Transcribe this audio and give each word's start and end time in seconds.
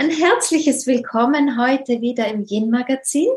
ein 0.00 0.08
herzliches 0.08 0.86
Willkommen 0.86 1.60
heute 1.60 2.00
wieder 2.00 2.26
im 2.28 2.46
Yin-Magazin. 2.46 3.28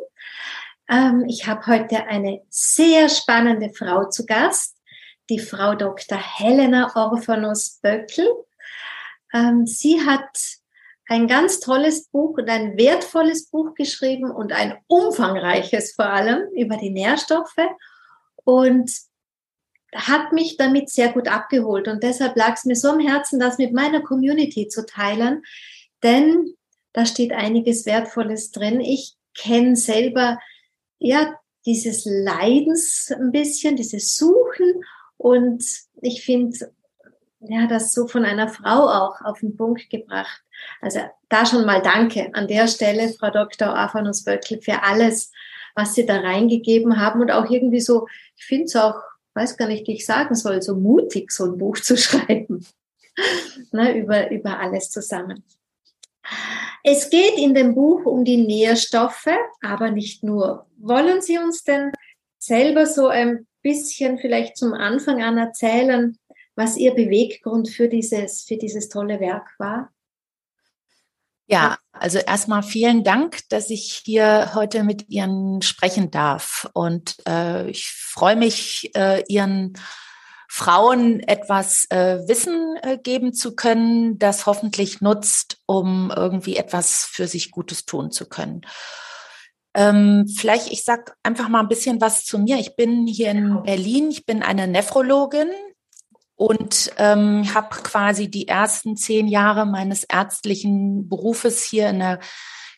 Ähm, 0.90 1.26
ich 1.28 1.46
habe 1.46 1.68
heute 1.68 2.06
eine 2.08 2.42
sehr 2.48 3.10
spannende 3.10 3.70
Frau 3.74 4.06
zu 4.06 4.26
Gast, 4.26 4.78
die 5.30 5.40
Frau 5.40 5.76
Dr. 5.76 6.18
Helena 6.18 6.96
Orphanus-Böckel. 6.96 8.30
Ähm, 9.34 9.68
sie 9.68 10.06
hat 10.06 10.30
ein 11.10 11.28
ganz 11.28 11.60
tolles 11.60 12.08
Buch 12.08 12.38
und 12.38 12.50
ein 12.50 12.78
wertvolles 12.78 13.50
Buch 13.50 13.76
geschrieben 13.76 14.32
und 14.32 14.54
ein 14.54 14.78
umfangreiches 14.88 15.96
vor 15.96 16.06
allem 16.06 16.44
über 16.56 16.78
die 16.78 16.92
Nährstoffe 16.92 17.60
und 18.46 18.90
hat 19.94 20.32
mich 20.32 20.56
damit 20.56 20.90
sehr 20.90 21.12
gut 21.12 21.28
abgeholt. 21.28 21.90
Und 21.90 22.04
deshalb 22.04 22.38
lag 22.38 22.54
es 22.54 22.64
mir 22.64 22.78
so 22.78 22.92
am 22.92 23.02
Herzen, 23.02 23.38
das 23.38 23.58
mit 23.58 23.74
meiner 23.74 24.00
Community 24.00 24.70
zu 24.70 24.86
teilen, 24.86 25.44
denn 26.04 26.56
da 26.94 27.06
steht 27.06 27.32
einiges 27.32 27.86
Wertvolles 27.86 28.52
drin. 28.52 28.80
Ich 28.80 29.16
kenne 29.36 29.76
selber 29.76 30.38
ja 31.00 31.34
dieses 31.66 32.06
Leidens 32.06 33.12
ein 33.12 33.32
bisschen, 33.32 33.76
dieses 33.76 34.16
Suchen 34.16 34.84
und 35.18 35.64
ich 36.02 36.24
finde 36.24 36.72
ja 37.40 37.68
das 37.68 37.94
so 37.94 38.08
von 38.08 38.26
einer 38.26 38.48
Frau 38.48 38.88
auch 38.88 39.22
auf 39.22 39.40
den 39.40 39.58
Punkt 39.58 39.90
gebracht. 39.90 40.44
Also 40.82 41.00
da 41.30 41.46
schon 41.46 41.66
mal 41.66 41.82
Danke 41.82 42.30
an 42.34 42.48
der 42.48 42.68
Stelle, 42.68 43.10
Frau 43.14 43.30
Dr. 43.30 43.76
Afanus 43.76 44.24
Böckel, 44.24 44.62
für 44.62 44.84
alles, 44.84 45.32
was 45.76 45.96
Sie 45.96 46.06
da 46.06 46.18
reingegeben 46.18 47.00
haben 47.00 47.22
und 47.22 47.32
auch 47.32 47.50
irgendwie 47.50 47.82
so, 47.82 48.08
ich 48.36 48.46
finde 48.46 48.66
es 48.66 48.76
auch, 48.76 48.96
weiß 49.34 49.58
gar 49.58 49.68
nicht, 49.68 49.88
wie 49.88 49.96
ich 49.96 50.06
sagen 50.06 50.36
soll, 50.36 50.62
so 50.62 50.76
mutig, 50.76 51.32
so 51.32 51.46
ein 51.46 51.58
Buch 51.58 51.80
zu 51.80 51.98
schreiben. 51.98 52.66
ne, 53.72 53.98
über, 53.98 54.32
über 54.32 54.60
alles 54.60 54.90
zusammen. 54.90 55.44
Es 56.84 57.10
geht 57.10 57.38
in 57.38 57.54
dem 57.54 57.76
Buch 57.76 58.06
um 58.06 58.26
die 58.26 58.38
Nährstoffe, 58.38 59.30
aber 59.62 59.92
nicht 59.92 60.24
nur. 60.24 60.68
Wollen 60.78 61.22
Sie 61.22 61.38
uns 61.38 61.64
denn 61.64 61.92
selber 62.38 62.86
so 62.86 63.08
ein 63.08 63.48
bisschen 63.62 64.18
vielleicht 64.18 64.58
zum 64.58 64.74
Anfang 64.74 65.24
an 65.24 65.38
erzählen, 65.38 66.18
was 66.56 66.78
Ihr 66.78 66.94
Beweggrund 66.94 67.70
für 67.70 67.88
dieses, 67.88 68.44
für 68.44 68.58
dieses 68.58 68.90
tolle 68.90 69.20
Werk 69.20 69.48
war? 69.58 69.92
Ja, 71.46 71.78
also 71.92 72.20
erstmal 72.20 72.64
vielen 72.64 73.04
Dank, 73.04 73.40
dass 73.50 73.70
ich 73.70 74.02
hier 74.06 74.52
heute 74.54 74.84
mit 74.84 75.10
Ihnen 75.10 75.62
sprechen 75.62 76.10
darf. 76.10 76.70
Und 76.74 77.16
äh, 77.28 77.70
ich 77.70 77.88
freue 77.88 78.36
mich, 78.36 78.92
äh, 78.96 79.24
Ihren 79.28 79.74
Frauen 80.56 81.20
etwas 81.22 81.88
äh, 81.90 82.20
Wissen 82.28 82.78
äh, 82.84 83.00
geben 83.00 83.34
zu 83.34 83.56
können, 83.56 84.20
das 84.20 84.46
hoffentlich 84.46 85.02
nutzt, 85.02 85.58
um 85.66 86.14
irgendwie 86.16 86.58
etwas 86.58 87.06
für 87.06 87.28
sich 87.28 87.50
Gutes 87.50 87.86
tun 87.86 88.12
zu 88.12 88.30
können. 88.30 88.62
Ähm, 89.74 90.28
vielleicht, 90.28 90.72
ich 90.72 90.84
sag 90.84 91.18
einfach 91.24 91.50
mal 91.50 91.62
ein 91.62 91.70
bisschen 91.70 92.00
was 92.02 92.24
zu 92.24 92.38
mir. 92.38 92.60
Ich 92.60 92.76
bin 92.76 93.08
hier 93.08 93.32
in 93.32 93.64
Berlin. 93.64 94.12
Ich 94.12 94.28
bin 94.28 94.44
eine 94.44 94.68
Nephrologin 94.68 95.50
und 96.36 96.92
ähm, 97.00 97.52
habe 97.52 97.76
quasi 97.82 98.30
die 98.30 98.48
ersten 98.48 98.96
zehn 98.96 99.28
Jahre 99.28 99.66
meines 99.66 100.04
ärztlichen 100.04 101.10
Berufes 101.10 101.64
hier 101.64 101.90
in 101.90 101.98
der 101.98 102.20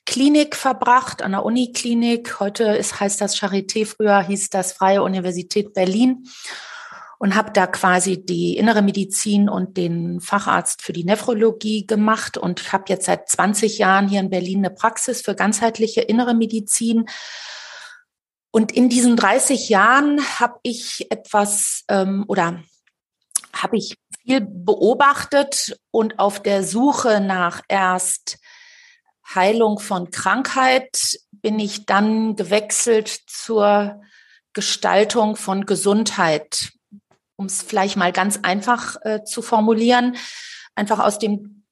Klinik 0.06 0.56
verbracht, 0.56 1.22
an 1.22 1.34
der 1.34 1.44
Uniklinik. 1.44 2.40
Heute 2.40 2.64
ist, 2.64 3.02
heißt 3.02 3.20
das 3.20 3.36
Charité, 3.36 3.86
früher 3.86 4.22
hieß 4.22 4.50
das 4.50 4.72
Freie 4.72 5.04
Universität 5.04 5.74
Berlin 5.74 6.26
und 7.20 7.36
habe 7.36 7.52
da 7.52 7.68
quasi 7.68 8.24
die 8.24 8.58
innere 8.58 8.82
Medizin 8.82 9.50
und 9.50 9.78
den 9.78 10.20
Facharzt 10.20 10.82
für 10.82 10.94
die 10.94 11.04
Nephrologie 11.04 11.88
gemacht 11.88 12.38
und 12.38 12.72
habe 12.74 12.86
jetzt 12.90 13.06
seit 13.06 13.30
20 13.30 13.78
Jahren 13.78 14.08
hier 14.08 14.20
in 14.20 14.30
Berlin 14.30 14.60
eine 14.60 14.70
Praxis 14.70 15.22
für 15.22 15.36
ganzheitliche 15.36 16.02
innere 16.02 16.34
Medizin. 16.34 17.06
Und 18.52 18.72
in 18.72 18.90
diesen 18.90 19.16
30 19.16 19.70
Jahren 19.70 20.22
habe 20.40 20.60
ich 20.64 21.12
etwas 21.12 21.84
ähm, 21.90 22.26
oder 22.28 22.62
habe 23.54 23.78
ich 23.78 23.96
viel 24.22 24.42
beobachtet 24.42 25.78
und 25.92 26.20
auf 26.20 26.42
der 26.42 26.64
Suche 26.64 27.22
nach 27.22 27.62
erst 27.68 28.38
Heilung 29.34 29.80
von 29.80 30.12
Krankheit 30.12 31.20
bin 31.32 31.60
ich 31.60 31.86
dann 31.86 32.36
gewechselt 32.36 33.08
zur 33.28 34.02
Gestaltung 34.54 35.36
von 35.36 35.66
Gesundheit 35.66 36.75
um 37.36 37.46
es 37.48 37.62
vielleicht 37.62 37.98
mal 37.98 38.12
ganz 38.12 38.40
einfach 38.44 38.98
äh, 39.04 39.24
zu 39.24 39.42
formulieren, 39.42 40.16
einfach 40.76 41.00
aus 41.00 41.20
dem 41.20 41.64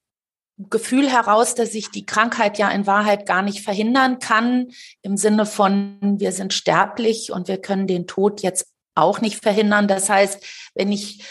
Gefühl 0.57 1.09
heraus, 1.09 1.55
dass 1.55 1.73
ich 1.73 1.89
die 1.89 2.05
Krankheit 2.05 2.57
ja 2.57 2.69
in 2.69 2.85
Wahrheit 2.85 3.25
gar 3.25 3.41
nicht 3.41 3.63
verhindern 3.63 4.19
kann, 4.19 4.71
im 5.01 5.17
Sinne 5.17 5.45
von, 5.45 5.97
wir 6.19 6.31
sind 6.31 6.53
sterblich 6.53 7.31
und 7.31 7.47
wir 7.47 7.59
können 7.59 7.87
den 7.87 8.07
Tod 8.07 8.41
jetzt 8.41 8.67
auch 8.95 9.19
nicht 9.19 9.41
verhindern. 9.41 9.87
Das 9.87 10.09
heißt, 10.09 10.45
wenn 10.75 10.91
ich 10.91 11.23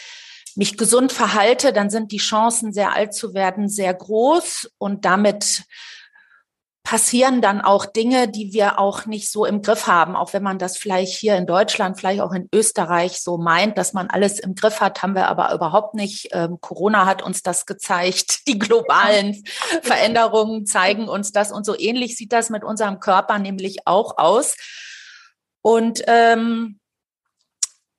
mich 0.57 0.77
gesund 0.77 1.13
verhalte, 1.13 1.73
dann 1.73 1.89
sind 1.89 2.13
die 2.13 2.19
Chancen, 2.19 2.73
sehr 2.73 2.93
alt 2.93 3.15
zu 3.15 3.33
werden, 3.33 3.69
sehr 3.69 3.95
groß 3.95 4.71
und 4.79 5.05
damit 5.05 5.65
passieren 6.83 7.41
dann 7.41 7.61
auch 7.61 7.87
Dinge, 7.87 8.29
die 8.29 8.53
wir 8.53 8.79
auch 8.79 9.07
nicht 9.07 9.31
so 9.31 9.45
im 9.45 9.63
Griff 9.63 9.87
haben. 9.87 10.17
Auch 10.17 10.33
wenn 10.33 10.43
man 10.43 10.59
das 10.59 10.77
vielleicht 10.77 11.17
hier 11.17 11.37
in 11.37 11.47
Deutschland, 11.47 11.99
vielleicht 11.99 12.21
auch 12.21 12.33
in 12.33 12.49
Österreich 12.53 13.21
so 13.21 13.39
meint, 13.39 13.79
dass 13.79 13.93
man 13.93 14.11
alles 14.11 14.41
im 14.41 14.55
Griff 14.55 14.81
hat, 14.81 15.03
haben 15.03 15.15
wir 15.15 15.29
aber 15.29 15.55
überhaupt 15.55 15.95
nicht. 15.95 16.31
Ähm, 16.33 16.59
Corona 16.61 17.07
hat 17.07 17.23
uns 17.23 17.43
das 17.43 17.67
gezeigt. 17.67 18.41
Die 18.49 18.59
globalen 18.59 19.45
Veränderungen 19.83 20.67
zeigen 20.67 21.09
uns 21.09 21.31
das. 21.33 21.53
Und 21.53 21.65
so 21.65 21.79
ähnlich 21.79 22.17
sieht 22.17 22.33
das 22.33 22.51
mit 22.51 22.65
unserem 22.65 22.99
Körper 22.99 23.39
nämlich 23.39 23.87
auch 23.87 24.19
aus. 24.19 24.57
Und 25.63 26.03
ähm, 26.09 26.81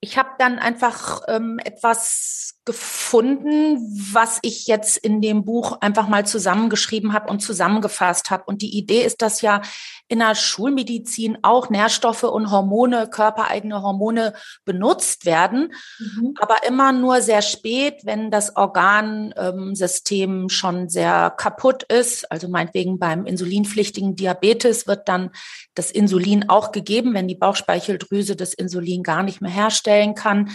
ich 0.02 0.18
habe 0.18 0.32
dann 0.38 0.60
einfach 0.60 1.22
ähm, 1.30 1.60
etwas 1.64 2.60
gefunden, 2.66 3.78
was 4.14 4.40
ich 4.42 4.68
jetzt 4.68 4.96
in 4.98 5.22
dem 5.22 5.44
Buch 5.44 5.82
einfach 5.82 6.08
mal 6.08 6.26
zusammengeschrieben 6.26 7.12
habe 7.12 7.30
und 7.30 7.42
zusammengefasst 7.42 8.32
habe. 8.32 8.44
Und 8.46 8.62
die 8.62 8.78
Idee 8.78 9.04
ist, 9.04 9.22
dass 9.22 9.42
ja 9.42 9.62
in 10.08 10.20
der 10.20 10.34
Schulmedizin 10.34 11.40
auch 11.42 11.70
Nährstoffe 11.70 12.24
und 12.24 12.52
Hormone, 12.52 13.10
körpereigene 13.10 13.82
Hormone 13.82 14.34
benutzt 14.64 15.26
werden, 15.26 15.74
mhm. 16.00 16.36
aber 16.40 16.66
immer 16.66 16.94
nur 16.94 17.22
sehr 17.22 17.42
spät, 17.42 18.02
wenn 18.04 18.32
das 18.32 18.56
Organsystem 18.56 20.44
ähm, 20.44 20.50
schon 20.50 20.88
sehr 20.88 21.34
kaputt 21.36 21.84
ist. 21.84 22.32
Also 22.32 22.48
meinetwegen 22.48 22.98
beim 22.98 23.26
insulinpflichtigen 23.26 24.16
Diabetes 24.16 24.88
wird 24.88 25.10
dann 25.10 25.32
das 25.76 25.92
Insulin 25.92 26.48
auch 26.48 26.72
gegeben, 26.72 27.14
wenn 27.14 27.28
die 27.28 27.36
Bauchspeicheldrüse 27.36 28.38
das 28.38 28.54
Insulin 28.54 29.04
gar 29.04 29.24
nicht 29.24 29.42
mehr 29.42 29.52
herstellen 29.52 30.16
kann. 30.16 30.50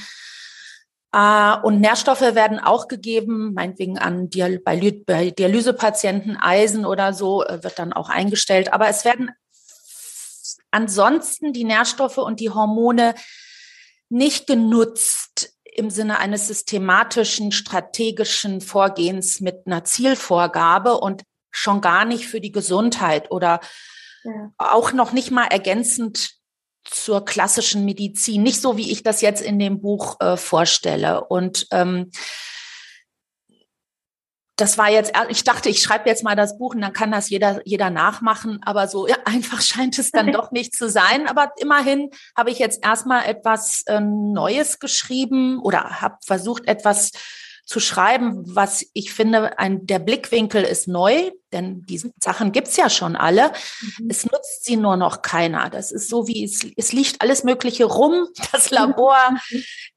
Äh, 1.13 1.57
und 1.63 1.81
Nährstoffe 1.81 2.21
werden 2.21 2.59
auch 2.59 2.89
gegeben, 2.89 3.55
meinetwegen 3.55 3.99
an 3.99 4.31
Dial 4.31 4.59
bei, 4.59 5.03
bei 5.07 5.31
Dialysepatienten 5.31 6.37
Eisen 6.37 6.85
oder 6.85 7.13
so 7.13 7.45
äh, 7.45 7.63
wird 7.63 7.79
dann 7.79 7.93
auch 7.93 8.09
eingestellt. 8.09 8.73
Aber 8.73 8.89
es 8.89 9.05
werden 9.05 9.31
ansonsten 10.71 11.53
die 11.53 11.65
Nährstoffe 11.65 12.19
und 12.19 12.41
die 12.41 12.51
Hormone 12.51 13.15
nicht 14.11 14.47
genutzt 14.47 15.55
im 15.65 15.91
Sinne 15.91 16.19
eines 16.19 16.49
systematischen, 16.49 17.53
strategischen 17.53 18.61
Vorgehens 18.61 19.41
mit 19.41 19.67
einer 19.67 19.85
Zielvorgabe 19.85 20.99
und 20.99 21.23
schon 21.51 21.81
gar 21.81 22.05
nicht 22.05 22.27
für 22.27 22.41
die 22.41 22.53
Gesundheit 22.53 23.31
oder 23.31 23.61
ja. 24.25 24.53
auch 24.59 24.93
noch 24.93 25.13
nicht 25.13 25.31
mal 25.31 25.47
ergänzend 25.47 26.38
zur 26.91 27.25
klassischen 27.25 27.85
Medizin, 27.85 28.43
nicht 28.43 28.61
so 28.61 28.77
wie 28.77 28.91
ich 28.91 29.03
das 29.03 29.21
jetzt 29.21 29.43
in 29.43 29.59
dem 29.59 29.81
Buch 29.81 30.17
äh, 30.21 30.37
vorstelle. 30.37 31.25
Und 31.25 31.67
ähm, 31.73 32.11
das 34.59 34.77
war 34.77 34.91
jetzt, 34.91 35.13
ich 35.29 35.45
dachte, 35.45 35.69
ich 35.69 35.81
schreibe 35.81 36.09
jetzt 36.09 36.25
mal 36.25 36.35
das 36.35 36.59
Buch 36.59 36.75
und 36.75 36.81
dann 36.81 36.93
kann 36.93 37.13
das 37.13 37.31
jeder, 37.31 37.61
jeder 37.65 37.91
nachmachen, 37.91 38.59
aber 38.65 38.89
so 38.89 39.07
ja, 39.07 39.17
einfach 39.25 39.63
scheint 39.63 39.99
es 39.99 40.11
dann 40.11 40.33
doch 40.33 40.51
nicht 40.51 40.75
zu 40.75 40.91
sein. 40.91 41.29
Aber 41.29 41.53
immerhin 41.59 42.11
habe 42.37 42.51
ich 42.51 42.59
jetzt 42.59 42.85
erstmal 42.85 43.25
etwas 43.27 43.85
ähm, 43.87 44.33
Neues 44.33 44.81
geschrieben 44.81 45.61
oder 45.61 46.01
habe 46.01 46.17
versucht, 46.25 46.67
etwas 46.67 47.13
zu 47.69 47.81
schreiben, 47.81 48.45
was 48.47 48.87
ich 48.95 49.13
finde, 49.13 49.59
ein, 49.59 49.87
der 49.87 49.99
Blickwinkel 49.99 50.65
ist 50.65 50.89
neu, 50.89 51.31
denn 51.53 51.83
diese 51.83 52.11
Sachen 52.19 52.51
gibt's 52.51 52.79
ja 52.79 52.89
schon 52.89 53.15
alle. 53.15 53.53
Mhm. 53.99 54.09
Es 54.09 54.25
nutzt 54.25 54.65
sie 54.65 54.79
nur 54.79 54.97
noch 54.97 55.21
keiner. 55.21 55.69
Das 55.69 55.93
ist 55.93 56.09
so 56.09 56.27
wie 56.27 56.45
es, 56.45 56.67
es 56.77 56.93
liegt 56.93 57.21
alles 57.21 57.45
Mögliche 57.45 57.85
rum. 57.85 58.27
Das 58.53 58.71
Labor, 58.71 59.19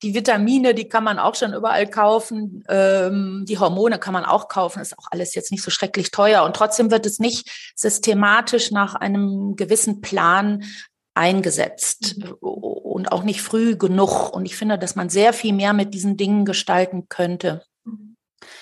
die 0.04 0.14
Vitamine, 0.14 0.76
die 0.76 0.90
kann 0.90 1.06
man 1.06 1.18
auch 1.18 1.36
schon 1.36 1.54
überall 1.54 1.88
kaufen. 1.88 2.66
Ähm, 2.68 3.46
die 3.48 3.58
Hormone 3.58 3.98
kann 3.98 4.14
man 4.14 4.26
auch 4.26 4.50
kaufen. 4.50 4.82
Ist 4.82 5.00
auch 5.00 5.08
alles 5.10 5.34
jetzt 5.34 5.52
nicht 5.52 5.64
so 5.64 5.72
schrecklich 5.72 6.12
teuer. 6.12 6.44
Und 6.44 6.56
trotzdem 6.56 6.92
wird 6.92 7.06
es 7.06 7.20
nicht 7.20 7.50
systematisch 7.76 8.72
nach 8.72 8.96
einem 8.96 9.56
gewissen 9.56 10.02
Plan 10.02 10.66
eingesetzt 11.14 12.18
mhm. 12.18 12.34
und 12.40 13.12
auch 13.12 13.24
nicht 13.24 13.42
früh 13.42 13.76
genug. 13.76 14.30
Und 14.30 14.46
ich 14.46 14.56
finde, 14.56 14.78
dass 14.78 14.96
man 14.96 15.10
sehr 15.10 15.34
viel 15.34 15.54
mehr 15.54 15.74
mit 15.74 15.94
diesen 15.94 16.18
Dingen 16.18 16.46
gestalten 16.46 17.08
könnte. 17.10 17.66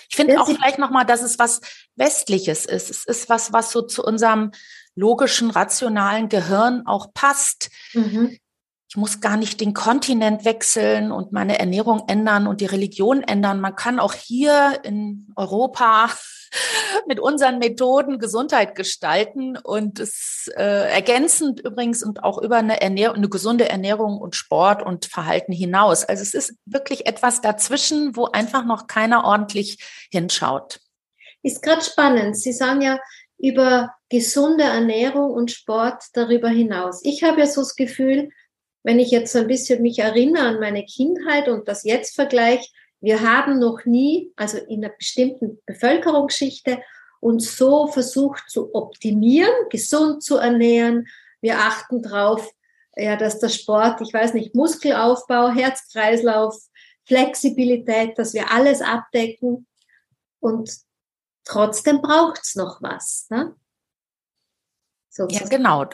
Ich 0.09 0.15
finde 0.15 0.41
auch 0.41 0.47
vielleicht 0.47 0.79
nochmal, 0.79 1.05
dass 1.05 1.21
es 1.21 1.39
was 1.39 1.61
Westliches 1.95 2.65
ist. 2.65 2.89
Es 2.89 3.05
ist 3.05 3.29
was, 3.29 3.53
was 3.53 3.71
so 3.71 3.81
zu 3.81 4.03
unserem 4.03 4.51
logischen, 4.95 5.51
rationalen 5.51 6.29
Gehirn 6.29 6.85
auch 6.85 7.13
passt. 7.13 7.69
Mhm 7.93 8.37
ich 8.89 8.97
muss 8.97 9.21
gar 9.21 9.37
nicht 9.37 9.61
den 9.61 9.75
Kontinent 9.75 10.45
wechseln 10.45 11.11
und 11.11 11.31
meine 11.31 11.59
Ernährung 11.59 12.05
ändern 12.07 12.47
und 12.47 12.59
die 12.59 12.65
Religion 12.65 13.21
ändern. 13.21 13.61
Man 13.61 13.75
kann 13.75 13.99
auch 13.99 14.15
hier 14.15 14.79
in 14.81 15.31
Europa 15.35 16.09
mit 17.07 17.19
unseren 17.19 17.59
Methoden 17.59 18.17
Gesundheit 18.17 18.73
gestalten 18.73 19.57
und 19.57 19.99
es 19.99 20.49
äh, 20.57 20.91
ergänzend 20.91 21.59
übrigens 21.59 22.01
und 22.01 22.23
auch 22.23 22.41
über 22.41 22.57
eine, 22.57 22.81
Ernährung, 22.81 23.17
eine 23.17 23.29
gesunde 23.29 23.69
Ernährung 23.69 24.17
und 24.17 24.35
Sport 24.35 24.81
und 24.81 25.05
Verhalten 25.05 25.53
hinaus. 25.53 26.03
Also 26.03 26.23
es 26.23 26.33
ist 26.33 26.55
wirklich 26.65 27.05
etwas 27.05 27.41
dazwischen, 27.41 28.15
wo 28.15 28.25
einfach 28.25 28.65
noch 28.65 28.87
keiner 28.87 29.23
ordentlich 29.23 29.77
hinschaut. 30.11 30.79
Ist 31.43 31.61
gerade 31.61 31.83
spannend. 31.83 32.37
Sie 32.37 32.53
sagen 32.53 32.81
ja 32.81 32.97
über 33.37 33.93
gesunde 34.09 34.63
Ernährung 34.63 35.31
und 35.31 35.51
Sport 35.51 36.05
darüber 36.13 36.49
hinaus. 36.49 37.01
Ich 37.03 37.23
habe 37.23 37.41
ja 37.41 37.45
so 37.45 37.61
das 37.61 37.75
Gefühl, 37.75 38.31
wenn 38.83 38.99
ich 38.99 39.11
jetzt 39.11 39.33
so 39.33 39.39
ein 39.39 39.47
bisschen 39.47 39.81
mich 39.81 39.99
erinnere 39.99 40.47
an 40.47 40.59
meine 40.59 40.85
Kindheit 40.85 41.47
und 41.47 41.67
das 41.67 41.83
jetzt 41.83 42.15
vergleiche, 42.15 42.67
wir 43.01 43.21
haben 43.21 43.59
noch 43.59 43.85
nie, 43.85 44.31
also 44.35 44.57
in 44.57 44.83
einer 44.83 44.93
bestimmten 44.93 45.59
Bevölkerungsschichte, 45.65 46.79
uns 47.21 47.57
so 47.57 47.87
versucht 47.87 48.49
zu 48.49 48.73
optimieren, 48.73 49.53
gesund 49.69 50.23
zu 50.23 50.37
ernähren. 50.37 51.07
Wir 51.41 51.59
achten 51.59 52.01
darauf, 52.01 52.49
ja, 52.95 53.15
dass 53.15 53.39
der 53.39 53.49
Sport, 53.49 54.01
ich 54.01 54.13
weiß 54.13 54.33
nicht, 54.33 54.55
Muskelaufbau, 54.55 55.49
Herzkreislauf, 55.49 56.55
Flexibilität, 57.05 58.17
dass 58.17 58.33
wir 58.33 58.51
alles 58.51 58.81
abdecken. 58.81 59.67
Und 60.39 60.71
trotzdem 61.45 62.01
braucht 62.01 62.41
es 62.43 62.55
noch 62.55 62.81
was. 62.81 63.27
Ne? 63.29 63.55
Ja, 65.17 65.47
genau. 65.47 65.85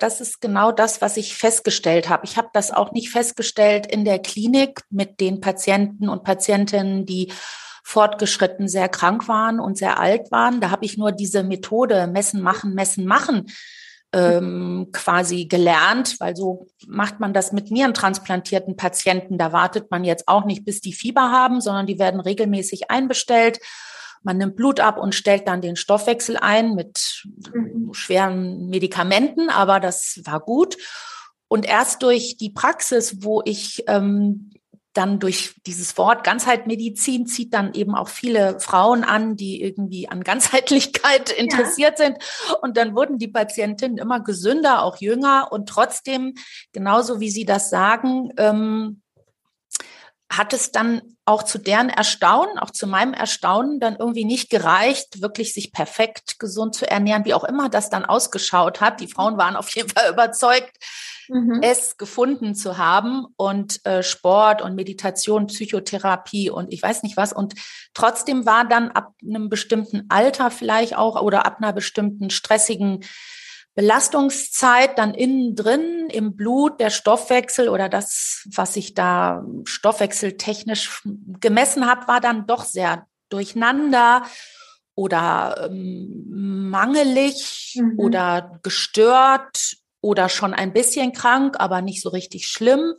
Das 0.00 0.20
ist 0.20 0.40
genau 0.40 0.72
das, 0.72 1.00
was 1.00 1.16
ich 1.16 1.36
festgestellt 1.36 2.08
habe. 2.08 2.24
Ich 2.24 2.36
habe 2.36 2.48
das 2.52 2.70
auch 2.70 2.92
nicht 2.92 3.10
festgestellt 3.10 3.86
in 3.86 4.04
der 4.04 4.18
Klinik 4.18 4.82
mit 4.90 5.20
den 5.20 5.40
Patienten 5.40 6.08
und 6.08 6.22
Patientinnen, 6.22 7.06
die 7.06 7.32
fortgeschritten 7.82 8.68
sehr 8.68 8.88
krank 8.88 9.28
waren 9.28 9.58
und 9.60 9.78
sehr 9.78 9.98
alt 9.98 10.30
waren. 10.30 10.60
Da 10.60 10.70
habe 10.70 10.84
ich 10.84 10.98
nur 10.98 11.12
diese 11.12 11.42
Methode 11.42 12.06
messen, 12.06 12.42
machen, 12.42 12.74
messen, 12.74 13.06
machen 13.06 13.46
ähm, 14.12 14.88
quasi 14.92 15.46
gelernt, 15.46 16.18
weil 16.20 16.36
so 16.36 16.68
macht 16.86 17.20
man 17.20 17.32
das 17.32 17.52
mit 17.52 17.70
nierentransplantierten 17.70 18.76
Patienten. 18.76 19.38
Da 19.38 19.52
wartet 19.52 19.90
man 19.90 20.04
jetzt 20.04 20.28
auch 20.28 20.44
nicht, 20.44 20.64
bis 20.64 20.80
die 20.80 20.92
Fieber 20.92 21.30
haben, 21.32 21.60
sondern 21.60 21.86
die 21.86 21.98
werden 21.98 22.20
regelmäßig 22.20 22.90
einbestellt 22.90 23.58
man 24.22 24.38
nimmt 24.38 24.56
Blut 24.56 24.80
ab 24.80 24.98
und 24.98 25.14
stellt 25.14 25.48
dann 25.48 25.60
den 25.60 25.76
Stoffwechsel 25.76 26.36
ein 26.36 26.74
mit 26.74 27.24
mhm. 27.52 27.92
schweren 27.92 28.68
Medikamenten, 28.68 29.50
aber 29.50 29.80
das 29.80 30.20
war 30.24 30.40
gut. 30.40 30.76
Und 31.48 31.66
erst 31.66 32.02
durch 32.02 32.36
die 32.36 32.50
Praxis, 32.50 33.22
wo 33.22 33.42
ich 33.44 33.84
ähm, 33.86 34.50
dann 34.98 35.20
durch 35.20 35.54
dieses 35.64 35.96
Wort 35.96 36.24
Ganzheitmedizin 36.24 37.26
zieht 37.26 37.54
dann 37.54 37.72
eben 37.72 37.94
auch 37.94 38.08
viele 38.08 38.58
Frauen 38.58 39.04
an, 39.04 39.36
die 39.36 39.62
irgendwie 39.62 40.08
an 40.08 40.24
Ganzheitlichkeit 40.24 41.30
interessiert 41.30 42.00
ja. 42.00 42.06
sind. 42.06 42.18
Und 42.62 42.76
dann 42.76 42.96
wurden 42.96 43.18
die 43.18 43.28
Patientinnen 43.28 43.98
immer 43.98 44.20
gesünder, 44.20 44.82
auch 44.82 44.96
jünger. 44.96 45.52
Und 45.52 45.68
trotzdem, 45.68 46.34
genauso 46.72 47.20
wie 47.20 47.30
Sie 47.30 47.44
das 47.44 47.70
sagen, 47.70 48.32
ähm, 48.38 49.02
hat 50.30 50.52
es 50.52 50.72
dann 50.72 51.00
auch 51.24 51.42
zu 51.42 51.58
deren 51.58 51.88
Erstaunen, 51.88 52.58
auch 52.58 52.70
zu 52.70 52.86
meinem 52.86 53.14
Erstaunen, 53.14 53.80
dann 53.80 53.96
irgendwie 53.96 54.24
nicht 54.24 54.50
gereicht, 54.50 55.22
wirklich 55.22 55.54
sich 55.54 55.72
perfekt 55.72 56.38
gesund 56.38 56.74
zu 56.74 56.90
ernähren, 56.90 57.24
wie 57.24 57.34
auch 57.34 57.44
immer 57.44 57.68
das 57.68 57.90
dann 57.90 58.04
ausgeschaut 58.04 58.80
hat. 58.80 59.00
Die 59.00 59.08
Frauen 59.08 59.38
waren 59.38 59.56
auf 59.56 59.70
jeden 59.70 59.88
Fall 59.88 60.10
überzeugt, 60.12 60.76
mhm. 61.28 61.60
es 61.62 61.96
gefunden 61.96 62.54
zu 62.54 62.78
haben 62.78 63.26
und 63.36 63.84
äh, 63.86 64.02
Sport 64.02 64.60
und 64.62 64.74
Meditation, 64.74 65.46
Psychotherapie 65.46 66.50
und 66.50 66.72
ich 66.72 66.82
weiß 66.82 67.02
nicht 67.02 67.16
was. 67.16 67.32
Und 67.32 67.54
trotzdem 67.94 68.44
war 68.44 68.66
dann 68.66 68.90
ab 68.90 69.14
einem 69.22 69.48
bestimmten 69.48 70.06
Alter 70.10 70.50
vielleicht 70.50 70.96
auch 70.96 71.20
oder 71.20 71.46
ab 71.46 71.56
einer 71.58 71.72
bestimmten 71.72 72.30
stressigen 72.30 73.04
Belastungszeit 73.78 74.98
dann 74.98 75.14
innen 75.14 75.54
drin 75.54 76.08
im 76.10 76.34
Blut 76.34 76.80
der 76.80 76.90
Stoffwechsel 76.90 77.68
oder 77.68 77.88
das, 77.88 78.44
was 78.52 78.74
ich 78.74 78.94
da 78.94 79.44
stoffwechseltechnisch 79.66 81.04
gemessen 81.04 81.86
habe, 81.86 82.08
war 82.08 82.20
dann 82.20 82.48
doch 82.48 82.64
sehr 82.64 83.06
durcheinander 83.28 84.24
oder 84.96 85.68
ähm, 85.70 86.70
mangelig 86.70 87.78
mhm. 87.80 88.00
oder 88.00 88.58
gestört 88.64 89.76
oder 90.00 90.28
schon 90.28 90.54
ein 90.54 90.72
bisschen 90.72 91.12
krank, 91.12 91.54
aber 91.60 91.80
nicht 91.80 92.02
so 92.02 92.08
richtig 92.08 92.48
schlimm. 92.48 92.94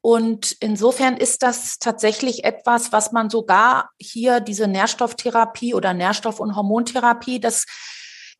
Und 0.00 0.52
insofern 0.60 1.18
ist 1.18 1.42
das 1.42 1.78
tatsächlich 1.78 2.44
etwas, 2.44 2.90
was 2.90 3.12
man 3.12 3.28
sogar 3.28 3.90
hier 3.98 4.40
diese 4.40 4.66
Nährstofftherapie 4.66 5.74
oder 5.74 5.92
Nährstoff- 5.92 6.40
und 6.40 6.56
Hormontherapie, 6.56 7.38
das 7.38 7.66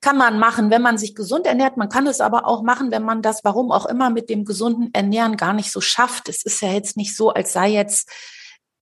kann 0.04 0.18
man 0.18 0.38
machen, 0.38 0.68
wenn 0.70 0.82
man 0.82 0.98
sich 0.98 1.14
gesund 1.14 1.46
ernährt. 1.46 1.78
Man 1.78 1.88
kann 1.88 2.06
es 2.06 2.20
aber 2.20 2.46
auch 2.46 2.62
machen, 2.62 2.90
wenn 2.90 3.04
man 3.04 3.22
das, 3.22 3.42
warum 3.42 3.72
auch 3.72 3.86
immer, 3.86 4.10
mit 4.10 4.28
dem 4.28 4.44
gesunden 4.44 4.92
Ernähren 4.92 5.38
gar 5.38 5.54
nicht 5.54 5.72
so 5.72 5.80
schafft. 5.80 6.28
Es 6.28 6.44
ist 6.44 6.60
ja 6.60 6.70
jetzt 6.70 6.98
nicht 6.98 7.16
so, 7.16 7.30
als 7.30 7.54
sei 7.54 7.70
jetzt 7.70 8.10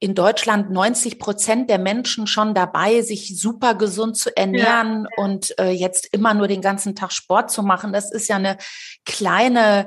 in 0.01 0.17
Deutschland 0.17 0.73
90 0.73 1.21
Prozent 1.21 1.71
der 1.71 1.79
Menschen 1.79 2.27
schon 2.27 2.55
dabei, 2.55 3.03
sich 3.03 3.39
super 3.39 3.77
gesund 3.77 4.17
zu 4.17 4.37
ernähren 4.37 5.07
ja. 5.17 5.23
und 5.25 5.57
äh, 5.61 5.71
jetzt 5.71 6.13
immer 6.13 6.35
nur 6.35 6.49
den 6.49 6.61
ganzen 6.61 6.97
Tag 6.97 7.13
Sport 7.13 7.53
zu 7.53 7.63
machen. 7.63 7.93
Das 7.93 8.11
ist 8.11 8.27
ja 8.27 8.35
eine 8.35 8.59
kleine 9.05 9.87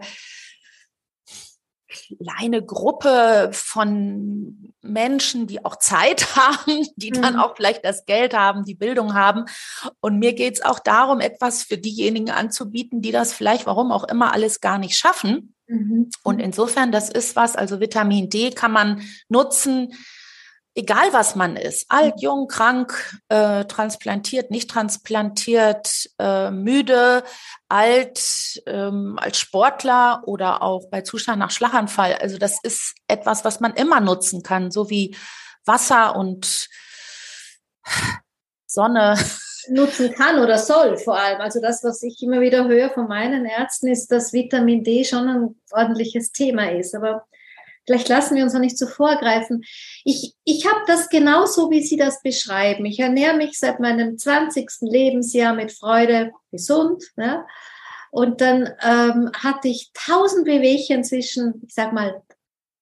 kleine 1.95 2.63
Gruppe 2.63 3.49
von 3.53 4.73
Menschen, 4.81 5.47
die 5.47 5.63
auch 5.63 5.77
Zeit 5.77 6.35
haben, 6.35 6.87
die 6.95 7.11
mhm. 7.11 7.21
dann 7.21 7.35
auch 7.37 7.55
vielleicht 7.55 7.85
das 7.85 8.05
Geld 8.05 8.33
haben, 8.33 8.63
die 8.63 8.75
Bildung 8.75 9.13
haben. 9.13 9.45
Und 10.01 10.19
mir 10.19 10.33
geht 10.33 10.55
es 10.55 10.65
auch 10.65 10.79
darum, 10.79 11.19
etwas 11.19 11.63
für 11.63 11.77
diejenigen 11.77 12.31
anzubieten, 12.31 13.01
die 13.01 13.11
das 13.11 13.33
vielleicht, 13.33 13.65
warum 13.65 13.91
auch 13.91 14.03
immer, 14.05 14.33
alles 14.33 14.61
gar 14.61 14.77
nicht 14.77 14.97
schaffen. 14.97 15.55
Mhm. 15.67 16.09
Und 16.23 16.39
insofern, 16.39 16.91
das 16.91 17.09
ist 17.09 17.35
was, 17.35 17.55
also 17.55 17.79
Vitamin 17.79 18.29
D 18.29 18.51
kann 18.51 18.71
man 18.71 19.01
nutzen, 19.29 19.93
egal 20.75 21.13
was 21.13 21.35
man 21.35 21.55
ist, 21.55 21.85
alt, 21.89 22.21
jung, 22.21 22.47
krank, 22.47 23.17
äh, 23.29 23.63
transplantiert, 23.65 24.51
nicht 24.51 24.69
transplantiert, 24.69 26.09
äh, 26.19 26.51
müde, 26.51 27.23
alt, 27.69 28.61
ähm, 28.67 29.17
als 29.19 29.39
Sportler 29.39 30.23
oder 30.25 30.61
auch 30.61 30.89
bei 30.89 31.01
Zustand 31.01 31.39
nach 31.39 31.51
Schlaganfall. 31.51 32.15
Also 32.15 32.37
das 32.37 32.59
ist 32.61 32.93
etwas, 33.07 33.45
was 33.45 33.61
man 33.61 33.73
immer 33.73 34.01
nutzen 34.01 34.43
kann, 34.43 34.69
so 34.69 34.89
wie 34.89 35.15
Wasser 35.65 36.15
und 36.15 36.67
Sonne. 38.67 39.17
Nutzen 39.69 40.13
kann 40.13 40.39
oder 40.39 40.59
soll 40.59 40.97
vor 40.97 41.17
allem. 41.17 41.41
Also 41.41 41.59
das, 41.59 41.83
was 41.83 42.03
ich 42.03 42.21
immer 42.21 42.39
wieder 42.41 42.67
höre 42.67 42.91
von 42.91 43.07
meinen 43.07 43.45
Ärzten, 43.45 43.87
ist, 43.87 44.11
dass 44.11 44.31
Vitamin 44.31 44.83
D 44.83 45.05
schon 45.05 45.27
ein 45.27 45.55
ordentliches 45.71 46.31
Thema 46.31 46.71
ist. 46.71 46.93
Aber 46.93 47.25
Vielleicht 47.85 48.09
lassen 48.09 48.35
wir 48.35 48.43
uns 48.43 48.53
noch 48.53 48.59
nicht 48.59 48.77
so 48.77 48.87
vorgreifen. 48.87 49.63
Ich, 50.07 50.35
ich 50.43 50.67
habe 50.67 50.81
das 50.85 51.09
genauso, 51.09 51.71
wie 51.71 51.81
Sie 51.81 51.97
das 51.97 52.21
beschreiben. 52.21 52.85
Ich 52.85 52.99
ernähre 52.99 53.35
mich 53.35 53.57
seit 53.57 53.79
meinem 53.79 54.19
20. 54.19 54.69
Lebensjahr 54.81 55.55
mit 55.55 55.71
Freude 55.71 56.31
gesund. 56.51 57.03
Ne? 57.15 57.43
Und 58.11 58.39
dann 58.39 58.71
ähm, 58.83 59.31
hatte 59.35 59.67
ich 59.67 59.89
tausend 59.95 60.45
Bewegchen 60.45 61.03
zwischen, 61.03 61.63
ich 61.67 61.73
sag 61.73 61.91
mal, 61.91 62.21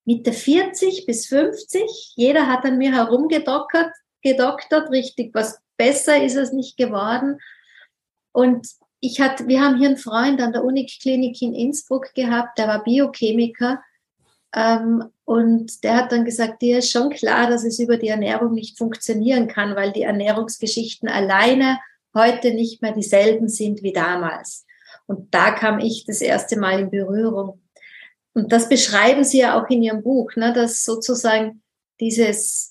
Mitte 0.03 0.33
40 0.33 1.05
bis 1.05 1.27
50. 1.27 2.11
Jeder 2.17 2.47
hat 2.47 2.65
an 2.65 2.77
mir 2.77 2.91
herumgedoktert, 2.91 3.93
gedoktert, 4.21 4.91
richtig, 4.91 5.33
was 5.33 5.61
besser 5.77 6.21
ist 6.21 6.35
es 6.35 6.51
nicht 6.51 6.75
geworden. 6.75 7.39
Und 8.33 8.67
ich 8.99 9.21
hatte, 9.21 9.47
wir 9.47 9.61
haben 9.61 9.77
hier 9.77 9.87
einen 9.87 9.97
Freund 9.97 10.41
an 10.41 10.51
der 10.51 10.65
Uniklinik 10.65 11.41
in 11.41 11.53
Innsbruck 11.53 12.13
gehabt, 12.15 12.57
der 12.57 12.67
war 12.67 12.83
Biochemiker 12.83 13.81
ähm, 14.55 15.03
und 15.25 15.83
der 15.83 15.95
hat 15.95 16.11
dann 16.11 16.25
gesagt, 16.25 16.61
dir 16.61 16.79
ist 16.79 16.91
schon 16.91 17.09
klar, 17.09 17.49
dass 17.49 17.63
es 17.63 17.79
über 17.79 17.97
die 17.97 18.09
Ernährung 18.09 18.53
nicht 18.53 18.77
funktionieren 18.77 19.47
kann, 19.47 19.75
weil 19.75 19.91
die 19.91 20.03
Ernährungsgeschichten 20.03 21.07
alleine 21.07 21.79
heute 22.13 22.53
nicht 22.53 22.81
mehr 22.81 22.91
dieselben 22.91 23.47
sind 23.47 23.81
wie 23.83 23.93
damals. 23.93 24.65
Und 25.07 25.33
da 25.33 25.51
kam 25.51 25.79
ich 25.79 26.05
das 26.05 26.21
erste 26.21 26.59
Mal 26.59 26.79
in 26.79 26.91
Berührung. 26.91 27.61
Und 28.33 28.51
das 28.51 28.69
beschreiben 28.69 29.23
Sie 29.23 29.39
ja 29.39 29.59
auch 29.59 29.69
in 29.69 29.81
Ihrem 29.81 30.03
Buch, 30.03 30.35
ne, 30.35 30.53
dass 30.53 30.83
sozusagen 30.83 31.61
dieses 31.99 32.69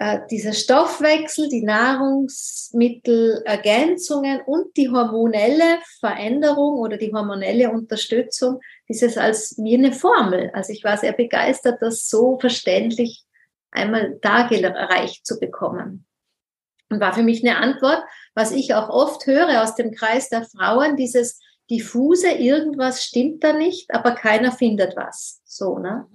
äh, 0.00 0.20
dieser 0.30 0.52
Stoffwechsel, 0.52 1.48
die 1.48 1.64
Nahrungsmittelergänzungen 1.64 4.42
und 4.42 4.76
die 4.76 4.90
hormonelle 4.90 5.80
Veränderung 5.98 6.78
oder 6.78 6.96
die 6.96 7.12
hormonelle 7.12 7.72
Unterstützung, 7.72 8.60
dieses 8.88 9.18
als 9.18 9.58
wie 9.58 9.74
eine 9.74 9.92
Formel. 9.92 10.52
Also 10.54 10.72
ich 10.72 10.84
war 10.84 10.96
sehr 10.96 11.14
begeistert, 11.14 11.82
das 11.82 12.08
so 12.08 12.38
verständlich 12.38 13.24
einmal 13.72 14.16
dargereicht 14.22 15.26
zu 15.26 15.40
bekommen. 15.40 16.06
Und 16.90 17.00
war 17.00 17.12
für 17.12 17.24
mich 17.24 17.44
eine 17.44 17.58
Antwort, 17.58 18.04
was 18.36 18.52
ich 18.52 18.74
auch 18.74 18.90
oft 18.90 19.26
höre 19.26 19.64
aus 19.64 19.74
dem 19.74 19.90
Kreis 19.90 20.28
der 20.28 20.44
Frauen, 20.44 20.96
dieses 20.96 21.40
diffuse, 21.68 22.30
irgendwas 22.30 23.02
stimmt 23.02 23.42
da 23.42 23.52
nicht, 23.52 23.92
aber 23.92 24.12
keiner 24.12 24.52
findet 24.52 24.94
was. 24.94 25.40
So, 25.44 25.80
ne? 25.80 26.06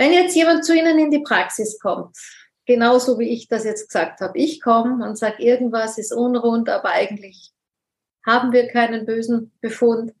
Wenn 0.00 0.14
jetzt 0.14 0.34
jemand 0.34 0.64
zu 0.64 0.74
Ihnen 0.74 0.98
in 0.98 1.10
die 1.10 1.18
Praxis 1.18 1.78
kommt, 1.78 2.16
genauso 2.64 3.18
wie 3.18 3.28
ich 3.28 3.48
das 3.48 3.64
jetzt 3.64 3.88
gesagt 3.88 4.22
habe, 4.22 4.38
ich 4.38 4.62
komme 4.62 5.06
und 5.06 5.18
sage, 5.18 5.42
irgendwas 5.42 5.98
ist 5.98 6.10
unrund, 6.10 6.70
aber 6.70 6.88
eigentlich 6.88 7.52
haben 8.24 8.50
wir 8.50 8.68
keinen 8.68 9.04
bösen 9.04 9.52
Befund. 9.60 10.14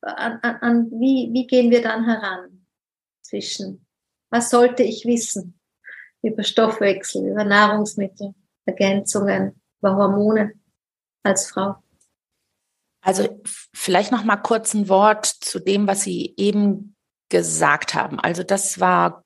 An, 0.00 0.40
an, 0.42 0.56
an, 0.56 0.90
wie, 0.90 1.30
wie 1.32 1.46
gehen 1.46 1.70
wir 1.70 1.82
dann 1.82 2.04
heran 2.04 2.66
zwischen, 3.22 3.86
was 4.28 4.50
sollte 4.50 4.82
ich 4.82 5.06
wissen 5.06 5.56
über 6.22 6.42
Stoffwechsel, 6.42 7.24
über 7.30 7.44
Nahrungsmittel, 7.44 8.34
Ergänzungen, 8.64 9.62
über 9.80 9.94
Hormone 9.94 10.54
als 11.22 11.48
Frau? 11.48 11.76
Also 13.02 13.40
vielleicht 13.72 14.10
noch 14.10 14.24
mal 14.24 14.38
kurz 14.38 14.74
ein 14.74 14.88
Wort 14.88 15.26
zu 15.26 15.60
dem, 15.60 15.86
was 15.86 16.02
Sie 16.02 16.34
eben 16.36 16.96
gesagt 17.32 17.94
haben. 17.94 18.20
Also 18.20 18.44
das 18.44 18.78
war 18.78 19.24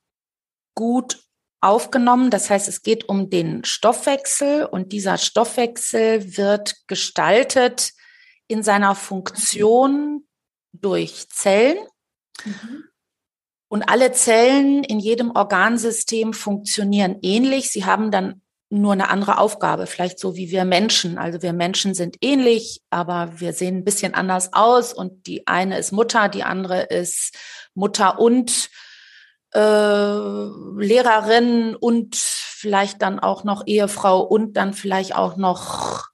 gut 0.74 1.18
aufgenommen. 1.60 2.30
Das 2.30 2.48
heißt, 2.48 2.68
es 2.68 2.82
geht 2.82 3.08
um 3.08 3.28
den 3.28 3.64
Stoffwechsel 3.64 4.64
und 4.64 4.92
dieser 4.92 5.18
Stoffwechsel 5.18 6.36
wird 6.38 6.76
gestaltet 6.86 7.92
in 8.46 8.62
seiner 8.62 8.94
Funktion 8.94 10.26
durch 10.72 11.28
Zellen. 11.28 11.78
Mhm. 12.44 12.84
Und 13.68 13.90
alle 13.90 14.12
Zellen 14.12 14.84
in 14.84 15.00
jedem 15.00 15.32
Organsystem 15.32 16.32
funktionieren 16.32 17.18
ähnlich. 17.22 17.70
Sie 17.70 17.84
haben 17.84 18.12
dann 18.12 18.42
nur 18.68 18.92
eine 18.92 19.10
andere 19.10 19.38
Aufgabe, 19.38 19.86
vielleicht 19.86 20.18
so 20.18 20.36
wie 20.36 20.50
wir 20.50 20.64
Menschen. 20.64 21.18
Also 21.18 21.42
wir 21.42 21.52
Menschen 21.52 21.94
sind 21.94 22.16
ähnlich, 22.20 22.80
aber 22.90 23.40
wir 23.40 23.52
sehen 23.52 23.78
ein 23.78 23.84
bisschen 23.84 24.14
anders 24.14 24.52
aus 24.52 24.92
und 24.92 25.26
die 25.26 25.46
eine 25.46 25.78
ist 25.78 25.92
Mutter, 25.92 26.28
die 26.28 26.42
andere 26.42 26.82
ist 26.82 27.36
Mutter 27.76 28.18
und 28.18 28.70
äh, 29.52 29.58
Lehrerin 30.78 31.76
und 31.76 32.16
vielleicht 32.16 33.02
dann 33.02 33.20
auch 33.20 33.44
noch 33.44 33.66
Ehefrau 33.66 34.20
und 34.20 34.54
dann 34.54 34.74
vielleicht 34.74 35.14
auch 35.14 35.36
noch 35.36 36.08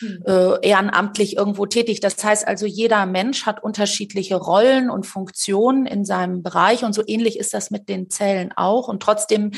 mhm. 0.00 0.22
äh, 0.26 0.66
ehrenamtlich 0.66 1.36
irgendwo 1.36 1.66
tätig. 1.66 2.00
Das 2.00 2.22
heißt 2.22 2.46
also, 2.46 2.66
jeder 2.66 3.06
Mensch 3.06 3.46
hat 3.46 3.62
unterschiedliche 3.62 4.36
Rollen 4.36 4.90
und 4.90 5.06
Funktionen 5.06 5.86
in 5.86 6.04
seinem 6.04 6.42
Bereich 6.42 6.84
und 6.84 6.94
so 6.94 7.02
ähnlich 7.06 7.38
ist 7.38 7.54
das 7.54 7.70
mit 7.70 7.88
den 7.88 8.10
Zellen 8.10 8.52
auch. 8.56 8.88
Und 8.88 9.02
trotzdem 9.02 9.52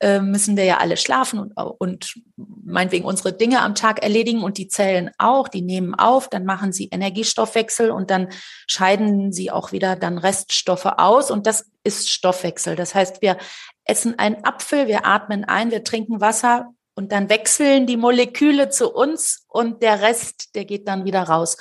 äh, 0.00 0.20
müssen 0.20 0.56
wir 0.56 0.64
ja 0.64 0.78
alle 0.78 0.96
schlafen 0.96 1.38
und, 1.38 1.52
und 1.56 2.14
meinetwegen 2.36 3.04
unsere 3.04 3.32
Dinge 3.32 3.62
am 3.62 3.74
Tag 3.74 4.02
erledigen 4.02 4.42
und 4.42 4.58
die 4.58 4.68
Zellen 4.68 5.10
auch, 5.18 5.48
die 5.48 5.62
nehmen 5.62 5.94
auf, 5.94 6.28
dann 6.28 6.44
machen 6.44 6.72
sie 6.72 6.88
Energiestoffwechsel 6.88 7.90
und 7.90 8.10
dann 8.10 8.28
scheiden 8.66 9.32
sie 9.32 9.50
auch 9.50 9.72
wieder 9.72 9.96
dann 9.96 10.18
Reststoffe 10.18 10.86
aus 10.86 11.30
und 11.30 11.46
das 11.46 11.70
ist 11.84 12.10
Stoffwechsel. 12.10 12.76
Das 12.76 12.94
heißt, 12.94 13.22
wir 13.22 13.36
essen 13.84 14.18
einen 14.18 14.44
Apfel, 14.44 14.88
wir 14.88 15.06
atmen 15.06 15.44
ein, 15.44 15.70
wir 15.70 15.84
trinken 15.84 16.20
Wasser 16.20 16.72
und 16.96 17.12
dann 17.12 17.28
wechseln 17.28 17.86
die 17.86 17.98
Moleküle 17.98 18.70
zu 18.70 18.92
uns 18.92 19.44
und 19.48 19.82
der 19.82 20.00
Rest, 20.00 20.54
der 20.54 20.64
geht 20.64 20.88
dann 20.88 21.04
wieder 21.04 21.22
raus. 21.22 21.56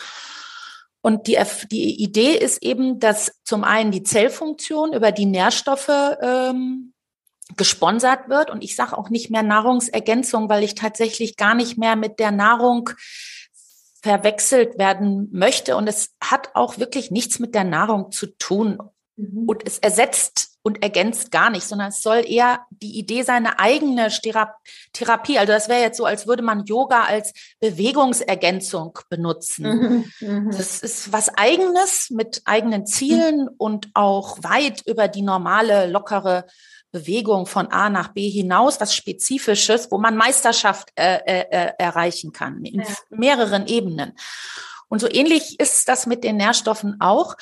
Und 1.02 1.28
die, 1.28 1.38
die 1.70 2.02
Idee 2.02 2.36
ist 2.36 2.64
eben, 2.64 3.00
dass 3.00 3.32
zum 3.44 3.64
einen 3.64 3.92
die 3.92 4.02
Zellfunktion 4.02 4.94
über 4.94 5.12
die 5.12 5.28
Nährstoffe 5.28 5.92
ähm, 6.22 6.94
gesponsert 7.58 8.28
wird. 8.28 8.50
Und 8.50 8.64
ich 8.64 8.76
sage 8.76 8.98
auch 8.98 9.10
nicht 9.10 9.30
mehr 9.30 9.44
Nahrungsergänzung, 9.44 10.50
weil 10.50 10.64
ich 10.64 10.74
tatsächlich 10.74 11.38
gar 11.38 11.54
nicht 11.54 11.78
mehr 11.78 11.96
mit 11.96 12.18
der 12.18 12.32
Nahrung 12.32 12.90
verwechselt 14.02 14.80
werden 14.80 15.30
möchte. 15.32 15.76
Und 15.76 15.88
es 15.88 16.16
hat 16.24 16.56
auch 16.56 16.80
wirklich 16.80 17.12
nichts 17.12 17.38
mit 17.40 17.54
der 17.54 17.66
Nahrung 17.66 18.12
zu 18.12 18.28
tun. 18.38 18.80
Mhm. 19.16 19.48
Und 19.48 19.68
es 19.68 19.78
ersetzt 19.78 20.55
und 20.66 20.82
ergänzt 20.82 21.30
gar 21.30 21.52
nicht, 21.52 21.68
sondern 21.68 21.90
es 21.90 22.02
soll 22.02 22.24
eher 22.26 22.66
die 22.72 22.98
Idee 22.98 23.22
sein, 23.22 23.46
eine 23.46 23.60
eigene 23.60 24.10
Therapie. 24.94 25.38
Also 25.38 25.54
das 25.54 25.70
wäre 25.70 25.82
jetzt 25.82 25.98
so, 25.98 26.06
als 26.06 26.26
würde 26.26 26.42
man 26.42 26.66
Yoga 26.66 27.04
als 27.04 27.34
Bewegungsergänzung 27.60 28.98
benutzen. 29.08 29.64
Mhm, 30.20 30.28
mhm. 30.28 30.52
das 30.52 30.82
ist 30.82 31.14
was 31.14 31.30
eigenes 31.30 32.10
mit 32.10 32.42
eigenen 32.46 32.88
Zielen 32.88 33.42
mhm. 33.42 33.50
und 33.60 33.90
auch 33.94 34.40
weit 34.42 34.82
über 34.88 35.08
die 35.08 35.22
normale, 35.22 35.86
lockere 35.86 36.48
Bewegung 36.92 37.46
von 37.46 37.68
A 37.68 37.92
nach 37.92 38.08
B 38.08 38.28
hinaus, 38.28 38.82
was 38.82 38.96
Spezifisches, 38.96 39.92
wo 39.92 40.00
man 40.00 40.18
Meisterschaft 40.18 40.90
äh, 40.96 41.18
äh, 41.28 41.46
äh 41.52 41.72
erreichen 41.78 42.32
kann, 42.32 42.66
in 42.66 42.80
ja. 42.80 42.88
mehreren 43.12 43.68
Ebenen. 43.68 44.14
Und 44.88 44.98
so 44.98 45.08
ähnlich 45.08 45.60
ist 45.60 45.88
das 45.90 46.08
mit 46.08 46.24
den 46.24 46.38
Nährstoffen 46.38 47.00
auch. 47.02 47.36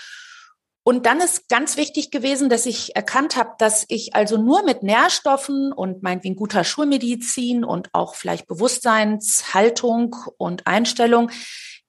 Und 0.85 1.05
dann 1.05 1.21
ist 1.21 1.47
ganz 1.47 1.77
wichtig 1.77 2.11
gewesen, 2.11 2.49
dass 2.49 2.65
ich 2.65 2.95
erkannt 2.95 3.37
habe, 3.37 3.51
dass 3.57 3.85
ich 3.87 4.15
also 4.15 4.37
nur 4.37 4.63
mit 4.63 4.83
Nährstoffen 4.83 5.71
und 5.71 6.03
meinetwegen 6.03 6.35
guter 6.35 6.65
Schulmedizin 6.65 7.63
und 7.63 7.89
auch 7.93 8.15
vielleicht 8.15 8.47
Bewusstseinshaltung 8.47 10.15
und 10.37 10.67
Einstellung, 10.67 11.31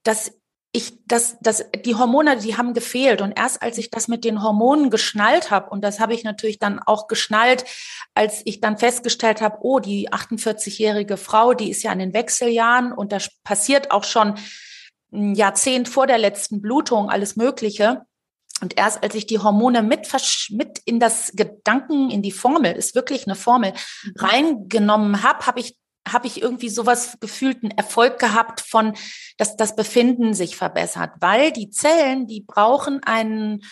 dass 0.05 0.33
ich, 0.71 1.05
dass, 1.07 1.39
dass 1.41 1.65
die 1.85 1.97
Hormone, 1.97 2.37
die 2.37 2.57
haben 2.57 2.73
gefehlt. 2.73 3.21
Und 3.21 3.33
erst 3.33 3.63
als 3.63 3.79
ich 3.79 3.91
das 3.91 4.07
mit 4.07 4.25
den 4.25 4.43
Hormonen 4.43 4.91
geschnallt 4.91 5.51
habe, 5.51 5.71
und 5.71 5.83
das 5.83 5.99
habe 5.99 6.15
ich 6.15 6.23
natürlich 6.23 6.59
dann 6.61 6.79
auch 6.81 7.09
geschnallt, 7.09 7.65
als 8.15 8.43
ich 8.45 8.61
dann 8.61 8.79
festgestellt 8.79 9.41
habe, 9.41 9.59
oh, 9.63 9.81
die 9.81 10.13
48-jährige 10.13 11.17
Frau, 11.17 11.55
die 11.55 11.71
ist 11.71 11.83
ja 11.83 11.93
in 11.93 12.01
den 12.01 12.13
Wechseljahren 12.13 12.93
und 12.93 13.13
da 13.13 13.19
passiert 13.43 13.91
auch 13.91 14.05
schon 14.05 14.35
ein 15.13 15.35
Jahrzehnt 15.35 15.89
vor 15.89 16.07
der 16.07 16.19
letzten 16.19 16.61
Blutung 16.61 17.09
alles 17.09 17.37
Mögliche 17.37 18.05
und 18.61 18.79
erst 18.79 19.03
als 19.03 19.15
ich 19.15 19.27
die 19.27 19.39
Hormone 19.39 19.83
mit, 19.83 20.09
mit 20.51 20.79
in 20.85 21.01
das 21.01 21.33
Gedanken, 21.35 22.11
in 22.11 22.23
die 22.23 22.33
Formel, 22.33 22.73
ist 22.73 22.95
wirklich 22.95 23.27
eine 23.27 23.35
Formel, 23.35 23.73
mhm. 23.73 24.13
reingenommen 24.17 25.23
habe, 25.23 25.47
habe 25.47 25.61
ich 25.61 25.77
habe 26.07 26.27
ich 26.27 26.43
irgendwie 26.43 26.69
sowas 26.69 27.17
gefühlten 27.21 27.71
Erfolg 27.71 28.19
gehabt 28.19 28.61
von, 28.61 28.95
dass 29.39 29.57
das 29.57 29.75
Befinden 29.75 30.35
sich 30.35 30.55
verbessert, 30.55 31.13
weil 31.21 31.51
die 31.51 31.71
Zellen, 31.71 32.27
die 32.27 32.43
brauchen 32.43 33.03
einen, 33.05 33.63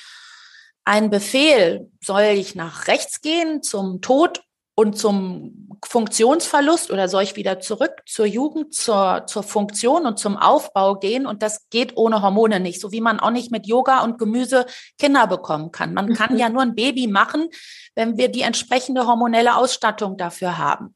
einen 0.84 1.10
Befehl. 1.10 1.90
Soll 2.02 2.22
ich 2.22 2.54
nach 2.54 2.86
rechts 2.86 3.20
gehen 3.20 3.62
zum 3.62 4.00
Tod 4.00 4.42
und 4.74 4.96
zum 4.96 5.78
Funktionsverlust 5.84 6.90
oder 6.90 7.08
soll 7.08 7.24
ich 7.24 7.36
wieder 7.36 7.60
zurück 7.60 8.02
zur 8.06 8.24
Jugend, 8.24 8.74
zur, 8.74 9.24
zur 9.26 9.42
Funktion 9.42 10.06
und 10.06 10.18
zum 10.18 10.36
Aufbau 10.36 10.94
gehen? 10.94 11.26
Und 11.26 11.42
das 11.42 11.68
geht 11.70 11.96
ohne 11.96 12.22
Hormone 12.22 12.60
nicht, 12.60 12.80
so 12.80 12.92
wie 12.92 13.00
man 13.00 13.20
auch 13.20 13.30
nicht 13.30 13.50
mit 13.50 13.66
Yoga 13.66 14.02
und 14.02 14.18
Gemüse 14.18 14.64
Kinder 14.98 15.26
bekommen 15.26 15.72
kann. 15.72 15.92
Man 15.92 16.14
kann 16.14 16.38
ja 16.38 16.48
nur 16.48 16.62
ein 16.62 16.74
Baby 16.74 17.06
machen, 17.06 17.48
wenn 17.94 18.16
wir 18.16 18.28
die 18.28 18.42
entsprechende 18.42 19.06
hormonelle 19.06 19.56
Ausstattung 19.56 20.16
dafür 20.16 20.56
haben. 20.56 20.94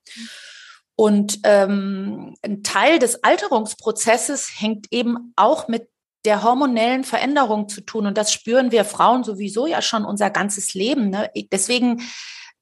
Und 0.95 1.41
ähm, 1.43 2.35
ein 2.43 2.63
Teil 2.63 2.99
des 2.99 3.23
Alterungsprozesses 3.23 4.53
hängt 4.59 4.87
eben 4.91 5.35
auch 5.37 5.69
mit 5.69 5.89
der 6.25 6.43
hormonellen 6.43 7.05
Veränderung 7.05 7.69
zu 7.69 7.83
tun. 7.83 8.07
Und 8.07 8.17
das 8.17 8.33
spüren 8.33 8.73
wir 8.73 8.85
Frauen 8.85 9.23
sowieso 9.23 9.67
ja 9.67 9.83
schon 9.83 10.07
unser 10.07 10.31
ganzes 10.31 10.73
Leben. 10.73 11.11
Ne? 11.11 11.31
Deswegen 11.53 12.03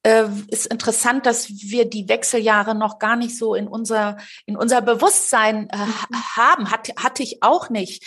äh, 0.04 0.28
ist 0.48 0.66
interessant, 0.66 1.26
dass 1.26 1.48
wir 1.48 1.88
die 1.88 2.08
Wechseljahre 2.08 2.74
noch 2.74 2.98
gar 2.98 3.16
nicht 3.16 3.36
so 3.36 3.54
in 3.54 3.66
unser, 3.66 4.18
in 4.46 4.56
unser 4.56 4.82
Bewusstsein 4.82 5.68
äh, 5.70 5.78
mhm. 5.78 6.36
haben. 6.36 6.70
Hat, 6.70 6.90
hatte 7.02 7.22
ich 7.22 7.42
auch 7.42 7.70
nicht. 7.70 8.06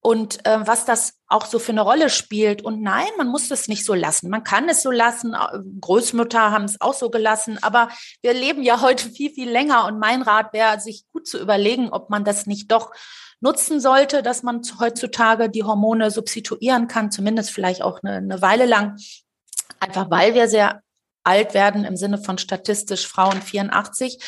Und 0.00 0.46
äh, 0.46 0.64
was 0.64 0.84
das 0.84 1.14
auch 1.26 1.44
so 1.44 1.58
für 1.58 1.72
eine 1.72 1.80
Rolle 1.80 2.08
spielt. 2.08 2.62
Und 2.62 2.80
nein, 2.82 3.08
man 3.18 3.26
muss 3.26 3.48
das 3.48 3.66
nicht 3.66 3.84
so 3.84 3.94
lassen. 3.94 4.30
Man 4.30 4.44
kann 4.44 4.68
es 4.68 4.82
so 4.82 4.92
lassen. 4.92 5.34
Großmütter 5.80 6.52
haben 6.52 6.64
es 6.64 6.80
auch 6.80 6.94
so 6.94 7.10
gelassen. 7.10 7.58
Aber 7.62 7.88
wir 8.22 8.32
leben 8.32 8.62
ja 8.62 8.80
heute 8.80 9.10
viel, 9.10 9.32
viel 9.32 9.50
länger. 9.50 9.86
Und 9.86 9.98
mein 9.98 10.22
Rat 10.22 10.52
wäre, 10.52 10.80
sich 10.80 11.04
gut 11.12 11.26
zu 11.26 11.38
überlegen, 11.38 11.90
ob 11.90 12.10
man 12.10 12.24
das 12.24 12.46
nicht 12.46 12.70
doch 12.70 12.92
nutzen 13.40 13.80
sollte, 13.80 14.22
dass 14.22 14.44
man 14.44 14.62
heutzutage 14.78 15.50
die 15.50 15.64
Hormone 15.64 16.12
substituieren 16.12 16.86
kann, 16.86 17.10
zumindest 17.10 17.50
vielleicht 17.50 17.82
auch 17.82 18.00
eine, 18.02 18.18
eine 18.18 18.40
Weile 18.40 18.66
lang. 18.66 18.96
Einfach 19.80 20.10
weil 20.10 20.34
wir 20.34 20.48
sehr 20.48 20.80
alt 21.28 21.54
werden 21.54 21.84
im 21.84 21.96
Sinne 21.96 22.18
von 22.18 22.38
statistisch 22.38 23.06
Frauen 23.06 23.42
84. 23.42 24.18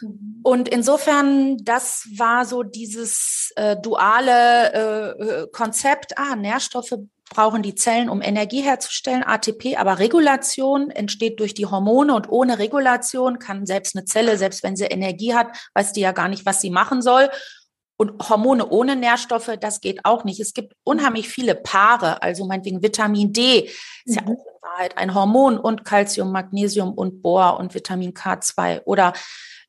Mhm. 0.00 0.40
Und 0.42 0.68
insofern, 0.68 1.58
das 1.58 2.06
war 2.16 2.44
so 2.44 2.62
dieses 2.62 3.52
äh, 3.56 3.76
duale 3.76 4.72
äh, 4.72 5.24
äh, 5.42 5.46
Konzept, 5.52 6.18
ah, 6.18 6.36
Nährstoffe 6.36 6.94
brauchen 7.30 7.62
die 7.62 7.74
Zellen, 7.74 8.10
um 8.10 8.20
Energie 8.20 8.60
herzustellen, 8.60 9.24
ATP, 9.24 9.76
aber 9.76 9.98
Regulation 9.98 10.90
entsteht 10.90 11.40
durch 11.40 11.54
die 11.54 11.66
Hormone 11.66 12.14
und 12.14 12.28
ohne 12.28 12.58
Regulation 12.58 13.38
kann 13.38 13.66
selbst 13.66 13.96
eine 13.96 14.04
Zelle, 14.04 14.36
selbst 14.36 14.62
wenn 14.62 14.76
sie 14.76 14.84
Energie 14.84 15.34
hat, 15.34 15.48
weiß 15.74 15.94
die 15.94 16.00
ja 16.00 16.12
gar 16.12 16.28
nicht, 16.28 16.44
was 16.44 16.60
sie 16.60 16.70
machen 16.70 17.00
soll. 17.00 17.30
Und 17.96 18.28
Hormone 18.28 18.68
ohne 18.68 18.96
Nährstoffe, 18.96 19.52
das 19.60 19.80
geht 19.80 20.04
auch 20.04 20.24
nicht. 20.24 20.40
Es 20.40 20.52
gibt 20.52 20.74
unheimlich 20.82 21.28
viele 21.28 21.54
Paare, 21.54 22.22
also 22.22 22.44
meinetwegen 22.44 22.82
Vitamin 22.82 23.32
D, 23.32 23.70
ist 24.04 24.06
mhm. 24.06 24.14
ja 24.14 24.22
auch 24.22 24.46
in 24.46 24.62
Wahrheit 24.62 24.98
ein 24.98 25.14
Hormon 25.14 25.58
und 25.58 25.84
Calcium, 25.84 26.32
Magnesium 26.32 26.92
und 26.92 27.22
Bohr 27.22 27.58
und 27.58 27.74
Vitamin 27.74 28.12
K2 28.12 28.82
oder 28.84 29.12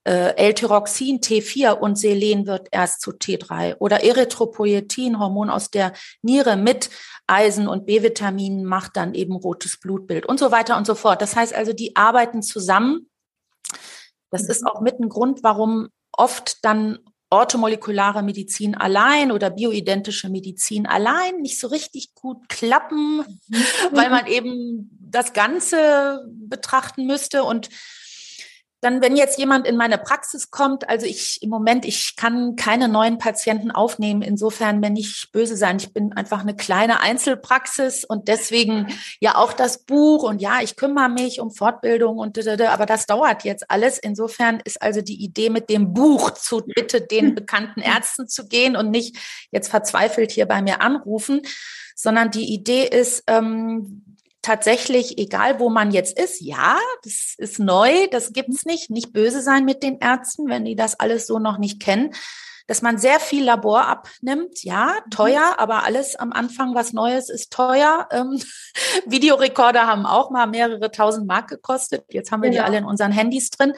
äh, 0.05 0.35
L-Tyroxin 0.37 1.19
T4 1.19 1.71
und 1.71 1.97
Selen 1.97 2.45
wird 2.45 2.67
erst 2.71 3.01
zu 3.01 3.11
T3 3.11 3.77
oder 3.77 4.03
Erythropoietin, 4.03 5.19
Hormon 5.19 5.49
aus 5.49 5.71
der 5.71 5.93
Niere 6.21 6.57
mit 6.57 6.89
Eisen 7.27 7.67
und 7.67 7.85
B-Vitaminen 7.85 8.65
macht 8.65 8.97
dann 8.97 9.15
eben 9.15 9.35
rotes 9.35 9.79
Blutbild 9.79 10.25
und 10.27 10.39
so 10.39 10.51
weiter 10.51 10.77
und 10.77 10.85
so 10.85 10.95
fort. 10.95 11.21
Das 11.21 11.35
heißt 11.35 11.53
also, 11.53 11.73
die 11.73 11.95
arbeiten 11.95 12.43
zusammen. 12.43 13.09
Das 14.29 14.47
ist 14.47 14.61
mhm. 14.61 14.67
auch 14.67 14.81
mit 14.81 14.99
ein 14.99 15.09
Grund, 15.09 15.43
warum 15.43 15.89
oft 16.11 16.63
dann 16.63 16.99
orthomolekulare 17.29 18.23
Medizin 18.23 18.75
allein 18.75 19.31
oder 19.31 19.49
bioidentische 19.49 20.29
Medizin 20.29 20.85
allein 20.85 21.41
nicht 21.41 21.59
so 21.59 21.67
richtig 21.67 22.13
gut 22.13 22.47
klappen, 22.49 23.17
mhm. 23.17 23.63
weil 23.91 24.09
man 24.09 24.27
eben 24.27 24.89
das 24.99 25.33
Ganze 25.33 26.25
betrachten 26.29 27.05
müsste 27.05 27.43
und 27.43 27.69
dann, 28.85 29.01
wenn 29.01 29.15
jetzt 29.15 29.39
jemand 29.39 29.65
in 29.65 29.77
meine 29.77 29.97
Praxis 29.97 30.51
kommt, 30.51 30.87
also 30.87 31.07
ich 31.07 31.41
im 31.41 31.49
Moment, 31.49 31.85
ich 31.85 32.15
kann 32.15 32.55
keine 32.55 32.87
neuen 32.87 33.17
Patienten 33.17 33.71
aufnehmen. 33.71 34.21
Insofern, 34.21 34.83
wenn 34.83 34.95
ich 34.95 35.29
böse 35.31 35.57
sein, 35.57 35.77
ich 35.77 35.91
bin 35.91 36.13
einfach 36.13 36.41
eine 36.41 36.55
kleine 36.55 36.99
Einzelpraxis 36.99 38.05
und 38.05 38.27
deswegen 38.27 38.87
ja 39.19 39.37
auch 39.37 39.53
das 39.53 39.79
Buch 39.85 40.21
und 40.21 40.39
ja, 40.39 40.59
ich 40.61 40.75
kümmere 40.75 41.09
mich 41.09 41.39
um 41.39 41.49
Fortbildung 41.49 42.19
und 42.19 42.37
aber 42.47 42.85
das 42.85 43.07
dauert 43.07 43.43
jetzt 43.43 43.71
alles. 43.71 43.97
Insofern 43.97 44.61
ist 44.63 44.79
also 44.79 45.01
die 45.01 45.23
Idee 45.23 45.49
mit 45.49 45.67
dem 45.71 45.93
Buch 45.93 46.29
zu 46.31 46.61
bitte 46.63 47.01
den 47.01 47.33
bekannten 47.33 47.81
Ärzten 47.81 48.27
zu 48.27 48.47
gehen 48.47 48.75
und 48.75 48.91
nicht 48.91 49.17
jetzt 49.49 49.69
verzweifelt 49.69 50.31
hier 50.31 50.45
bei 50.45 50.61
mir 50.61 50.81
anrufen, 50.81 51.41
sondern 51.95 52.29
die 52.29 52.53
Idee 52.53 52.85
ist, 52.85 53.23
ähm, 53.25 54.04
tatsächlich, 54.45 55.17
egal 55.17 55.59
wo 55.59 55.69
man 55.69 55.91
jetzt 55.91 56.17
ist, 56.19 56.39
ja, 56.39 56.77
das 57.03 57.33
ist 57.37 57.59
neu, 57.59 58.07
das 58.11 58.31
gibt's 58.31 58.63
nicht. 58.63 58.91
Nicht 58.91 59.11
böse 59.11 59.41
sein 59.41 59.65
mit 59.65 59.81
den 59.81 59.97
Ärzten, 59.97 60.47
wenn 60.47 60.65
die 60.65 60.75
das 60.75 60.99
alles 60.99 61.25
so 61.25 61.39
noch 61.39 61.57
nicht 61.57 61.81
kennen. 61.81 62.13
Dass 62.67 62.81
man 62.81 62.97
sehr 62.97 63.19
viel 63.19 63.43
Labor 63.43 63.87
abnimmt, 63.87 64.63
ja, 64.63 64.97
mhm. 65.05 65.09
teuer, 65.09 65.55
aber 65.57 65.83
alles 65.83 66.15
am 66.15 66.31
Anfang, 66.31 66.75
was 66.75 66.93
Neues, 66.93 67.29
ist 67.29 67.51
teuer. 67.51 68.07
Ähm, 68.11 68.39
Videorekorder 69.07 69.87
haben 69.87 70.05
auch 70.05 70.29
mal 70.29 70.45
mehrere 70.45 70.91
tausend 70.91 71.27
Mark 71.27 71.47
gekostet. 71.47 72.05
Jetzt 72.09 72.31
haben 72.31 72.43
wir 72.43 72.51
ja. 72.51 72.61
die 72.61 72.65
alle 72.67 72.77
in 72.77 72.85
unseren 72.85 73.11
Handys 73.11 73.49
drin. 73.49 73.73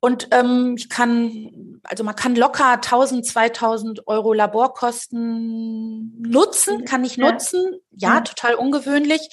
Und 0.00 0.28
ähm, 0.30 0.76
ich 0.78 0.88
kann, 0.88 1.80
also 1.82 2.04
man 2.04 2.14
kann 2.14 2.36
locker 2.36 2.72
1000, 2.72 3.26
2000 3.26 4.06
Euro 4.06 4.32
Laborkosten 4.32 6.22
nutzen, 6.22 6.84
kann 6.84 7.04
ich 7.04 7.18
nutzen. 7.18 7.80
Ja, 7.90 8.20
total 8.20 8.54
ungewöhnlich. 8.54 9.28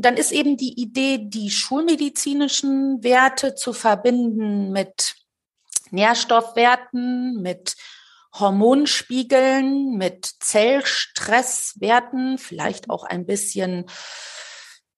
Dann 0.00 0.16
ist 0.16 0.30
eben 0.30 0.56
die 0.56 0.80
Idee, 0.80 1.18
die 1.20 1.50
schulmedizinischen 1.50 3.02
Werte 3.02 3.56
zu 3.56 3.72
verbinden 3.72 4.70
mit 4.70 5.16
Nährstoffwerten, 5.90 7.42
mit 7.42 7.74
Hormonspiegeln, 8.32 9.96
mit 9.96 10.30
Zellstresswerten, 10.38 12.38
vielleicht 12.38 12.90
auch 12.90 13.02
ein 13.02 13.26
bisschen 13.26 13.86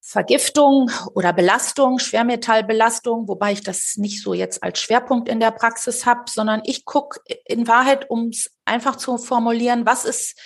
Vergiftung 0.01 0.91
oder 1.15 1.33
Belastung, 1.33 1.97
Schwermetallbelastung, 1.97 3.27
wobei 3.27 3.53
ich 3.53 3.63
das 3.63 3.97
nicht 3.97 4.21
so 4.21 4.35
jetzt 4.35 4.61
als 4.61 4.79
Schwerpunkt 4.79 5.29
in 5.29 5.39
der 5.39 5.51
Praxis 5.51 6.05
habe, 6.05 6.29
sondern 6.29 6.61
ich 6.63 6.85
gucke 6.85 7.21
in 7.45 7.67
Wahrheit, 7.67 8.07
um 8.11 8.27
es 8.27 8.51
einfach 8.65 8.97
zu 8.97 9.17
formulieren, 9.17 9.87
was 9.87 10.05
ist, 10.05 10.37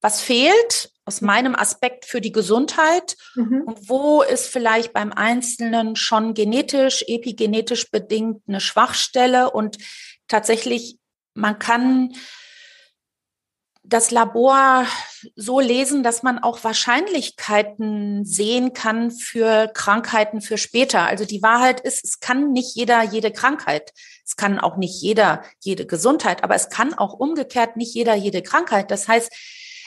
was 0.00 0.20
fehlt 0.20 0.91
aus 1.04 1.20
meinem 1.20 1.54
Aspekt 1.54 2.04
für 2.04 2.20
die 2.20 2.32
Gesundheit 2.32 3.16
mhm. 3.34 3.62
und 3.66 3.88
wo 3.88 4.22
ist 4.22 4.46
vielleicht 4.46 4.92
beim 4.92 5.12
Einzelnen 5.12 5.96
schon 5.96 6.34
genetisch, 6.34 7.04
epigenetisch 7.08 7.90
bedingt 7.90 8.42
eine 8.46 8.60
Schwachstelle 8.60 9.50
und 9.50 9.78
tatsächlich 10.28 10.98
man 11.34 11.58
kann 11.58 12.12
das 13.84 14.10
Labor 14.12 14.86
so 15.34 15.58
lesen, 15.58 16.02
dass 16.02 16.22
man 16.22 16.38
auch 16.38 16.62
Wahrscheinlichkeiten 16.62 18.24
sehen 18.24 18.72
kann 18.72 19.10
für 19.10 19.68
Krankheiten 19.74 20.40
für 20.40 20.56
später. 20.56 21.02
Also 21.02 21.24
die 21.24 21.42
Wahrheit 21.42 21.80
ist, 21.80 22.04
es 22.04 22.20
kann 22.20 22.52
nicht 22.52 22.76
jeder 22.76 23.02
jede 23.02 23.32
Krankheit. 23.32 23.92
Es 24.24 24.36
kann 24.36 24.60
auch 24.60 24.76
nicht 24.76 25.02
jeder 25.02 25.42
jede 25.58 25.84
Gesundheit, 25.84 26.44
aber 26.44 26.54
es 26.54 26.68
kann 26.68 26.94
auch 26.94 27.12
umgekehrt 27.12 27.76
nicht 27.76 27.94
jeder 27.94 28.14
jede 28.14 28.42
Krankheit. 28.42 28.90
Das 28.92 29.08
heißt, 29.08 29.32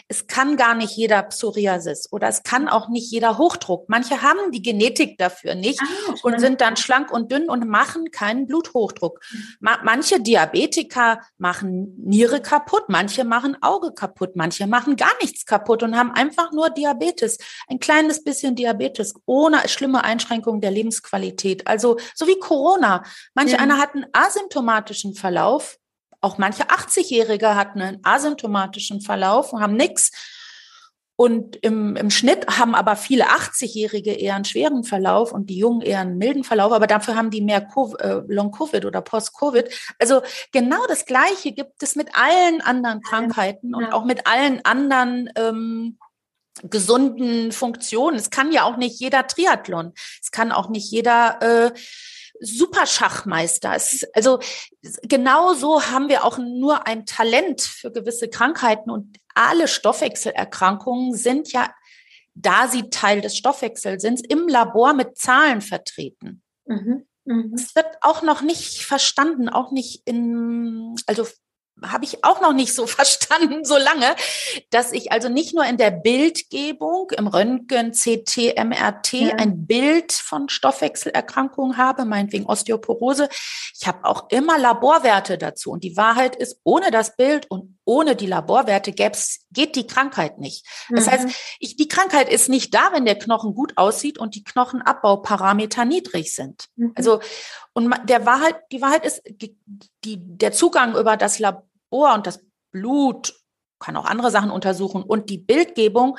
es 0.08 0.28
kann 0.28 0.56
gar 0.56 0.76
nicht 0.76 0.96
jeder 0.96 1.24
Psoriasis 1.24 2.12
oder 2.12 2.28
es 2.28 2.44
kann 2.44 2.68
auch 2.68 2.90
nicht 2.90 3.12
jeder 3.12 3.40
Hochdruck. 3.40 3.90
Manche 3.90 4.22
haben 4.22 4.52
die 4.52 4.62
Genetik 4.62 5.18
dafür 5.18 5.56
nicht 5.56 5.82
ah, 5.82 6.14
und 6.22 6.40
sind 6.40 6.62
dann 6.62 6.78
schlank 6.78 7.12
und 7.12 7.32
dünn 7.32 7.50
und 7.50 7.68
machen 7.68 8.12
keinen 8.12 8.46
Bluthochdruck. 8.46 9.20
Ma 9.60 9.80
manche 9.84 10.20
Diabetiker 10.20 11.22
machen 11.38 11.96
Niere 12.04 12.40
kaputt, 12.40 12.84
manche 12.88 13.24
machen 13.24 13.58
Auge 13.62 13.94
kaputt, 13.94 14.36
manche 14.36 14.68
machen 14.68 14.96
gar 14.96 15.14
nichts 15.22 15.46
kaputt 15.46 15.82
und 15.82 15.98
haben 15.98 16.12
einfach 16.12 16.52
nur 16.52 16.70
Diabetes. 16.70 17.40
Ein 17.68 17.80
kleines 17.80 18.24
bisschen 18.24 18.56
Diabetes 18.56 19.16
ohne 19.26 19.68
schlimme 19.68 20.04
Einschränkungen 20.04 20.62
der 20.62 20.72
Lebensqualität. 20.72 21.66
Also 21.66 21.98
so 22.14 22.28
wie 22.28 22.40
Corona. 22.40 23.04
Manche 23.34 23.56
ja. 23.56 23.60
einer 23.60 23.80
hat 23.80 23.96
einen 23.96 24.06
asymptomatischen 24.14 25.16
Verlauf, 25.16 25.80
auch 26.26 26.40
manche 26.40 26.64
80-Jährige 26.64 27.56
hatten 27.56 27.82
einen 27.82 28.00
asymptomatischen 28.04 29.02
Verlauf 29.02 29.54
und 29.54 29.62
haben 29.62 29.76
nichts. 29.76 30.12
Und 31.18 31.56
im, 31.58 31.96
im 31.96 32.10
Schnitt 32.10 32.46
haben 32.48 32.76
aber 32.76 32.98
viele 32.98 33.28
80-Jährige 33.28 34.12
eher 34.12 34.36
einen 34.36 34.44
schweren 34.44 34.84
Verlauf 34.84 35.32
und 35.32 35.50
die 35.50 35.58
Jungen 35.58 35.82
eher 35.82 36.00
einen 36.00 36.18
milden 36.18 36.44
Verlauf, 36.44 36.74
aber 36.74 36.88
dafür 36.88 37.16
haben 37.16 37.30
die 37.30 37.42
mehr 37.42 37.66
äh, 38.00 38.22
Long-Covid 38.28 38.84
oder 38.84 39.02
Post-Covid. 39.02 39.70
Also 39.98 40.24
genau 40.52 40.86
das 40.88 41.06
Gleiche 41.06 41.54
gibt 41.54 41.82
es 41.84 41.96
mit 41.96 42.10
allen 42.18 42.60
anderen 42.60 43.02
Krankheiten 43.02 43.74
und 43.76 43.94
auch 43.94 44.04
mit 44.04 44.28
allen 44.28 44.66
anderen 44.66 45.30
ähm, 45.38 45.98
gesunden 46.64 47.52
Funktionen. 47.52 48.18
Es 48.18 48.30
kann 48.30 48.52
ja 48.52 48.64
auch 48.64 48.78
nicht 48.78 49.00
jeder 49.00 49.28
Triathlon. 49.28 49.94
Es 50.22 50.32
kann 50.32 50.52
auch 50.52 50.70
nicht 50.70 50.92
jeder 50.92 51.42
äh, 51.42 51.72
Superschachmeister. 52.40 53.74
Es, 53.76 54.06
also 54.14 54.40
genau 55.04 55.54
so 55.54 55.84
haben 55.84 56.10
wir 56.10 56.24
auch 56.24 56.38
nur 56.38 56.88
ein 56.88 57.06
Talent 57.06 57.62
für 57.62 57.92
gewisse 57.92 58.30
Krankheiten 58.30 58.90
und 58.90 59.18
alle 59.34 59.68
Stoffwechselerkrankungen 59.68 61.14
sind 61.14 61.52
ja, 61.52 61.74
da 62.34 62.68
sie 62.68 62.90
Teil 62.90 63.22
des 63.22 63.38
Stoffwechsels 63.38 64.02
sind, 64.02 64.26
im 64.32 64.48
Labor 64.48 64.94
mit 64.94 65.18
Zahlen 65.18 65.62
vertreten. 65.62 66.42
Mhm. 66.66 67.06
Mhm. 67.26 67.54
Es 67.56 67.76
wird 67.76 67.88
auch 68.02 68.22
noch 68.22 68.42
nicht 68.42 68.84
verstanden, 68.84 69.50
auch 69.50 69.72
nicht 69.72 70.02
in, 70.06 70.96
also 71.08 71.26
habe 71.84 72.06
ich 72.06 72.24
auch 72.24 72.42
noch 72.42 72.54
nicht 72.54 72.74
so 72.74 72.88
verstanden, 72.88 73.66
so 73.66 73.78
lange, 73.78 74.16
dass 74.70 74.92
ich 74.92 75.12
also 75.12 75.30
nicht 75.30 75.54
nur 75.54 75.66
in 75.66 75.78
der 75.78 75.92
Bildgebung, 75.92 77.12
im 77.12 77.28
Röntgen, 77.28 77.92
CT, 77.92 78.56
MRT, 78.58 79.14
ja. 79.14 79.36
ein 79.36 79.66
Bild 79.66 80.14
von 80.14 80.50
Stoffwechselerkrankungen 80.50 81.78
habe, 81.78 82.06
meinetwegen 82.06 82.46
Osteoporose. 82.46 83.30
Ich 83.78 83.88
habe 83.88 84.06
auch 84.06 84.30
immer 84.30 84.58
Laborwerte 84.58 85.38
dazu. 85.38 85.72
Und 85.72 85.84
die 85.84 85.98
Wahrheit 85.98 86.36
ist, 86.36 86.60
ohne 86.64 86.92
das 86.92 87.16
Bild 87.16 87.50
und 87.50 87.78
ohne 87.86 88.16
die 88.16 88.26
Laborwerte 88.26 88.92
gäb's, 88.92 89.46
geht 89.52 89.76
die 89.76 89.88
Krankheit 89.88 90.40
nicht. 90.40 90.66
Das 90.90 91.06
mhm. 91.06 91.12
heißt, 91.12 91.28
ich, 91.60 91.76
die 91.76 91.88
Krankheit 91.88 92.30
ist 92.30 92.50
nicht 92.50 92.74
da, 92.74 92.92
wenn 92.94 93.06
der 93.06 93.18
Knochen 93.18 93.54
gut 93.54 93.74
aussieht 93.76 94.18
und 94.18 94.36
die 94.36 94.44
Knochenabbau-Parameter 94.44 95.86
niedrig 95.86 96.34
sind. 96.34 96.66
Mhm. 96.76 96.94
Also, 96.96 97.20
und 97.76 97.94
der 98.08 98.26
Wahrheit, 98.26 98.56
die 98.72 98.82
Wahrheit 98.82 99.06
ist, 99.06 99.22
die, 99.28 99.58
der 100.06 100.54
Zugang 100.54 100.96
über 100.96 101.18
das 101.18 101.40
Labor 101.40 102.14
und 102.14 102.26
das 102.26 102.40
Blut 102.72 103.36
kann 103.80 103.98
auch 103.98 104.06
andere 104.06 104.32
Sachen 104.32 104.50
untersuchen 104.50 105.04
und 105.04 105.30
die 105.30 105.38
Bildgebung, 105.38 106.18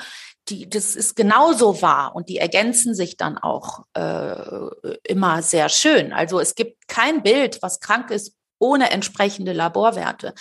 die, 0.49 0.69
das 0.69 0.95
ist 0.95 1.15
genauso 1.15 1.81
wahr 1.81 2.15
und 2.15 2.29
die 2.29 2.37
ergänzen 2.37 2.93
sich 2.93 3.17
dann 3.17 3.39
auch 3.39 3.85
äh, 3.95 4.91
immer 5.03 5.41
sehr 5.41 5.67
schön. 5.69 6.13
Also 6.13 6.39
es 6.39 6.53
gibt 6.53 6.87
kein 6.87 7.23
Bild, 7.23 7.59
was 7.63 7.79
krank 7.79 8.11
ist, 8.11 8.35
ohne 8.59 8.91
entsprechende 8.91 9.53
Laborwerte. 9.53 10.35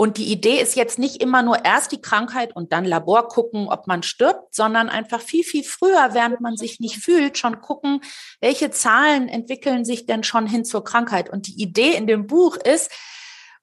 Und 0.00 0.16
die 0.16 0.32
Idee 0.32 0.58
ist 0.58 0.76
jetzt 0.76 0.98
nicht 0.98 1.20
immer 1.20 1.42
nur 1.42 1.62
erst 1.62 1.92
die 1.92 2.00
Krankheit 2.00 2.56
und 2.56 2.72
dann 2.72 2.86
Labor 2.86 3.28
gucken, 3.28 3.68
ob 3.68 3.86
man 3.86 4.02
stirbt, 4.02 4.54
sondern 4.54 4.88
einfach 4.88 5.20
viel, 5.20 5.44
viel 5.44 5.62
früher, 5.62 6.14
während 6.14 6.40
man 6.40 6.56
sich 6.56 6.80
nicht 6.80 6.96
fühlt, 6.96 7.36
schon 7.36 7.60
gucken, 7.60 8.00
welche 8.40 8.70
Zahlen 8.70 9.28
entwickeln 9.28 9.84
sich 9.84 10.06
denn 10.06 10.24
schon 10.24 10.46
hin 10.46 10.64
zur 10.64 10.84
Krankheit. 10.84 11.28
Und 11.28 11.48
die 11.48 11.62
Idee 11.62 11.96
in 11.96 12.06
dem 12.06 12.26
Buch 12.26 12.56
ist, 12.56 12.90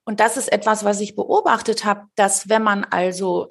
und 0.06 0.19
das 0.19 0.38
ist 0.38 0.52
etwas, 0.52 0.86
was 0.86 1.00
ich 1.00 1.15
beobachtet 1.15 1.86
habe, 1.86 2.04
dass 2.13 2.47
wenn 2.47 2.62
man 2.62 2.84
also 2.84 3.47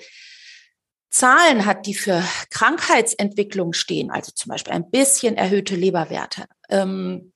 Zahlen 1.10 1.66
hat, 1.66 1.86
die 1.86 1.94
für 1.94 2.22
Krankheitsentwicklung 2.50 3.72
stehen, 3.72 4.12
also 4.12 4.30
zum 4.30 4.50
Beispiel 4.50 4.74
ein 4.74 4.92
bisschen 4.92 5.36
erhöhte 5.36 5.74
Leberwerte, 5.74 6.44
ähm, 6.70 7.32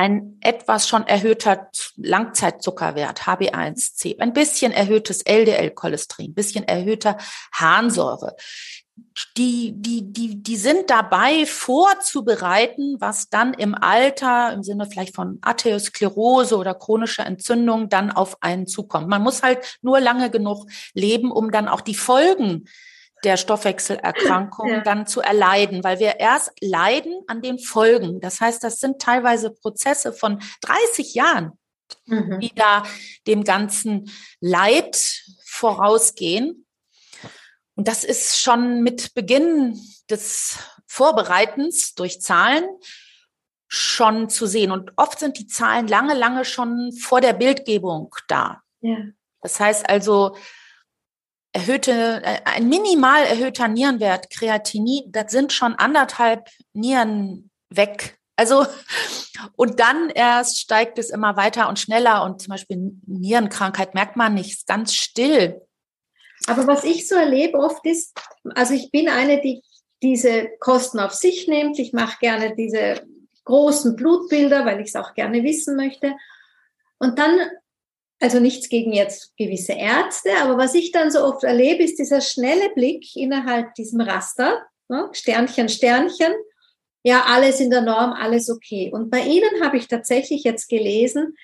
ein 0.00 0.38
etwas 0.40 0.88
schon 0.88 1.06
erhöhter 1.06 1.68
Langzeitzuckerwert, 1.96 3.24
HB1C, 3.24 4.18
ein 4.18 4.32
bisschen 4.32 4.72
erhöhtes 4.72 5.20
LDL-Cholesterin, 5.26 6.30
ein 6.30 6.34
bisschen 6.34 6.66
erhöhter 6.66 7.18
Harnsäure. 7.52 8.34
Die, 9.36 9.74
die, 9.76 10.10
die, 10.10 10.42
die 10.42 10.56
sind 10.56 10.88
dabei 10.88 11.44
vorzubereiten, 11.44 12.96
was 12.98 13.28
dann 13.28 13.52
im 13.52 13.74
Alter, 13.74 14.54
im 14.54 14.62
Sinne 14.62 14.86
vielleicht 14.86 15.14
von 15.14 15.38
Arteriosklerose 15.42 16.56
oder 16.56 16.74
chronischer 16.74 17.26
Entzündung, 17.26 17.90
dann 17.90 18.10
auf 18.10 18.42
einen 18.42 18.66
zukommt. 18.66 19.08
Man 19.08 19.22
muss 19.22 19.42
halt 19.42 19.78
nur 19.82 20.00
lange 20.00 20.30
genug 20.30 20.66
leben, 20.94 21.30
um 21.30 21.50
dann 21.50 21.68
auch 21.68 21.82
die 21.82 21.94
Folgen 21.94 22.64
der 23.24 23.36
Stoffwechselerkrankung 23.36 24.68
ja. 24.68 24.80
dann 24.80 25.06
zu 25.06 25.20
erleiden, 25.20 25.84
weil 25.84 25.98
wir 25.98 26.20
erst 26.20 26.52
leiden 26.60 27.22
an 27.26 27.42
den 27.42 27.58
Folgen. 27.58 28.20
Das 28.20 28.40
heißt, 28.40 28.64
das 28.64 28.80
sind 28.80 29.00
teilweise 29.00 29.50
Prozesse 29.50 30.12
von 30.12 30.42
30 30.62 31.14
Jahren, 31.14 31.52
mhm. 32.06 32.40
die 32.40 32.54
da 32.54 32.82
dem 33.26 33.44
ganzen 33.44 34.10
Leid 34.40 35.22
vorausgehen. 35.44 36.66
Und 37.74 37.88
das 37.88 38.04
ist 38.04 38.40
schon 38.40 38.82
mit 38.82 39.14
Beginn 39.14 39.78
des 40.08 40.58
Vorbereitens 40.86 41.94
durch 41.94 42.20
Zahlen 42.20 42.64
schon 43.68 44.28
zu 44.28 44.46
sehen. 44.46 44.72
Und 44.72 44.92
oft 44.96 45.20
sind 45.20 45.38
die 45.38 45.46
Zahlen 45.46 45.86
lange, 45.86 46.14
lange 46.14 46.44
schon 46.44 46.92
vor 46.92 47.20
der 47.20 47.32
Bildgebung 47.32 48.14
da. 48.26 48.62
Ja. 48.80 48.96
Das 49.42 49.60
heißt 49.60 49.88
also, 49.88 50.36
erhöhte, 51.52 52.22
äh, 52.24 52.40
ein 52.44 52.68
minimal 52.68 53.24
erhöhter 53.24 53.68
Nierenwert, 53.68 54.30
Kreatinin, 54.30 55.10
das 55.10 55.32
sind 55.32 55.52
schon 55.52 55.74
anderthalb 55.74 56.48
Nieren 56.72 57.50
weg. 57.70 58.18
Also, 58.36 58.66
und 59.56 59.80
dann 59.80 60.10
erst 60.10 60.58
steigt 60.58 60.98
es 60.98 61.10
immer 61.10 61.36
weiter 61.36 61.68
und 61.68 61.78
schneller 61.78 62.24
und 62.24 62.40
zum 62.40 62.52
Beispiel 62.52 62.92
Nierenkrankheit 63.06 63.94
merkt 63.94 64.16
man 64.16 64.34
nicht, 64.34 64.52
ist 64.52 64.66
ganz 64.66 64.94
still. 64.94 65.60
Aber 66.46 66.66
was 66.66 66.84
ich 66.84 67.06
so 67.06 67.16
erlebe 67.16 67.58
oft 67.58 67.84
ist, 67.84 68.18
also 68.54 68.72
ich 68.72 68.90
bin 68.90 69.08
eine, 69.10 69.42
die 69.42 69.62
diese 70.02 70.48
Kosten 70.60 70.98
auf 70.98 71.12
sich 71.12 71.48
nimmt. 71.48 71.78
Ich 71.78 71.92
mache 71.92 72.18
gerne 72.20 72.54
diese 72.56 73.06
großen 73.44 73.96
Blutbilder, 73.96 74.64
weil 74.64 74.80
ich 74.80 74.88
es 74.88 74.96
auch 74.96 75.14
gerne 75.14 75.42
wissen 75.42 75.76
möchte. 75.76 76.14
Und 76.98 77.18
dann 77.18 77.38
also 78.20 78.38
nichts 78.38 78.68
gegen 78.68 78.92
jetzt 78.92 79.34
gewisse 79.36 79.72
Ärzte, 79.72 80.30
aber 80.42 80.58
was 80.58 80.74
ich 80.74 80.92
dann 80.92 81.10
so 81.10 81.24
oft 81.24 81.42
erlebe, 81.42 81.82
ist 81.82 81.98
dieser 81.98 82.20
schnelle 82.20 82.70
Blick 82.74 83.16
innerhalb 83.16 83.74
diesem 83.74 84.00
Raster, 84.02 84.66
ne? 84.88 85.08
Sternchen, 85.12 85.68
Sternchen, 85.68 86.32
ja, 87.02 87.24
alles 87.26 87.60
in 87.60 87.70
der 87.70 87.80
Norm, 87.80 88.12
alles 88.12 88.50
okay. 88.50 88.90
Und 88.92 89.10
bei 89.10 89.20
Ihnen 89.20 89.64
habe 89.64 89.78
ich 89.78 89.88
tatsächlich 89.88 90.44
jetzt 90.44 90.68
gelesen, 90.68 91.34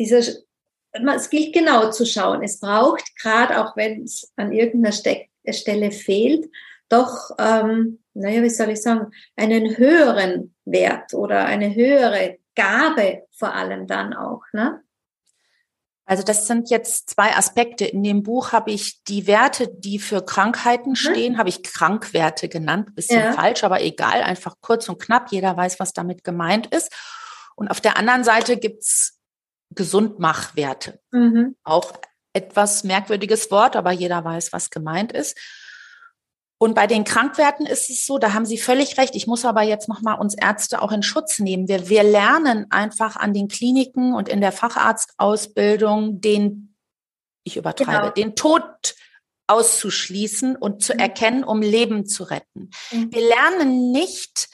dieser, 0.00 0.18
es 0.18 1.30
gilt 1.30 1.54
genau 1.54 1.90
zu 1.90 2.04
schauen. 2.04 2.42
Es 2.42 2.58
braucht, 2.58 3.16
gerade 3.16 3.64
auch 3.64 3.76
wenn 3.76 4.02
es 4.02 4.32
an 4.36 4.52
irgendeiner 4.52 4.92
Ste 4.92 5.26
Stelle 5.48 5.92
fehlt, 5.92 6.50
doch, 6.88 7.30
ähm, 7.38 8.00
naja, 8.14 8.42
wie 8.42 8.50
soll 8.50 8.70
ich 8.70 8.82
sagen, 8.82 9.12
einen 9.36 9.76
höheren 9.76 10.56
Wert 10.64 11.14
oder 11.14 11.44
eine 11.44 11.72
höhere 11.72 12.38
Gabe 12.56 13.26
vor 13.30 13.54
allem 13.54 13.86
dann 13.86 14.12
auch. 14.12 14.42
Ne? 14.52 14.82
Also 16.06 16.22
das 16.22 16.46
sind 16.46 16.70
jetzt 16.70 17.10
zwei 17.10 17.36
Aspekte. 17.36 17.84
In 17.84 18.04
dem 18.04 18.22
Buch 18.22 18.52
habe 18.52 18.70
ich 18.70 19.02
die 19.04 19.26
Werte, 19.26 19.68
die 19.68 19.98
für 19.98 20.24
Krankheiten 20.24 20.90
mhm. 20.90 20.96
stehen, 20.96 21.38
habe 21.38 21.48
ich 21.48 21.64
Krankwerte 21.64 22.48
genannt. 22.48 22.94
Bisschen 22.94 23.20
ja. 23.20 23.32
falsch, 23.32 23.64
aber 23.64 23.82
egal, 23.82 24.22
einfach 24.22 24.54
kurz 24.60 24.88
und 24.88 25.02
knapp. 25.02 25.32
Jeder 25.32 25.56
weiß, 25.56 25.80
was 25.80 25.92
damit 25.92 26.22
gemeint 26.22 26.68
ist. 26.68 26.92
Und 27.56 27.68
auf 27.68 27.80
der 27.80 27.96
anderen 27.96 28.22
Seite 28.22 28.56
gibt's 28.56 29.18
Gesundmachwerte. 29.74 31.00
Mhm. 31.10 31.56
Auch 31.64 31.92
etwas 32.32 32.84
merkwürdiges 32.84 33.50
Wort, 33.50 33.74
aber 33.74 33.90
jeder 33.90 34.24
weiß, 34.24 34.52
was 34.52 34.70
gemeint 34.70 35.12
ist. 35.12 35.36
Und 36.58 36.74
bei 36.74 36.86
den 36.86 37.04
Krankwerten 37.04 37.66
ist 37.66 37.90
es 37.90 38.06
so, 38.06 38.18
da 38.18 38.32
haben 38.32 38.46
Sie 38.46 38.56
völlig 38.56 38.96
recht. 38.96 39.14
Ich 39.14 39.26
muss 39.26 39.44
aber 39.44 39.62
jetzt 39.62 39.88
nochmal 39.88 40.18
uns 40.18 40.34
Ärzte 40.34 40.80
auch 40.80 40.90
in 40.90 41.02
Schutz 41.02 41.38
nehmen. 41.38 41.68
Wir, 41.68 41.88
wir 41.88 42.02
lernen 42.02 42.66
einfach 42.70 43.16
an 43.16 43.34
den 43.34 43.48
Kliniken 43.48 44.14
und 44.14 44.28
in 44.28 44.40
der 44.40 44.52
Facharztausbildung 44.52 46.20
den, 46.22 46.74
ich 47.44 47.58
übertreibe, 47.58 48.00
genau. 48.00 48.10
den 48.10 48.36
Tod 48.36 48.94
auszuschließen 49.48 50.56
und 50.56 50.82
zu 50.82 50.94
mhm. 50.94 51.00
erkennen, 51.00 51.44
um 51.44 51.60
Leben 51.60 52.06
zu 52.06 52.24
retten. 52.24 52.70
Mhm. 52.90 53.12
Wir 53.12 53.28
lernen 53.28 53.92
nicht, 53.92 54.48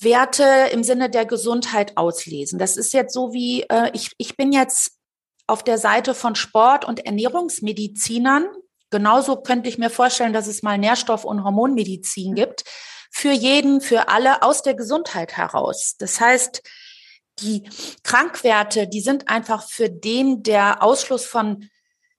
Werte 0.00 0.44
im 0.72 0.82
Sinne 0.84 1.10
der 1.10 1.26
Gesundheit 1.26 1.96
auslesen. 1.96 2.58
Das 2.58 2.76
ist 2.76 2.92
jetzt 2.92 3.14
so 3.14 3.32
wie, 3.32 3.62
äh, 3.62 3.90
ich, 3.92 4.10
ich 4.18 4.36
bin 4.36 4.52
jetzt 4.52 4.98
auf 5.46 5.62
der 5.62 5.78
Seite 5.78 6.14
von 6.14 6.34
Sport- 6.34 6.84
und 6.84 7.04
Ernährungsmedizinern 7.04 8.46
Genauso 8.94 9.34
könnte 9.34 9.68
ich 9.68 9.76
mir 9.76 9.90
vorstellen, 9.90 10.32
dass 10.32 10.46
es 10.46 10.62
mal 10.62 10.78
Nährstoff- 10.78 11.24
und 11.24 11.42
Hormonmedizin 11.42 12.36
gibt. 12.36 12.62
Für 13.10 13.32
jeden, 13.32 13.80
für 13.80 14.08
alle 14.08 14.44
aus 14.44 14.62
der 14.62 14.74
Gesundheit 14.74 15.36
heraus. 15.36 15.96
Das 15.98 16.20
heißt, 16.20 16.62
die 17.40 17.68
Krankwerte, 18.04 18.86
die 18.86 19.00
sind 19.00 19.28
einfach 19.28 19.68
für 19.68 19.90
den, 19.90 20.44
der 20.44 20.80
Ausschluss 20.80 21.26
von 21.26 21.68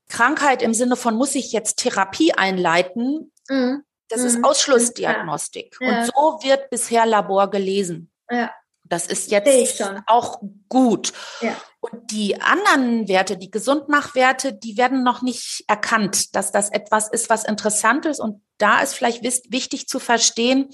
Krankheit 0.10 0.62
im 0.62 0.74
Sinne 0.74 0.98
von, 0.98 1.16
muss 1.16 1.34
ich 1.36 1.54
jetzt 1.54 1.78
Therapie 1.78 2.34
einleiten? 2.34 3.32
Mhm. 3.48 3.84
Das 4.10 4.20
mhm. 4.20 4.28
ist 4.28 4.44
Ausschlussdiagnostik. 4.44 5.78
Ja. 5.80 5.88
Und 5.88 6.06
so 6.08 6.40
wird 6.44 6.70
bisher 6.70 7.06
Labor 7.06 7.50
gelesen. 7.50 8.12
Ja. 8.30 8.54
Das 8.88 9.08
ist 9.08 9.32
jetzt 9.32 9.84
auch 10.06 10.42
gut. 10.70 11.12
Ja. 11.42 11.56
Und 11.80 12.12
die 12.12 12.40
anderen 12.42 13.08
Werte, 13.08 13.38
die 13.38 13.52
Gesundmachwerte, 13.52 14.54
die 14.54 14.78
werden 14.78 15.04
noch 15.04 15.22
nicht 15.22 15.64
erkannt, 15.68 16.36
dass 16.36 16.52
das 16.52 16.70
etwas 16.70 17.10
ist, 17.10 17.30
was 17.30 17.44
interessant 17.44 18.06
ist. 18.06 18.20
Und 18.20 18.42
da 18.58 18.82
ist 18.82 18.94
vielleicht 18.94 19.24
wichtig 19.24 19.88
zu 19.88 20.00
verstehen, 20.00 20.70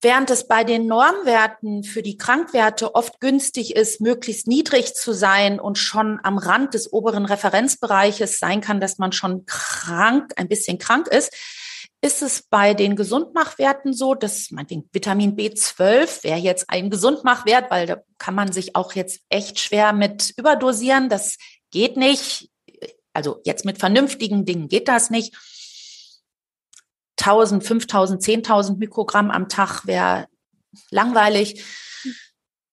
während 0.00 0.30
es 0.30 0.46
bei 0.46 0.62
den 0.62 0.86
Normwerten 0.86 1.84
für 1.84 2.02
die 2.02 2.16
Krankwerte 2.16 2.94
oft 2.94 3.20
günstig 3.20 3.74
ist, 3.74 4.00
möglichst 4.00 4.46
niedrig 4.46 4.94
zu 4.94 5.12
sein 5.12 5.58
und 5.58 5.76
schon 5.76 6.20
am 6.22 6.38
Rand 6.38 6.74
des 6.74 6.92
oberen 6.92 7.24
Referenzbereiches 7.24 8.38
sein 8.38 8.60
kann, 8.60 8.80
dass 8.80 8.98
man 8.98 9.12
schon 9.12 9.44
krank, 9.46 10.32
ein 10.36 10.48
bisschen 10.48 10.78
krank 10.78 11.08
ist, 11.08 11.32
ist 12.00 12.22
es 12.22 12.42
bei 12.42 12.74
den 12.74 12.94
Gesundmachwerten 12.94 13.92
so, 13.92 14.14
dass 14.14 14.50
meinetwegen 14.50 14.88
Vitamin 14.92 15.36
B12 15.36 16.22
wäre 16.22 16.38
jetzt 16.38 16.70
ein 16.70 16.90
Gesundmachwert, 16.90 17.70
weil 17.70 17.86
da 17.86 18.02
kann 18.18 18.34
man 18.34 18.52
sich 18.52 18.76
auch 18.76 18.92
jetzt 18.92 19.20
echt 19.28 19.58
schwer 19.58 19.92
mit 19.92 20.32
überdosieren. 20.36 21.08
Das 21.08 21.38
geht 21.70 21.96
nicht. 21.96 22.50
Also 23.12 23.40
jetzt 23.44 23.64
mit 23.64 23.78
vernünftigen 23.78 24.44
Dingen 24.44 24.68
geht 24.68 24.86
das 24.86 25.10
nicht. 25.10 25.34
1000, 27.18 27.64
5000, 27.64 28.22
10.000 28.22 28.76
Mikrogramm 28.76 29.30
am 29.32 29.48
Tag 29.48 29.84
wäre 29.86 30.28
langweilig. 30.90 31.64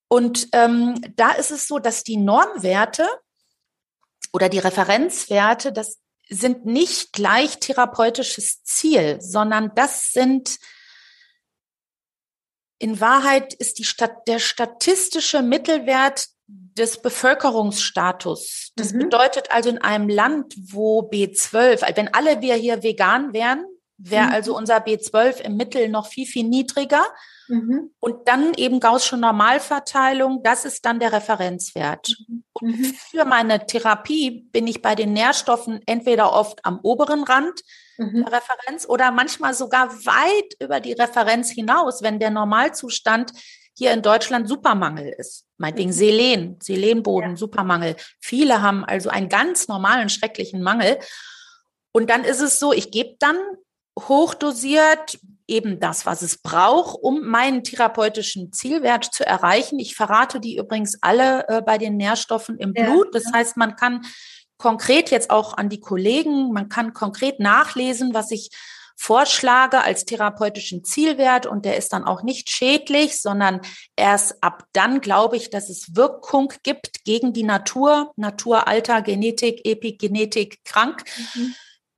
Und 0.07 0.49
ähm, 0.51 1.01
da 1.15 1.31
ist 1.31 1.49
es 1.49 1.67
so, 1.67 1.79
dass 1.79 2.03
die 2.03 2.17
Normwerte 2.17 3.07
oder 4.33 4.49
die 4.49 4.59
Referenzwerte, 4.59 5.71
das 5.71 5.97
sind 6.29 6.65
nicht 6.65 7.13
gleich 7.13 7.59
therapeutisches 7.59 8.63
Ziel, 8.63 9.17
sondern 9.21 9.71
das 9.75 10.07
sind 10.11 10.57
in 12.77 12.99
Wahrheit 12.99 13.53
ist 13.53 13.79
die 13.79 13.85
Stat 13.85 14.27
der 14.27 14.39
statistische 14.39 15.41
Mittelwert 15.41 16.27
des 16.47 17.01
Bevölkerungsstatus. 17.01 18.71
Das 18.75 18.93
mhm. 18.93 18.99
bedeutet 18.99 19.51
also 19.51 19.69
in 19.69 19.77
einem 19.79 20.09
Land, 20.09 20.53
wo 20.57 21.09
B12, 21.09 21.95
wenn 21.95 22.13
alle 22.13 22.41
wir 22.41 22.55
hier 22.55 22.83
vegan 22.83 23.33
wären, 23.33 23.65
wäre 23.97 24.25
mhm. 24.25 24.31
also 24.31 24.55
unser 24.55 24.77
B12 24.77 25.41
im 25.41 25.57
Mittel 25.57 25.89
noch 25.89 26.07
viel, 26.07 26.27
viel 26.27 26.43
niedriger. 26.43 27.03
Mhm. 27.47 27.91
Und 27.99 28.27
dann 28.27 28.53
eben 28.55 28.79
Gaußsche 28.79 29.17
Normalverteilung, 29.17 30.43
das 30.43 30.65
ist 30.65 30.85
dann 30.85 30.99
der 30.99 31.13
Referenzwert. 31.13 32.13
Mhm. 32.27 32.43
Und 32.61 32.79
mhm. 32.79 32.93
für 32.93 33.25
meine 33.25 33.65
Therapie 33.65 34.47
bin 34.51 34.65
ich 34.65 34.81
bei 34.81 34.95
den 34.95 35.13
Nährstoffen 35.13 35.81
entweder 35.85 36.31
oft 36.31 36.63
am 36.63 36.79
oberen 36.83 37.23
Rand 37.23 37.61
mhm. 37.97 38.23
der 38.23 38.31
Referenz 38.31 38.85
oder 38.87 39.11
manchmal 39.11 39.53
sogar 39.53 39.89
weit 40.05 40.53
über 40.59 40.79
die 40.79 40.93
Referenz 40.93 41.51
hinaus, 41.51 42.01
wenn 42.01 42.19
der 42.19 42.31
Normalzustand 42.31 43.31
hier 43.77 43.91
in 43.91 44.01
Deutschland 44.01 44.47
Supermangel 44.47 45.13
ist. 45.17 45.45
Meinetwegen 45.57 45.89
mhm. 45.89 45.93
Selen, 45.93 46.59
Selenboden, 46.61 47.31
ja. 47.31 47.35
Supermangel. 47.37 47.97
Viele 48.21 48.61
haben 48.61 48.85
also 48.85 49.09
einen 49.09 49.27
ganz 49.27 49.67
normalen, 49.67 50.07
schrecklichen 50.07 50.61
Mangel. 50.61 50.97
Und 51.91 52.09
dann 52.09 52.23
ist 52.23 52.41
es 52.41 52.57
so, 52.59 52.71
ich 52.71 52.89
gebe 52.89 53.15
dann 53.19 53.37
hochdosiert 53.97 55.19
eben 55.47 55.79
das, 55.79 56.05
was 56.05 56.21
es 56.21 56.37
braucht, 56.37 56.97
um 57.01 57.27
meinen 57.27 57.63
therapeutischen 57.63 58.51
Zielwert 58.51 59.05
zu 59.05 59.25
erreichen. 59.25 59.79
Ich 59.79 59.95
verrate 59.95 60.39
die 60.39 60.57
übrigens 60.57 60.97
alle 61.01 61.47
äh, 61.47 61.61
bei 61.61 61.77
den 61.77 61.97
Nährstoffen 61.97 62.57
im 62.57 62.73
ja. 62.75 62.85
Blut. 62.85 63.13
Das 63.13 63.31
heißt, 63.31 63.57
man 63.57 63.75
kann 63.75 64.05
konkret 64.57 65.11
jetzt 65.11 65.29
auch 65.29 65.55
an 65.55 65.69
die 65.69 65.79
Kollegen, 65.79 66.51
man 66.51 66.69
kann 66.69 66.93
konkret 66.93 67.39
nachlesen, 67.39 68.13
was 68.13 68.31
ich 68.31 68.49
vorschlage 68.97 69.81
als 69.81 70.05
therapeutischen 70.05 70.85
Zielwert 70.85 71.45
und 71.45 71.65
der 71.65 71.75
ist 71.75 71.91
dann 71.91 72.05
auch 72.05 72.23
nicht 72.23 72.49
schädlich, 72.49 73.21
sondern 73.21 73.59
erst 73.97 74.41
ab 74.41 74.63
dann 74.71 75.01
glaube 75.01 75.35
ich, 75.35 75.49
dass 75.49 75.69
es 75.69 75.95
Wirkung 75.95 76.53
gibt 76.63 77.03
gegen 77.03 77.33
die 77.33 77.43
Natur, 77.43 78.13
Natur, 78.15 78.67
Alter, 78.67 79.01
Genetik, 79.01 79.65
Epigenetik, 79.65 80.63
krank. 80.63 81.03
Mhm. 81.35 81.55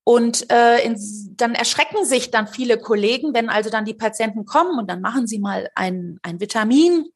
Und 0.08 0.50
äh, 0.50 0.86
in, 0.86 0.98
dann 1.36 1.54
erschrecken 1.54 2.06
sich 2.06 2.32
dann 2.32 2.48
viele 2.48 2.80
Kollegen, 2.80 3.34
wenn 3.34 3.50
also 3.50 3.70
dann 3.70 3.84
die 3.84 3.93
Patienten 3.93 4.46
kommen 4.46 4.80
und 4.80 4.89
dann 4.89 5.02
machen 5.02 5.28
sie 5.28 5.38
mal 5.38 5.70
ein, 5.76 6.17
ein 6.24 6.39
Vitamin, 6.39 7.08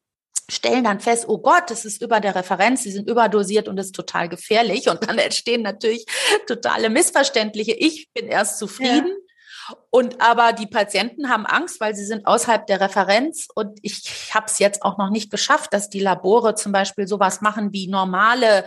stellen 0.50 0.84
dann 0.84 1.00
fest, 1.00 1.24
oh 1.26 1.38
Gott, 1.38 1.70
das 1.70 1.86
ist 1.86 2.02
über 2.02 2.20
der 2.20 2.34
Referenz, 2.34 2.82
sie 2.82 2.92
sind 2.92 3.08
überdosiert 3.08 3.66
und 3.66 3.76
das 3.76 3.86
ist 3.86 3.94
total 3.94 4.28
gefährlich. 4.28 4.90
Und 4.90 5.08
dann 5.08 5.16
entstehen 5.18 5.62
natürlich 5.62 6.04
totale 6.46 6.90
Missverständliche. 6.90 7.72
Ich 7.72 8.10
bin 8.12 8.26
erst 8.26 8.58
zufrieden. 8.58 9.08
Ja. 9.08 9.76
Und 9.88 10.20
aber 10.20 10.52
die 10.52 10.66
Patienten 10.66 11.30
haben 11.30 11.46
Angst, 11.46 11.80
weil 11.80 11.94
sie 11.94 12.04
sind 12.04 12.26
außerhalb 12.26 12.66
der 12.66 12.82
Referenz. 12.82 13.48
Und 13.54 13.78
ich 13.80 14.34
habe 14.34 14.44
es 14.48 14.58
jetzt 14.58 14.82
auch 14.82 14.98
noch 14.98 15.08
nicht 15.08 15.30
geschafft, 15.30 15.72
dass 15.72 15.88
die 15.88 16.00
Labore 16.00 16.56
zum 16.56 16.72
Beispiel 16.72 17.08
sowas 17.08 17.40
machen 17.40 17.72
wie 17.72 17.88
normale 17.88 18.66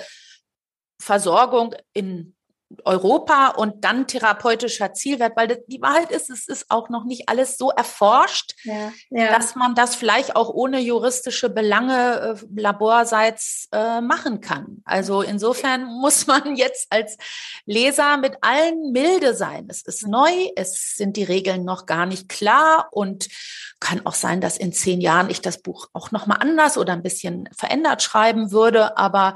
Versorgung 0.99 1.75
in 1.93 2.34
Europa 2.83 3.49
und 3.49 3.83
dann 3.83 4.07
therapeutischer 4.07 4.93
Zielwert, 4.93 5.33
weil 5.35 5.63
die 5.67 5.81
Wahrheit 5.81 6.11
ist, 6.11 6.29
es 6.29 6.47
ist 6.47 6.65
auch 6.69 6.89
noch 6.89 7.05
nicht 7.05 7.29
alles 7.29 7.57
so 7.57 7.69
erforscht, 7.69 8.53
ja, 8.63 8.91
ja. 9.09 9.37
dass 9.37 9.55
man 9.55 9.75
das 9.75 9.95
vielleicht 9.95 10.35
auch 10.35 10.49
ohne 10.49 10.79
juristische 10.79 11.49
Belange 11.49 12.37
äh, 12.39 12.61
laborseits 12.61 13.67
äh, 13.71 14.01
machen 14.01 14.41
kann. 14.41 14.81
Also 14.85 15.21
insofern 15.21 15.85
muss 16.01 16.27
man 16.27 16.55
jetzt 16.55 16.87
als 16.89 17.17
Leser 17.65 18.17
mit 18.17 18.37
allen 18.41 18.91
milde 18.91 19.33
sein. 19.33 19.67
Es 19.69 19.81
ist 19.83 20.07
neu, 20.07 20.31
es 20.55 20.95
sind 20.95 21.17
die 21.17 21.23
Regeln 21.23 21.63
noch 21.63 21.85
gar 21.85 22.05
nicht 22.05 22.29
klar 22.29 22.89
und 22.91 23.27
kann 23.79 24.05
auch 24.05 24.15
sein, 24.15 24.41
dass 24.41 24.57
in 24.57 24.73
zehn 24.73 25.01
Jahren 25.01 25.29
ich 25.29 25.41
das 25.41 25.61
Buch 25.61 25.87
auch 25.93 26.11
noch 26.11 26.25
mal 26.25 26.35
anders 26.35 26.77
oder 26.77 26.93
ein 26.93 27.03
bisschen 27.03 27.49
verändert 27.55 28.01
schreiben 28.01 28.51
würde, 28.51 28.97
aber 28.97 29.35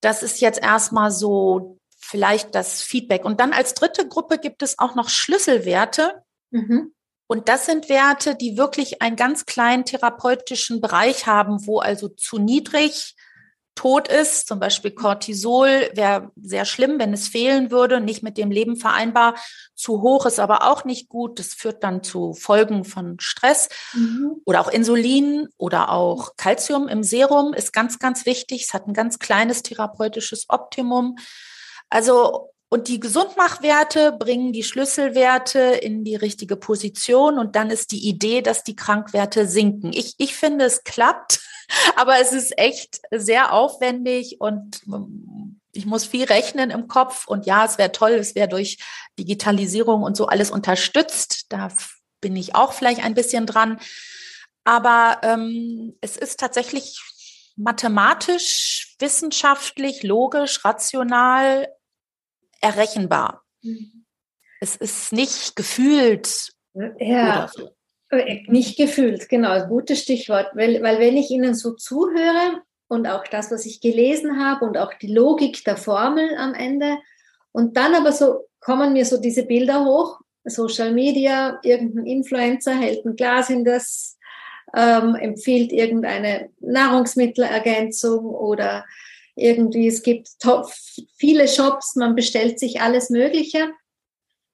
das 0.00 0.22
ist 0.22 0.40
jetzt 0.40 0.62
erstmal 0.62 1.10
so 1.10 1.78
vielleicht 2.04 2.54
das 2.54 2.82
Feedback. 2.82 3.24
Und 3.24 3.40
dann 3.40 3.52
als 3.52 3.74
dritte 3.74 4.06
Gruppe 4.08 4.38
gibt 4.38 4.62
es 4.62 4.78
auch 4.78 4.94
noch 4.94 5.08
Schlüsselwerte. 5.08 6.22
Mhm. 6.50 6.92
Und 7.26 7.48
das 7.48 7.66
sind 7.66 7.88
Werte, 7.88 8.36
die 8.36 8.56
wirklich 8.56 9.00
einen 9.02 9.16
ganz 9.16 9.46
kleinen 9.46 9.84
therapeutischen 9.84 10.80
Bereich 10.80 11.26
haben, 11.26 11.66
wo 11.66 11.80
also 11.80 12.08
zu 12.08 12.38
niedrig 12.38 13.14
tot 13.74 14.08
ist, 14.08 14.46
zum 14.46 14.60
Beispiel 14.60 14.92
Cortisol 14.92 15.90
wäre 15.94 16.30
sehr 16.40 16.64
schlimm, 16.64 16.98
wenn 16.98 17.12
es 17.12 17.28
fehlen 17.28 17.70
würde, 17.70 18.00
nicht 18.00 18.22
mit 18.22 18.38
dem 18.38 18.50
Leben 18.50 18.76
vereinbar. 18.76 19.34
Zu 19.74 20.00
hoch 20.02 20.26
ist 20.26 20.38
aber 20.38 20.70
auch 20.70 20.84
nicht 20.84 21.08
gut. 21.08 21.38
Das 21.38 21.54
führt 21.54 21.82
dann 21.82 22.02
zu 22.02 22.34
Folgen 22.34 22.84
von 22.84 23.18
Stress 23.18 23.68
mhm. 23.92 24.36
oder 24.44 24.60
auch 24.60 24.68
Insulin 24.68 25.48
oder 25.56 25.90
auch 25.90 26.36
Calcium 26.36 26.88
im 26.88 27.02
Serum 27.02 27.52
ist 27.52 27.72
ganz, 27.72 27.98
ganz 27.98 28.26
wichtig. 28.26 28.62
Es 28.62 28.74
hat 28.74 28.86
ein 28.86 28.94
ganz 28.94 29.18
kleines 29.18 29.62
therapeutisches 29.62 30.46
Optimum. 30.48 31.16
Also 31.90 32.50
und 32.74 32.88
die 32.88 32.98
Gesundmachwerte 32.98 34.10
bringen 34.10 34.52
die 34.52 34.64
Schlüsselwerte 34.64 35.60
in 35.60 36.02
die 36.02 36.16
richtige 36.16 36.56
Position 36.56 37.38
und 37.38 37.54
dann 37.54 37.70
ist 37.70 37.92
die 37.92 38.08
Idee, 38.08 38.42
dass 38.42 38.64
die 38.64 38.74
Krankwerte 38.74 39.46
sinken. 39.46 39.92
Ich, 39.92 40.14
ich 40.18 40.34
finde, 40.34 40.64
es 40.64 40.82
klappt, 40.82 41.40
aber 41.96 42.20
es 42.20 42.32
ist 42.32 42.58
echt 42.58 43.00
sehr 43.12 43.52
aufwendig 43.52 44.40
und 44.40 44.80
ähm, 44.88 45.60
ich 45.70 45.86
muss 45.86 46.04
viel 46.04 46.24
rechnen 46.24 46.70
im 46.70 46.88
Kopf 46.88 47.28
und 47.28 47.46
ja, 47.46 47.64
es 47.64 47.78
wäre 47.78 47.92
toll, 47.92 48.12
es 48.14 48.34
wäre 48.34 48.48
durch 48.48 48.78
Digitalisierung 49.20 50.02
und 50.02 50.16
so 50.16 50.26
alles 50.26 50.50
unterstützt. 50.50 51.46
Da 51.50 51.68
bin 52.20 52.34
ich 52.34 52.56
auch 52.56 52.72
vielleicht 52.72 53.04
ein 53.04 53.14
bisschen 53.14 53.46
dran. 53.46 53.78
Aber 54.64 55.18
ähm, 55.22 55.96
es 56.00 56.16
ist 56.16 56.40
tatsächlich 56.40 57.00
mathematisch, 57.56 58.96
wissenschaftlich, 58.98 60.02
logisch, 60.02 60.64
rational 60.64 61.68
errechenbar. 62.60 63.44
Mhm. 63.62 64.04
Es 64.60 64.76
ist 64.76 65.12
nicht 65.12 65.56
gefühlt. 65.56 66.52
Ja, 66.98 67.48
so. 67.52 67.70
Äh, 68.10 68.42
nicht 68.48 68.76
gefühlt, 68.76 69.28
genau, 69.28 69.66
gutes 69.66 70.00
Stichwort. 70.00 70.48
Weil, 70.54 70.82
weil 70.82 70.98
wenn 70.98 71.16
ich 71.16 71.30
Ihnen 71.30 71.54
so 71.54 71.72
zuhöre 71.72 72.62
und 72.88 73.06
auch 73.06 73.24
das, 73.26 73.50
was 73.50 73.66
ich 73.66 73.80
gelesen 73.80 74.42
habe 74.42 74.64
und 74.64 74.78
auch 74.78 74.94
die 74.94 75.12
Logik 75.12 75.64
der 75.64 75.76
Formel 75.76 76.36
am 76.36 76.54
Ende 76.54 76.98
und 77.52 77.76
dann 77.76 77.94
aber 77.94 78.12
so 78.12 78.48
kommen 78.60 78.92
mir 78.92 79.04
so 79.04 79.20
diese 79.20 79.44
Bilder 79.44 79.84
hoch, 79.84 80.20
Social 80.44 80.92
Media, 80.92 81.58
irgendein 81.62 82.06
Influencer 82.06 82.74
hält 82.74 83.04
ein 83.04 83.16
Glas 83.16 83.50
in 83.50 83.64
das, 83.64 84.18
ähm, 84.74 85.14
empfiehlt 85.14 85.72
irgendeine 85.72 86.50
Nahrungsmittelergänzung 86.74 88.26
oder 88.26 88.84
irgendwie, 89.34 89.88
es 89.88 90.02
gibt 90.02 90.28
viele 91.16 91.48
Shops, 91.48 91.96
man 91.96 92.14
bestellt 92.14 92.60
sich 92.60 92.80
alles 92.80 93.10
Mögliche. 93.10 93.72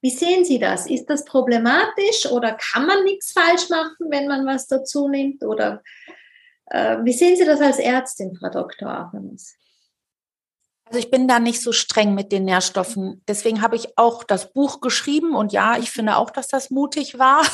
Wie 0.03 0.11
sehen 0.11 0.45
Sie 0.45 0.59
das? 0.59 0.87
Ist 0.87 1.11
das 1.11 1.25
problematisch 1.25 2.27
oder 2.31 2.53
kann 2.53 2.87
man 2.87 3.05
nichts 3.05 3.33
falsch 3.33 3.69
machen, 3.69 4.07
wenn 4.09 4.29
man 4.29 4.47
was 4.47 4.67
dazu 4.67 5.09
nimmt? 5.09 5.45
Oder 5.45 5.83
äh, 6.67 6.99
wie 7.03 7.13
sehen 7.13 7.37
Sie 7.37 7.45
das 7.45 7.61
als 7.61 7.79
Ärztin, 7.79 8.35
Frau 8.35 8.49
Dr. 8.49 8.89
Achamus? 8.89 9.55
Also 10.87 10.99
ich 10.99 11.11
bin 11.11 11.29
da 11.29 11.39
nicht 11.39 11.63
so 11.63 11.71
streng 11.71 12.15
mit 12.15 12.33
den 12.33 12.47
Nährstoffen. 12.47 13.23
Deswegen 13.29 13.63
habe 13.63 13.77
ich 13.77 13.97
auch 13.97 14.25
das 14.25 14.53
Buch 14.53 14.81
geschrieben 14.81 15.37
und 15.37 15.53
ja, 15.53 15.79
ich 15.79 15.91
finde 15.91 16.17
auch, 16.17 16.31
dass 16.31 16.49
das 16.49 16.71
mutig 16.71 17.19
war. 17.19 17.47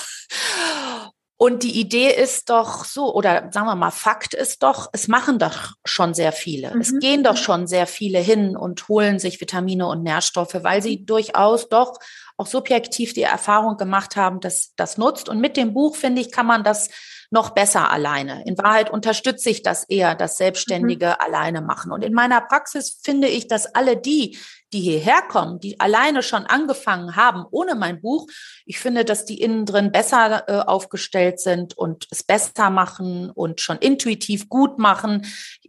Und 1.38 1.62
die 1.62 1.78
Idee 1.78 2.10
ist 2.10 2.48
doch 2.48 2.86
so, 2.86 3.14
oder 3.14 3.50
sagen 3.52 3.66
wir 3.66 3.74
mal, 3.74 3.90
Fakt 3.90 4.32
ist 4.32 4.62
doch, 4.62 4.88
es 4.92 5.06
machen 5.06 5.38
doch 5.38 5.72
schon 5.84 6.14
sehr 6.14 6.32
viele. 6.32 6.74
Mhm. 6.74 6.80
Es 6.80 6.98
gehen 6.98 7.22
doch 7.22 7.36
schon 7.36 7.66
sehr 7.66 7.86
viele 7.86 8.18
hin 8.18 8.56
und 8.56 8.88
holen 8.88 9.18
sich 9.18 9.38
Vitamine 9.40 9.86
und 9.86 10.02
Nährstoffe, 10.02 10.56
weil 10.62 10.82
sie 10.82 11.04
durchaus 11.04 11.68
doch 11.68 11.98
auch 12.38 12.46
subjektiv 12.46 13.12
die 13.12 13.22
Erfahrung 13.22 13.76
gemacht 13.76 14.16
haben, 14.16 14.40
dass 14.40 14.72
das 14.76 14.96
nutzt. 14.96 15.28
Und 15.28 15.40
mit 15.40 15.58
dem 15.58 15.74
Buch, 15.74 15.96
finde 15.96 16.22
ich, 16.22 16.32
kann 16.32 16.46
man 16.46 16.64
das 16.64 16.88
noch 17.30 17.50
besser 17.50 17.90
alleine. 17.90 18.44
In 18.46 18.58
Wahrheit 18.58 18.90
unterstütze 18.90 19.50
ich 19.50 19.62
das 19.62 19.84
eher, 19.84 20.14
das 20.14 20.36
Selbstständige 20.36 21.06
mhm. 21.06 21.26
alleine 21.26 21.60
machen. 21.60 21.92
Und 21.92 22.04
in 22.04 22.12
meiner 22.12 22.40
Praxis 22.40 23.00
finde 23.02 23.28
ich, 23.28 23.48
dass 23.48 23.74
alle 23.74 23.96
die, 23.96 24.38
die 24.72 24.80
hierher 24.80 25.22
kommen, 25.22 25.60
die 25.60 25.80
alleine 25.80 26.22
schon 26.22 26.44
angefangen 26.44 27.16
haben 27.16 27.44
ohne 27.50 27.74
mein 27.74 28.00
Buch, 28.00 28.26
ich 28.64 28.78
finde, 28.78 29.04
dass 29.04 29.24
die 29.24 29.40
innen 29.40 29.64
drin 29.64 29.92
besser 29.92 30.48
äh, 30.48 30.60
aufgestellt 30.60 31.40
sind 31.40 31.76
und 31.76 32.06
es 32.10 32.22
besser 32.22 32.70
machen 32.70 33.30
und 33.30 33.60
schon 33.60 33.78
intuitiv 33.78 34.48
gut 34.48 34.78
machen. 34.78 35.26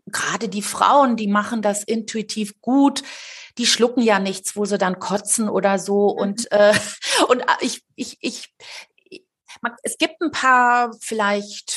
Gerade 0.07 0.49
die 0.49 0.61
Frauen, 0.61 1.15
die 1.15 1.27
machen 1.27 1.61
das 1.61 1.83
intuitiv 1.83 2.59
gut 2.61 3.03
die 3.57 3.65
schlucken 3.65 4.01
ja 4.01 4.19
nichts, 4.19 4.55
wo 4.55 4.65
sie 4.65 4.77
dann 4.77 4.99
kotzen 4.99 5.49
oder 5.49 5.79
so. 5.79 6.13
Mhm. 6.13 6.21
Und, 6.21 6.51
äh, 6.51 6.73
und 7.27 7.41
äh, 7.41 7.45
ich, 7.61 7.83
ich, 7.95 8.17
ich, 8.21 8.53
es 9.83 9.97
gibt 9.97 10.21
ein 10.21 10.31
paar 10.31 10.91
vielleicht 10.99 11.71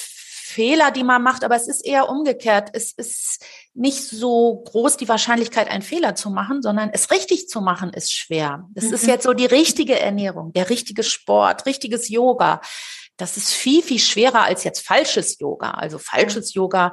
Fehler, 0.51 0.91
die 0.91 1.05
man 1.05 1.23
macht, 1.23 1.45
aber 1.45 1.55
es 1.55 1.69
ist 1.69 1.87
eher 1.87 2.09
umgekehrt. 2.09 2.71
Es 2.73 2.93
ist 2.93 3.45
nicht 3.73 4.03
so 4.03 4.65
groß 4.67 4.97
die 4.97 5.09
Wahrscheinlichkeit, 5.09 5.71
einen 5.71 5.83
Fehler 5.83 6.17
zu 6.17 6.29
machen, 6.29 6.61
sondern 6.61 6.91
es 6.93 7.13
richtig 7.13 7.49
zu 7.49 7.61
machen 7.61 7.93
ist 7.93 8.13
schwer. 8.13 8.69
Es 8.75 8.85
mhm. 8.85 8.95
ist 8.95 9.07
jetzt 9.07 9.23
so 9.23 9.33
die 9.33 9.47
richtige 9.47 9.99
Ernährung, 9.99 10.53
der 10.53 10.69
richtige 10.69 11.05
Sport, 11.05 11.67
richtiges 11.67 12.09
Yoga. 12.09 12.61
Das 13.17 13.37
ist 13.37 13.53
viel, 13.53 13.83
viel 13.83 14.01
schwerer 14.01 14.43
als 14.43 14.65
jetzt 14.65 14.85
falsches 14.85 15.39
Yoga. 15.39 15.71
Also 15.71 15.99
falsches 15.99 16.55
mhm. 16.55 16.63
Yoga 16.63 16.93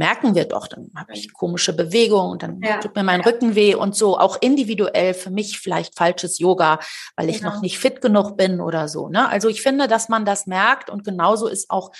merken 0.00 0.34
wir 0.34 0.46
doch, 0.46 0.66
dann 0.66 0.90
habe 0.96 1.12
ich 1.12 1.30
komische 1.34 1.74
Bewegungen 1.74 2.32
und 2.32 2.42
dann 2.42 2.62
ja. 2.62 2.78
tut 2.78 2.96
mir 2.96 3.02
mein 3.02 3.20
Rücken 3.20 3.54
weh 3.54 3.74
und 3.74 3.94
so. 3.94 4.18
Auch 4.18 4.38
individuell 4.40 5.12
für 5.12 5.28
mich 5.28 5.60
vielleicht 5.60 5.94
falsches 5.94 6.38
Yoga, 6.38 6.80
weil 7.16 7.28
ich 7.28 7.40
genau. 7.40 7.50
noch 7.50 7.60
nicht 7.60 7.78
fit 7.78 8.00
genug 8.00 8.38
bin 8.38 8.62
oder 8.62 8.88
so. 8.88 9.10
Ne? 9.10 9.28
Also 9.28 9.50
ich 9.50 9.60
finde, 9.60 9.88
dass 9.88 10.08
man 10.08 10.24
das 10.24 10.46
merkt 10.46 10.88
und 10.88 11.04
genauso 11.04 11.48
ist 11.48 11.68
auch 11.68 11.92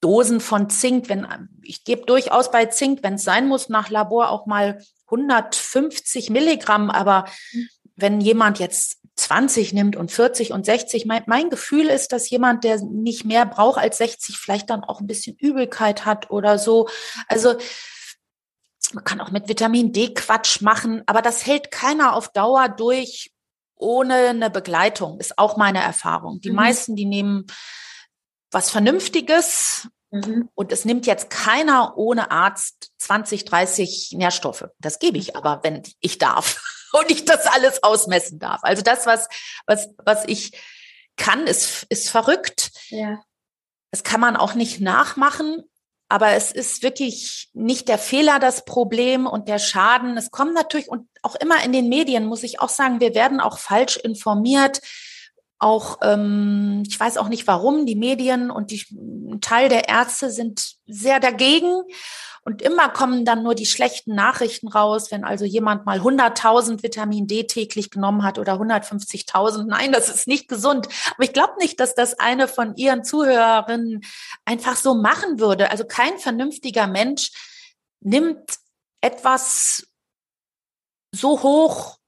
Dosen 0.00 0.40
von 0.40 0.68
Zink, 0.70 1.08
wenn 1.08 1.24
ich 1.62 1.84
gebe 1.84 2.04
durchaus 2.04 2.50
bei 2.50 2.66
Zink, 2.66 3.04
wenn 3.04 3.14
es 3.14 3.22
sein 3.22 3.46
muss, 3.46 3.68
nach 3.68 3.90
Labor 3.90 4.30
auch 4.30 4.46
mal 4.46 4.82
150 5.06 6.30
Milligramm, 6.30 6.90
aber 6.90 7.26
mhm. 7.52 7.68
wenn 7.94 8.20
jemand 8.20 8.58
jetzt 8.58 8.99
20 9.20 9.72
nimmt 9.72 9.96
und 9.96 10.10
40 10.10 10.52
und 10.52 10.64
60. 10.64 11.04
Mein, 11.04 11.22
mein, 11.26 11.50
Gefühl 11.50 11.86
ist, 11.86 12.12
dass 12.12 12.30
jemand, 12.30 12.64
der 12.64 12.80
nicht 12.80 13.24
mehr 13.24 13.44
braucht 13.44 13.78
als 13.78 13.98
60, 13.98 14.38
vielleicht 14.38 14.70
dann 14.70 14.82
auch 14.82 15.00
ein 15.00 15.06
bisschen 15.06 15.36
Übelkeit 15.36 16.06
hat 16.06 16.30
oder 16.30 16.58
so. 16.58 16.88
Also 17.28 17.56
man 18.92 19.04
kann 19.04 19.20
auch 19.20 19.30
mit 19.30 19.48
Vitamin 19.48 19.92
D 19.92 20.14
Quatsch 20.14 20.62
machen, 20.62 21.02
aber 21.06 21.22
das 21.22 21.46
hält 21.46 21.70
keiner 21.70 22.14
auf 22.14 22.32
Dauer 22.32 22.68
durch 22.68 23.30
ohne 23.76 24.28
eine 24.28 24.50
Begleitung, 24.50 25.20
ist 25.20 25.38
auch 25.38 25.56
meine 25.56 25.82
Erfahrung. 25.82 26.40
Die 26.40 26.50
mhm. 26.50 26.56
meisten, 26.56 26.96
die 26.96 27.06
nehmen 27.06 27.46
was 28.50 28.70
Vernünftiges 28.70 29.88
mhm. 30.10 30.48
und 30.54 30.72
es 30.72 30.84
nimmt 30.84 31.06
jetzt 31.06 31.30
keiner 31.30 31.96
ohne 31.96 32.30
Arzt 32.30 32.90
20, 32.98 33.44
30 33.44 34.14
Nährstoffe. 34.16 34.66
Das 34.78 34.98
gebe 34.98 35.18
ich 35.18 35.36
aber, 35.36 35.60
wenn 35.62 35.82
ich 36.00 36.18
darf 36.18 36.79
und 36.98 37.10
ich 37.10 37.24
das 37.24 37.46
alles 37.46 37.82
ausmessen 37.82 38.38
darf. 38.38 38.60
Also 38.62 38.82
das, 38.82 39.06
was, 39.06 39.28
was, 39.66 39.88
was 40.04 40.24
ich 40.26 40.52
kann, 41.16 41.46
ist, 41.46 41.86
ist 41.88 42.08
verrückt. 42.10 42.70
Ja. 42.88 43.22
Das 43.90 44.02
kann 44.04 44.20
man 44.20 44.36
auch 44.36 44.54
nicht 44.54 44.80
nachmachen. 44.80 45.64
Aber 46.08 46.32
es 46.32 46.50
ist 46.50 46.82
wirklich 46.82 47.50
nicht 47.52 47.88
der 47.88 47.98
Fehler 47.98 48.40
das 48.40 48.64
Problem 48.64 49.28
und 49.28 49.48
der 49.48 49.60
Schaden. 49.60 50.16
Es 50.16 50.32
kommt 50.32 50.54
natürlich 50.54 50.88
und 50.88 51.08
auch 51.22 51.36
immer 51.36 51.62
in 51.64 51.72
den 51.72 51.88
Medien, 51.88 52.26
muss 52.26 52.42
ich 52.42 52.58
auch 52.58 52.68
sagen, 52.68 52.98
wir 52.98 53.14
werden 53.14 53.40
auch 53.40 53.58
falsch 53.58 53.96
informiert. 53.96 54.80
Auch, 55.60 55.98
ähm, 56.02 56.82
ich 56.88 56.98
weiß 56.98 57.16
auch 57.16 57.28
nicht 57.28 57.46
warum, 57.46 57.86
die 57.86 57.94
Medien 57.94 58.50
und 58.50 58.72
die, 58.72 58.84
ein 58.90 59.40
Teil 59.40 59.68
der 59.68 59.88
Ärzte 59.88 60.32
sind 60.32 60.74
sehr 60.86 61.20
dagegen. 61.20 61.82
Und 62.42 62.62
immer 62.62 62.88
kommen 62.88 63.24
dann 63.24 63.42
nur 63.42 63.54
die 63.54 63.66
schlechten 63.66 64.14
Nachrichten 64.14 64.68
raus, 64.68 65.10
wenn 65.10 65.24
also 65.24 65.44
jemand 65.44 65.84
mal 65.84 66.00
100.000 66.00 66.82
Vitamin 66.82 67.26
D 67.26 67.44
täglich 67.44 67.90
genommen 67.90 68.22
hat 68.22 68.38
oder 68.38 68.54
150.000. 68.54 69.64
Nein, 69.64 69.92
das 69.92 70.08
ist 70.08 70.26
nicht 70.26 70.48
gesund. 70.48 70.88
Aber 71.14 71.24
ich 71.24 71.34
glaube 71.34 71.52
nicht, 71.58 71.78
dass 71.80 71.94
das 71.94 72.18
eine 72.18 72.48
von 72.48 72.74
Ihren 72.76 73.04
Zuhörerinnen 73.04 74.02
einfach 74.46 74.76
so 74.76 74.94
machen 74.94 75.38
würde. 75.38 75.70
Also 75.70 75.84
kein 75.84 76.18
vernünftiger 76.18 76.86
Mensch 76.86 77.30
nimmt 78.00 78.58
etwas 79.02 79.86
so 81.12 81.42
hoch 81.42 81.99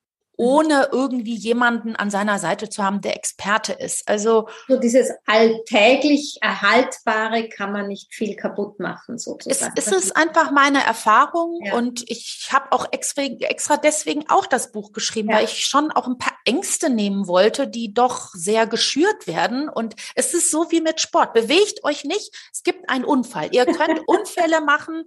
ohne 0.42 0.88
irgendwie 0.90 1.34
jemanden 1.34 1.94
an 1.94 2.10
seiner 2.10 2.38
Seite 2.38 2.68
zu 2.68 2.82
haben, 2.82 3.00
der 3.00 3.16
Experte 3.16 3.72
ist. 3.72 4.08
Also 4.08 4.48
so 4.68 4.76
dieses 4.76 5.10
alltäglich 5.26 6.38
Erhaltbare 6.40 7.48
kann 7.48 7.72
man 7.72 7.86
nicht 7.88 8.12
viel 8.12 8.34
kaputt 8.34 8.80
machen, 8.80 9.18
sozusagen. 9.18 9.72
Es, 9.76 9.86
es 9.86 9.92
ist 9.92 10.16
einfach 10.16 10.50
meine 10.50 10.84
Erfahrung 10.84 11.60
ja. 11.64 11.74
und 11.74 12.08
ich 12.10 12.48
habe 12.50 12.72
auch 12.72 12.86
extra, 12.90 13.22
extra 13.22 13.76
deswegen 13.76 14.28
auch 14.28 14.46
das 14.46 14.72
Buch 14.72 14.92
geschrieben, 14.92 15.30
ja. 15.30 15.36
weil 15.36 15.44
ich 15.44 15.64
schon 15.64 15.92
auch 15.92 16.06
ein 16.06 16.18
paar 16.18 16.36
Ängste 16.44 16.90
nehmen 16.90 17.28
wollte, 17.28 17.68
die 17.68 17.94
doch 17.94 18.30
sehr 18.34 18.66
geschürt 18.66 19.26
werden. 19.26 19.68
Und 19.68 19.94
es 20.14 20.34
ist 20.34 20.50
so 20.50 20.70
wie 20.70 20.80
mit 20.80 21.00
Sport. 21.00 21.34
Bewegt 21.34 21.84
euch 21.84 22.04
nicht, 22.04 22.34
es 22.52 22.62
gibt 22.62 22.88
einen 22.88 23.04
Unfall. 23.04 23.48
Ihr 23.52 23.66
könnt 23.66 24.00
Unfälle 24.06 24.60
machen, 24.60 25.04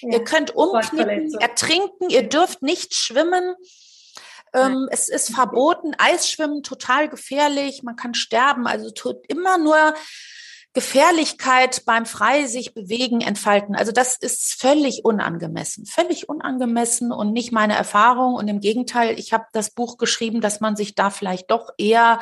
ja. 0.00 0.14
ihr 0.14 0.24
könnt 0.24 0.54
umknicken, 0.56 1.34
ertrinken, 1.38 2.08
ihr 2.08 2.28
dürft 2.28 2.62
nicht 2.62 2.94
schwimmen. 2.94 3.54
Ähm, 4.52 4.88
es 4.90 5.08
ist 5.08 5.34
verboten, 5.34 5.94
Eisschwimmen 5.98 6.62
total 6.62 7.08
gefährlich, 7.08 7.82
man 7.82 7.96
kann 7.96 8.14
sterben, 8.14 8.66
also 8.66 8.90
tut 8.90 9.18
immer 9.28 9.58
nur 9.58 9.94
Gefährlichkeit 10.74 11.84
beim 11.86 12.06
frei 12.06 12.46
sich 12.46 12.74
bewegen, 12.74 13.20
entfalten. 13.20 13.74
Also 13.74 13.90
das 13.90 14.16
ist 14.16 14.60
völlig 14.60 15.04
unangemessen, 15.04 15.86
völlig 15.86 16.28
unangemessen 16.28 17.10
und 17.10 17.32
nicht 17.32 17.52
meine 17.52 17.74
Erfahrung. 17.74 18.34
Und 18.34 18.48
im 18.48 18.60
Gegenteil, 18.60 19.18
ich 19.18 19.32
habe 19.32 19.46
das 19.52 19.70
Buch 19.70 19.96
geschrieben, 19.96 20.40
dass 20.40 20.60
man 20.60 20.76
sich 20.76 20.94
da 20.94 21.10
vielleicht 21.10 21.50
doch 21.50 21.70
eher 21.78 22.20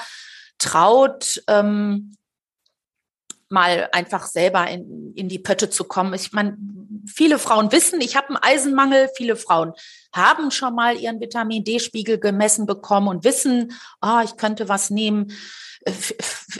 traut, 0.59 1.43
ähm, 1.49 2.17
mal 3.49 3.89
einfach 3.93 4.27
selber 4.27 4.69
in, 4.69 5.13
in 5.15 5.29
die 5.29 5.39
Pötte 5.39 5.71
zu 5.71 5.85
kommen. 5.85 6.15
Ich 6.15 6.33
meine, 6.33 6.57
viele 7.07 7.39
Frauen 7.39 7.73
wissen, 7.73 8.01
ich 8.01 8.17
habe 8.17 8.29
einen 8.29 8.39
Eisenmangel. 8.39 9.09
Viele 9.17 9.37
Frauen 9.37 9.73
haben 10.13 10.51
schon 10.51 10.75
mal 10.75 10.97
ihren 10.97 11.21
Vitamin 11.21 11.65
D-Spiegel 11.65 12.19
gemessen 12.19 12.67
bekommen 12.67 13.09
und 13.09 13.25
wissen, 13.25 13.73
ah, 14.01 14.23
ich 14.25 14.37
könnte 14.37 14.69
was 14.69 14.91
nehmen. 14.91 15.33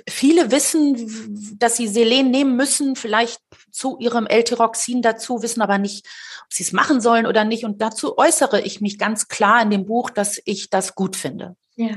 Viele 0.09 0.53
wissen, 0.53 1.57
dass 1.59 1.77
sie 1.77 1.89
Selen 1.89 2.31
nehmen 2.31 2.55
müssen, 2.57 2.95
vielleicht 2.95 3.41
zu 3.73 3.99
ihrem 3.99 4.27
L-Tyroxin 4.27 5.03
dazu, 5.03 5.43
wissen 5.43 5.63
aber 5.63 5.79
nicht, 5.79 6.07
ob 6.45 6.53
sie 6.53 6.63
es 6.63 6.73
machen 6.73 7.01
sollen 7.01 7.27
oder 7.27 7.45
nicht. 7.45 7.65
Und 7.65 7.83
dazu 7.83 8.17
äußere 8.17 8.61
ich 8.61 8.81
mich 8.81 8.99
ganz 8.99 9.27
klar 9.27 9.63
in 9.63 9.71
dem 9.71 9.87
Buch, 9.87 10.11
dass 10.11 10.41
ich 10.45 10.71
das 10.71 10.95
gut 10.95 11.17
finde. 11.17 11.57
Ja. 11.75 11.97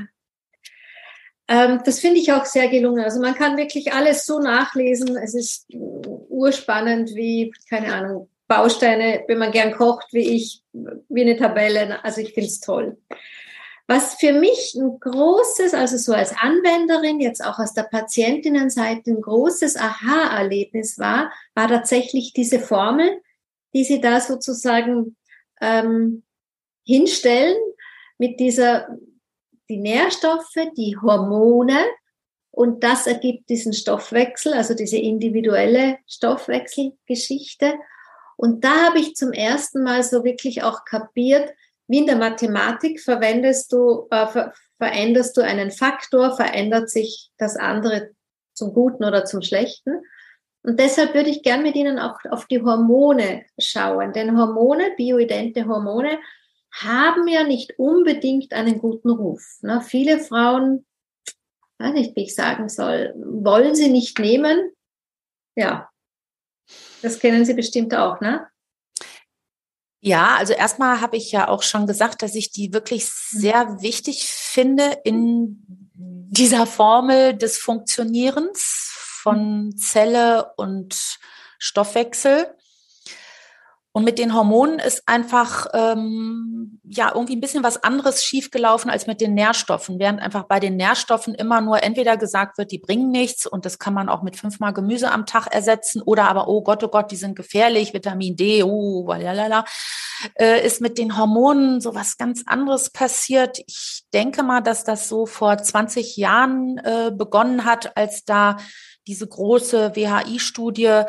Ähm, 1.50 1.80
das 1.84 1.98
finde 1.98 2.20
ich 2.20 2.32
auch 2.32 2.44
sehr 2.44 2.68
gelungen. 2.68 3.04
Also 3.04 3.20
man 3.20 3.34
kann 3.34 3.56
wirklich 3.56 3.92
alles 3.92 4.24
so 4.24 4.38
nachlesen. 4.38 5.16
Es 5.16 5.34
ist 5.34 5.66
urspannend 5.72 7.16
wie, 7.16 7.52
keine 7.68 7.92
Ahnung, 7.92 8.30
Bausteine, 8.46 9.24
wenn 9.26 9.38
man 9.38 9.50
gern 9.50 9.72
kocht 9.72 10.06
wie 10.12 10.36
ich, 10.36 10.62
wie 10.72 11.22
eine 11.22 11.36
Tabelle. 11.36 12.02
Also 12.04 12.20
ich 12.20 12.34
finde 12.34 12.48
es 12.48 12.60
toll. 12.60 12.96
Was 13.88 14.14
für 14.14 14.32
mich 14.32 14.76
ein 14.76 15.00
großes, 15.00 15.74
also 15.74 15.96
so 15.96 16.12
als 16.12 16.32
Anwenderin, 16.40 17.18
jetzt 17.18 17.44
auch 17.44 17.58
aus 17.58 17.74
der 17.74 17.82
Patientinnenseite, 17.82 19.10
ein 19.10 19.20
großes 19.20 19.76
Aha-Erlebnis 19.76 21.00
war, 21.00 21.32
war 21.56 21.66
tatsächlich 21.66 22.32
diese 22.32 22.60
Formel, 22.60 23.20
die 23.74 23.82
Sie 23.82 24.00
da 24.00 24.20
sozusagen 24.20 25.16
ähm, 25.60 26.22
hinstellen 26.84 27.56
mit 28.18 28.38
dieser 28.38 28.86
die 29.70 29.78
Nährstoffe, 29.78 30.56
die 30.76 30.96
Hormone 31.00 31.78
und 32.50 32.82
das 32.82 33.06
ergibt 33.06 33.48
diesen 33.48 33.72
Stoffwechsel, 33.72 34.52
also 34.52 34.74
diese 34.74 34.98
individuelle 34.98 35.98
Stoffwechselgeschichte. 36.06 37.74
Und 38.36 38.64
da 38.64 38.86
habe 38.86 38.98
ich 38.98 39.14
zum 39.14 39.32
ersten 39.32 39.82
Mal 39.82 40.02
so 40.02 40.24
wirklich 40.24 40.62
auch 40.62 40.84
kapiert, 40.84 41.50
wie 41.86 41.98
in 41.98 42.06
der 42.06 42.16
Mathematik 42.16 43.00
verwendest 43.00 43.72
du, 43.72 44.08
äh, 44.10 44.26
ver 44.26 44.52
veränderst 44.78 45.36
du 45.36 45.42
einen 45.42 45.70
Faktor, 45.70 46.34
verändert 46.34 46.88
sich 46.88 47.30
das 47.36 47.56
andere 47.56 48.10
zum 48.54 48.72
Guten 48.72 49.04
oder 49.04 49.24
zum 49.26 49.42
Schlechten. 49.42 50.02
Und 50.62 50.80
deshalb 50.80 51.14
würde 51.14 51.30
ich 51.30 51.42
gern 51.42 51.62
mit 51.62 51.76
Ihnen 51.76 51.98
auch 51.98 52.18
auf 52.30 52.46
die 52.46 52.62
Hormone 52.62 53.44
schauen. 53.58 54.12
Denn 54.12 54.38
Hormone, 54.38 54.92
bioidente 54.96 55.66
Hormone, 55.66 56.18
haben 56.72 57.28
ja 57.28 57.44
nicht 57.44 57.78
unbedingt 57.78 58.52
einen 58.52 58.78
guten 58.78 59.10
Ruf. 59.10 59.58
Ne? 59.62 59.80
Viele 59.82 60.20
Frauen, 60.20 60.86
weiß 61.78 61.92
nicht, 61.94 62.16
wie 62.16 62.24
ich 62.24 62.34
sagen 62.34 62.68
soll, 62.68 63.14
wollen 63.16 63.74
sie 63.74 63.88
nicht 63.88 64.18
nehmen. 64.18 64.70
Ja, 65.56 65.90
das 67.02 67.18
kennen 67.18 67.44
Sie 67.44 67.54
bestimmt 67.54 67.94
auch, 67.94 68.20
ne? 68.20 68.46
Ja, 70.02 70.36
also 70.36 70.54
erstmal 70.54 71.00
habe 71.00 71.16
ich 71.16 71.30
ja 71.30 71.48
auch 71.48 71.62
schon 71.62 71.86
gesagt, 71.86 72.22
dass 72.22 72.34
ich 72.34 72.50
die 72.50 72.72
wirklich 72.72 73.06
sehr 73.06 73.82
wichtig 73.82 74.24
finde 74.24 74.98
in 75.04 75.62
dieser 75.94 76.66
Formel 76.66 77.34
des 77.34 77.58
Funktionierens 77.58 78.90
von 78.94 79.76
Zelle 79.76 80.52
und 80.56 81.18
Stoffwechsel. 81.58 82.54
Und 83.92 84.04
mit 84.04 84.20
den 84.20 84.34
Hormonen 84.34 84.78
ist 84.78 85.02
einfach 85.06 85.66
ähm, 85.74 86.80
ja 86.84 87.10
irgendwie 87.12 87.34
ein 87.34 87.40
bisschen 87.40 87.64
was 87.64 87.82
anderes 87.82 88.22
schiefgelaufen 88.22 88.88
als 88.88 89.08
mit 89.08 89.20
den 89.20 89.34
Nährstoffen. 89.34 89.98
Während 89.98 90.20
einfach 90.20 90.44
bei 90.44 90.60
den 90.60 90.76
Nährstoffen 90.76 91.34
immer 91.34 91.60
nur 91.60 91.82
entweder 91.82 92.16
gesagt 92.16 92.56
wird, 92.56 92.70
die 92.70 92.78
bringen 92.78 93.10
nichts 93.10 93.46
und 93.46 93.64
das 93.64 93.80
kann 93.80 93.92
man 93.92 94.08
auch 94.08 94.22
mit 94.22 94.36
fünfmal 94.36 94.72
Gemüse 94.72 95.10
am 95.10 95.26
Tag 95.26 95.48
ersetzen 95.52 96.02
oder 96.02 96.28
aber, 96.28 96.46
oh 96.46 96.62
Gott, 96.62 96.84
oh 96.84 96.88
Gott, 96.88 97.10
die 97.10 97.16
sind 97.16 97.34
gefährlich, 97.34 97.92
Vitamin 97.92 98.36
D, 98.36 98.62
oh, 98.62 99.12
lalala, 99.12 99.64
äh, 100.38 100.64
ist 100.64 100.80
mit 100.80 100.96
den 100.96 101.18
Hormonen 101.18 101.80
so 101.80 101.92
was 101.92 102.16
ganz 102.16 102.44
anderes 102.46 102.90
passiert. 102.90 103.58
Ich 103.66 104.04
denke 104.14 104.44
mal, 104.44 104.60
dass 104.60 104.84
das 104.84 105.08
so 105.08 105.26
vor 105.26 105.58
20 105.58 106.16
Jahren 106.16 106.78
äh, 106.78 107.10
begonnen 107.12 107.64
hat, 107.64 107.96
als 107.96 108.24
da 108.24 108.56
diese 109.08 109.26
große 109.26 109.96
WHI-Studie 109.96 111.02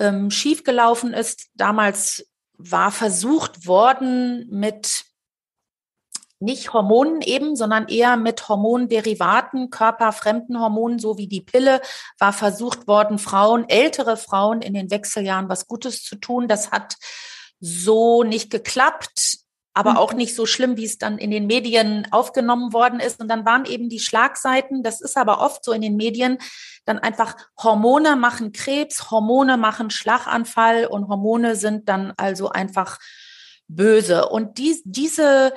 ähm, 0.00 0.30
schiefgelaufen 0.30 1.14
ist. 1.14 1.48
Damals 1.54 2.26
war 2.58 2.90
versucht 2.90 3.66
worden 3.66 4.48
mit 4.50 5.04
nicht 6.42 6.72
Hormonen 6.72 7.20
eben, 7.20 7.54
sondern 7.54 7.86
eher 7.88 8.16
mit 8.16 8.48
Hormonderivaten, 8.48 9.68
körperfremden 9.68 10.58
Hormonen, 10.58 10.98
so 10.98 11.18
wie 11.18 11.28
die 11.28 11.42
Pille, 11.42 11.82
war 12.18 12.32
versucht 12.32 12.88
worden, 12.88 13.18
Frauen, 13.18 13.68
ältere 13.68 14.16
Frauen 14.16 14.62
in 14.62 14.72
den 14.72 14.90
Wechseljahren 14.90 15.50
was 15.50 15.66
Gutes 15.66 16.02
zu 16.02 16.16
tun. 16.16 16.48
Das 16.48 16.70
hat 16.70 16.96
so 17.60 18.22
nicht 18.24 18.50
geklappt 18.50 19.40
aber 19.72 19.98
auch 19.98 20.12
mhm. 20.12 20.18
nicht 20.18 20.34
so 20.34 20.46
schlimm, 20.46 20.76
wie 20.76 20.84
es 20.84 20.98
dann 20.98 21.18
in 21.18 21.30
den 21.30 21.46
Medien 21.46 22.06
aufgenommen 22.10 22.72
worden 22.72 22.98
ist. 23.00 23.20
Und 23.20 23.28
dann 23.28 23.44
waren 23.44 23.64
eben 23.64 23.88
die 23.88 24.00
Schlagseiten, 24.00 24.82
das 24.82 25.00
ist 25.00 25.16
aber 25.16 25.40
oft 25.40 25.64
so 25.64 25.72
in 25.72 25.82
den 25.82 25.96
Medien, 25.96 26.38
dann 26.84 26.98
einfach 26.98 27.36
Hormone 27.62 28.16
machen 28.16 28.52
Krebs, 28.52 29.10
Hormone 29.10 29.56
machen 29.56 29.90
Schlaganfall 29.90 30.86
und 30.86 31.08
Hormone 31.08 31.54
sind 31.54 31.88
dann 31.88 32.12
also 32.16 32.48
einfach 32.48 32.98
böse. 33.68 34.28
Und 34.28 34.58
die, 34.58 34.80
diese, 34.84 35.52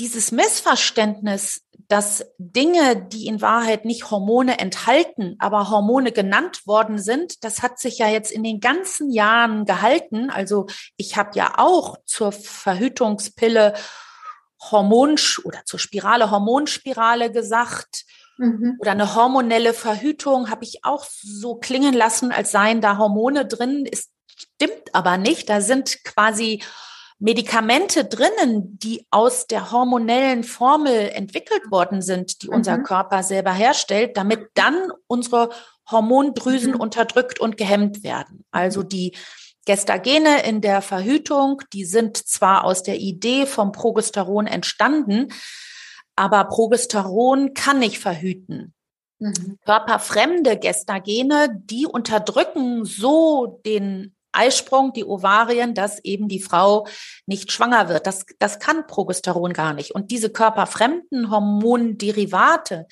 dieses 0.00 0.32
Missverständnis, 0.32 1.62
dass 1.88 2.24
Dinge, 2.38 2.96
die 2.96 3.26
in 3.26 3.42
Wahrheit 3.42 3.84
nicht 3.84 4.10
Hormone 4.10 4.58
enthalten, 4.58 5.36
aber 5.38 5.70
Hormone 5.70 6.12
genannt 6.12 6.66
worden 6.66 6.98
sind, 6.98 7.44
das 7.44 7.62
hat 7.62 7.78
sich 7.78 7.98
ja 7.98 8.08
jetzt 8.08 8.32
in 8.32 8.42
den 8.42 8.60
ganzen 8.60 9.10
Jahren 9.10 9.66
gehalten. 9.66 10.30
Also 10.30 10.66
ich 10.96 11.16
habe 11.16 11.30
ja 11.34 11.54
auch 11.58 11.98
zur 12.06 12.32
Verhütungspille 12.32 13.74
Hormon 14.70 15.16
oder 15.44 15.64
zur 15.64 15.78
Spirale 15.78 16.30
Hormonspirale 16.30 17.30
gesagt. 17.30 18.04
Mhm. 18.38 18.76
Oder 18.78 18.92
eine 18.92 19.14
hormonelle 19.14 19.74
Verhütung 19.74 20.48
habe 20.48 20.64
ich 20.64 20.84
auch 20.84 21.04
so 21.04 21.56
klingen 21.56 21.92
lassen, 21.92 22.32
als 22.32 22.52
seien 22.52 22.80
da 22.80 22.96
Hormone 22.96 23.46
drin. 23.46 23.86
Es 23.90 24.08
stimmt 24.34 24.94
aber 24.94 25.18
nicht. 25.18 25.48
Da 25.50 25.60
sind 25.60 26.04
quasi 26.04 26.62
Medikamente 27.20 28.06
drinnen, 28.06 28.78
die 28.78 29.06
aus 29.10 29.46
der 29.46 29.70
hormonellen 29.70 30.42
Formel 30.42 31.10
entwickelt 31.10 31.70
worden 31.70 32.00
sind, 32.00 32.42
die 32.42 32.48
mhm. 32.48 32.54
unser 32.54 32.78
Körper 32.78 33.22
selber 33.22 33.52
herstellt, 33.52 34.16
damit 34.16 34.48
dann 34.54 34.90
unsere 35.06 35.50
Hormondrüsen 35.90 36.72
mhm. 36.72 36.80
unterdrückt 36.80 37.38
und 37.38 37.58
gehemmt 37.58 38.02
werden. 38.02 38.44
Also 38.50 38.82
die 38.82 39.14
Gestagene 39.66 40.42
in 40.44 40.62
der 40.62 40.80
Verhütung, 40.80 41.60
die 41.74 41.84
sind 41.84 42.16
zwar 42.16 42.64
aus 42.64 42.82
der 42.82 42.98
Idee 42.98 43.44
vom 43.44 43.72
Progesteron 43.72 44.46
entstanden, 44.46 45.28
aber 46.16 46.44
Progesteron 46.44 47.52
kann 47.52 47.78
nicht 47.78 47.98
verhüten. 47.98 48.72
Mhm. 49.18 49.58
Körperfremde 49.66 50.58
Gestagene, 50.58 51.48
die 51.64 51.86
unterdrücken 51.86 52.86
so 52.86 53.60
den 53.66 54.16
Eisprung, 54.32 54.92
die 54.92 55.04
Ovarien, 55.04 55.74
dass 55.74 56.02
eben 56.04 56.28
die 56.28 56.40
Frau 56.40 56.86
nicht 57.26 57.52
schwanger 57.52 57.88
wird. 57.88 58.06
Das, 58.06 58.24
das 58.38 58.58
kann 58.58 58.86
Progesteron 58.86 59.52
gar 59.52 59.74
nicht. 59.74 59.92
Und 59.92 60.10
diese 60.10 60.30
körperfremden 60.30 61.30
Hormonderivate, 61.30 62.86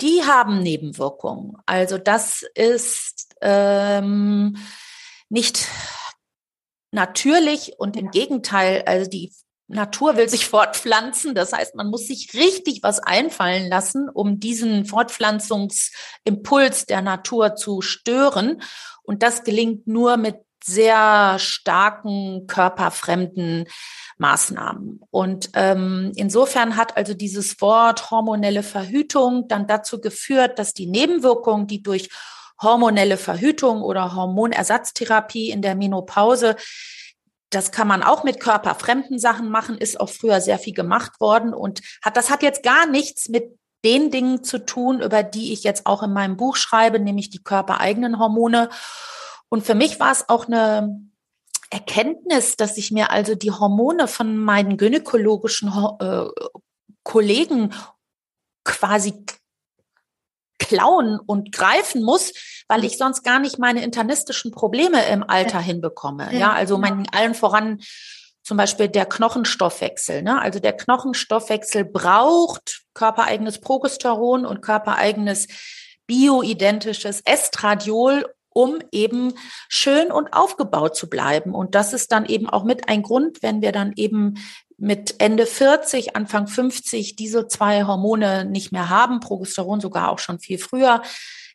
die 0.00 0.24
haben 0.24 0.60
Nebenwirkungen. 0.60 1.56
Also 1.66 1.98
das 1.98 2.44
ist 2.54 3.34
ähm, 3.40 4.56
nicht 5.28 5.68
natürlich 6.90 7.74
und 7.78 7.96
im 7.96 8.10
Gegenteil, 8.10 8.82
also 8.86 9.08
die 9.08 9.32
Natur 9.66 10.16
will 10.16 10.28
sich 10.28 10.46
fortpflanzen. 10.46 11.34
Das 11.34 11.52
heißt, 11.52 11.74
man 11.74 11.88
muss 11.88 12.06
sich 12.06 12.34
richtig 12.34 12.82
was 12.82 13.00
einfallen 13.00 13.68
lassen, 13.68 14.08
um 14.08 14.40
diesen 14.40 14.84
Fortpflanzungsimpuls 14.84 16.86
der 16.86 17.02
Natur 17.02 17.56
zu 17.56 17.80
stören. 17.80 18.62
Und 19.02 19.22
das 19.22 19.44
gelingt 19.44 19.86
nur 19.86 20.16
mit 20.16 20.36
sehr 20.64 21.38
starken 21.38 22.46
körperfremden 22.46 23.66
Maßnahmen. 24.18 25.00
Und 25.10 25.50
ähm, 25.54 26.12
insofern 26.16 26.76
hat 26.76 26.96
also 26.96 27.14
dieses 27.14 27.60
Wort 27.60 28.10
hormonelle 28.10 28.62
Verhütung 28.62 29.46
dann 29.48 29.66
dazu 29.66 30.00
geführt, 30.00 30.58
dass 30.58 30.72
die 30.72 30.86
Nebenwirkungen, 30.86 31.66
die 31.66 31.82
durch 31.82 32.08
hormonelle 32.62 33.16
Verhütung 33.16 33.82
oder 33.82 34.14
Hormonersatztherapie 34.14 35.50
in 35.50 35.60
der 35.60 35.74
Menopause 35.74 36.56
das 37.50 37.70
kann 37.70 37.86
man 37.86 38.02
auch 38.02 38.24
mit 38.24 38.40
körperfremden 38.40 39.18
Sachen 39.18 39.48
machen, 39.48 39.78
ist 39.78 40.00
auch 40.00 40.08
früher 40.08 40.40
sehr 40.40 40.58
viel 40.58 40.74
gemacht 40.74 41.20
worden 41.20 41.54
und 41.54 41.82
hat, 42.02 42.16
das 42.16 42.28
hat 42.28 42.42
jetzt 42.42 42.64
gar 42.64 42.86
nichts 42.86 43.28
mit 43.28 43.56
den 43.84 44.10
Dingen 44.10 44.42
zu 44.42 44.58
tun, 44.64 45.00
über 45.00 45.22
die 45.22 45.52
ich 45.52 45.62
jetzt 45.62 45.86
auch 45.86 46.02
in 46.02 46.12
meinem 46.12 46.36
Buch 46.36 46.56
schreibe, 46.56 46.98
nämlich 46.98 47.30
die 47.30 47.42
körpereigenen 47.42 48.18
Hormone. 48.18 48.70
Und 49.48 49.64
für 49.64 49.74
mich 49.74 50.00
war 50.00 50.12
es 50.12 50.28
auch 50.28 50.46
eine 50.46 51.00
Erkenntnis, 51.70 52.56
dass 52.56 52.76
ich 52.76 52.90
mir 52.90 53.10
also 53.10 53.34
die 53.34 53.50
Hormone 53.50 54.08
von 54.08 54.36
meinen 54.36 54.76
gynäkologischen 54.76 55.72
äh, 56.00 56.26
Kollegen 57.02 57.72
quasi 58.64 59.24
klauen 60.58 61.18
und 61.18 61.52
greifen 61.52 62.02
muss, 62.02 62.32
weil 62.68 62.84
ich 62.84 62.96
sonst 62.96 63.22
gar 63.22 63.38
nicht 63.38 63.58
meine 63.58 63.82
internistischen 63.82 64.50
Probleme 64.50 65.04
im 65.06 65.22
Alter 65.22 65.58
ja. 65.58 65.64
hinbekomme. 65.64 66.36
Ja, 66.36 66.52
also 66.52 66.78
mein, 66.78 67.06
allen 67.12 67.34
voran 67.34 67.80
zum 68.42 68.56
Beispiel 68.56 68.88
der 68.88 69.06
Knochenstoffwechsel. 69.06 70.22
Ne? 70.22 70.40
Also 70.40 70.60
der 70.60 70.74
Knochenstoffwechsel 70.74 71.84
braucht 71.84 72.82
körpereigenes 72.94 73.60
Progesteron 73.60 74.46
und 74.46 74.60
körpereigenes 74.60 75.48
bioidentisches 76.06 77.22
Estradiol, 77.24 78.26
um 78.54 78.78
eben 78.90 79.34
schön 79.68 80.10
und 80.10 80.32
aufgebaut 80.32 80.96
zu 80.96 81.10
bleiben. 81.10 81.54
Und 81.54 81.74
das 81.74 81.92
ist 81.92 82.10
dann 82.12 82.24
eben 82.24 82.48
auch 82.48 82.64
mit 82.64 82.88
ein 82.88 83.02
Grund, 83.02 83.42
wenn 83.42 83.60
wir 83.60 83.72
dann 83.72 83.92
eben 83.96 84.36
mit 84.78 85.16
Ende 85.18 85.44
40, 85.44 86.16
Anfang 86.16 86.46
50 86.46 87.16
diese 87.16 87.46
zwei 87.48 87.84
Hormone 87.84 88.44
nicht 88.46 88.72
mehr 88.72 88.88
haben, 88.88 89.20
Progesteron 89.20 89.80
sogar 89.80 90.10
auch 90.10 90.18
schon 90.18 90.38
viel 90.38 90.58
früher, 90.58 91.02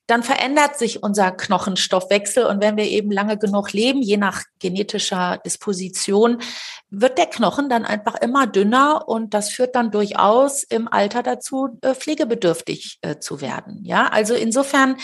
dann 0.08 0.24
verändert 0.24 0.78
sich 0.78 1.04
unser 1.04 1.32
Knochenstoffwechsel. 1.32 2.46
Und 2.46 2.62
wenn 2.62 2.78
wir 2.78 2.86
eben 2.86 3.12
lange 3.12 3.38
genug 3.38 3.74
leben, 3.74 4.02
je 4.02 4.18
nach 4.18 4.44
genetischer 4.60 5.40
Disposition, 5.46 6.42
wird 6.90 7.20
der 7.20 7.28
Knochen 7.28 7.70
dann 7.70 7.86
einfach 7.86 8.16
immer 8.16 8.48
dünner 8.48 9.08
und 9.08 9.36
das 9.36 9.50
führt 9.50 9.76
dann 9.76 9.92
durchaus 9.92 10.64
im 10.64 10.88
Alter 10.88 11.22
dazu, 11.22 11.78
äh, 11.82 11.94
pflegebedürftig 11.94 12.98
äh, 13.02 13.20
zu 13.20 13.42
werden. 13.42 13.86
Ja, 13.86 14.08
also 14.08 14.34
insofern 14.34 14.98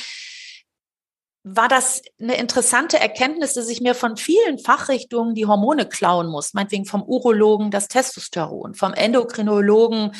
war 1.48 1.68
das 1.68 2.02
eine 2.20 2.38
interessante 2.38 3.00
Erkenntnis, 3.00 3.54
dass 3.54 3.70
ich 3.70 3.80
mir 3.80 3.94
von 3.94 4.18
vielen 4.18 4.58
Fachrichtungen 4.58 5.36
die 5.36 5.46
Hormone 5.46 5.88
klauen 5.88 6.26
muss. 6.28 6.56
Meinetwegen 6.56 6.86
vom 6.86 7.04
Urologen 7.04 7.70
das 7.70 7.88
Testosteron, 7.88 8.74
vom 8.74 8.94
Endokrinologen 8.96 10.12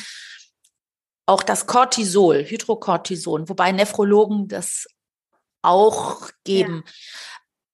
auch 1.26 1.42
das 1.42 1.66
Cortisol, 1.66 2.46
Hydrocortison, 2.46 3.50
wobei 3.50 3.72
Nephrologen 3.72 4.48
das 4.48 4.86
auch 5.64 6.30
geben. 6.44 6.84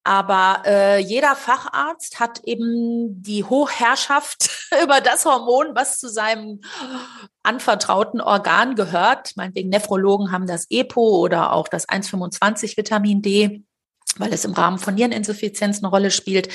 Aber 0.03 0.63
äh, 0.65 0.97
jeder 0.99 1.35
Facharzt 1.35 2.19
hat 2.19 2.39
eben 2.43 3.21
die 3.21 3.43
Hochherrschaft 3.43 4.49
über 4.83 4.99
das 4.99 5.25
Hormon, 5.25 5.75
was 5.75 5.99
zu 5.99 6.09
seinem 6.09 6.61
anvertrauten 7.43 8.19
Organ 8.19 8.75
gehört. 8.75 9.35
Meinetwegen 9.35 9.69
Nephrologen 9.69 10.31
haben 10.31 10.47
das 10.47 10.65
EPO 10.69 11.19
oder 11.19 11.53
auch 11.53 11.67
das 11.67 11.87
1,25 11.87 12.77
Vitamin 12.77 13.21
D, 13.21 13.63
weil 14.17 14.33
es 14.33 14.43
im 14.43 14.53
Rahmen 14.53 14.79
von 14.79 14.95
Niereninsuffizienz 14.95 15.79
eine 15.79 15.89
Rolle 15.89 16.09
spielt. 16.09 16.49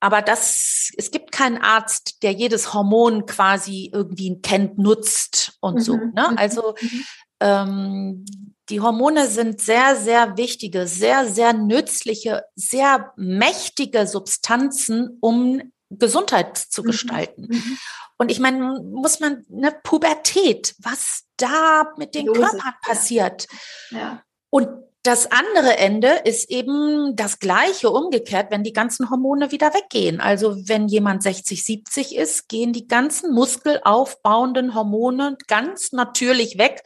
Aber 0.00 0.20
das, 0.20 0.90
es 0.98 1.10
gibt 1.10 1.32
keinen 1.32 1.58
Arzt, 1.58 2.22
der 2.22 2.32
jedes 2.32 2.74
Hormon 2.74 3.24
quasi 3.24 3.90
irgendwie 3.92 4.38
kennt, 4.42 4.78
nutzt 4.78 5.56
und 5.60 5.76
mhm. 5.76 5.80
so. 5.80 5.96
Ne? 5.96 6.28
Mhm. 6.30 6.36
Also 6.36 6.74
mhm. 6.80 7.04
ähm, 7.40 8.24
die 8.68 8.80
Hormone 8.80 9.26
sind 9.26 9.60
sehr, 9.60 9.96
sehr 9.96 10.36
wichtige, 10.36 10.86
sehr, 10.86 11.26
sehr 11.26 11.52
nützliche, 11.52 12.44
sehr 12.54 13.12
mächtige 13.16 14.06
Substanzen, 14.06 15.18
um 15.20 15.72
Gesundheit 15.90 16.56
zu 16.56 16.82
mhm. 16.82 16.86
gestalten. 16.86 17.48
Mhm. 17.50 17.78
Und 18.16 18.30
ich 18.30 18.40
meine, 18.40 18.80
muss 18.80 19.20
man 19.20 19.44
eine 19.52 19.72
Pubertät, 19.82 20.74
was 20.78 21.24
da 21.36 21.92
mit 21.96 22.14
den 22.14 22.26
Lose, 22.26 22.40
Körpern 22.40 22.74
passiert. 22.82 23.46
Ja. 23.90 23.98
ja. 23.98 24.22
Und 24.50 24.68
das 25.02 25.30
andere 25.30 25.76
Ende 25.76 26.08
ist 26.24 26.48
eben 26.50 27.14
das 27.14 27.38
gleiche 27.38 27.90
umgekehrt, 27.90 28.50
wenn 28.50 28.62
die 28.62 28.72
ganzen 28.72 29.10
Hormone 29.10 29.52
wieder 29.52 29.74
weggehen. 29.74 30.18
Also 30.18 30.56
wenn 30.66 30.88
jemand 30.88 31.22
60, 31.22 31.62
70 31.62 32.16
ist, 32.16 32.48
gehen 32.48 32.72
die 32.72 32.88
ganzen 32.88 33.34
muskelaufbauenden 33.34 34.74
Hormone 34.74 35.36
ganz 35.46 35.92
natürlich 35.92 36.56
weg. 36.56 36.82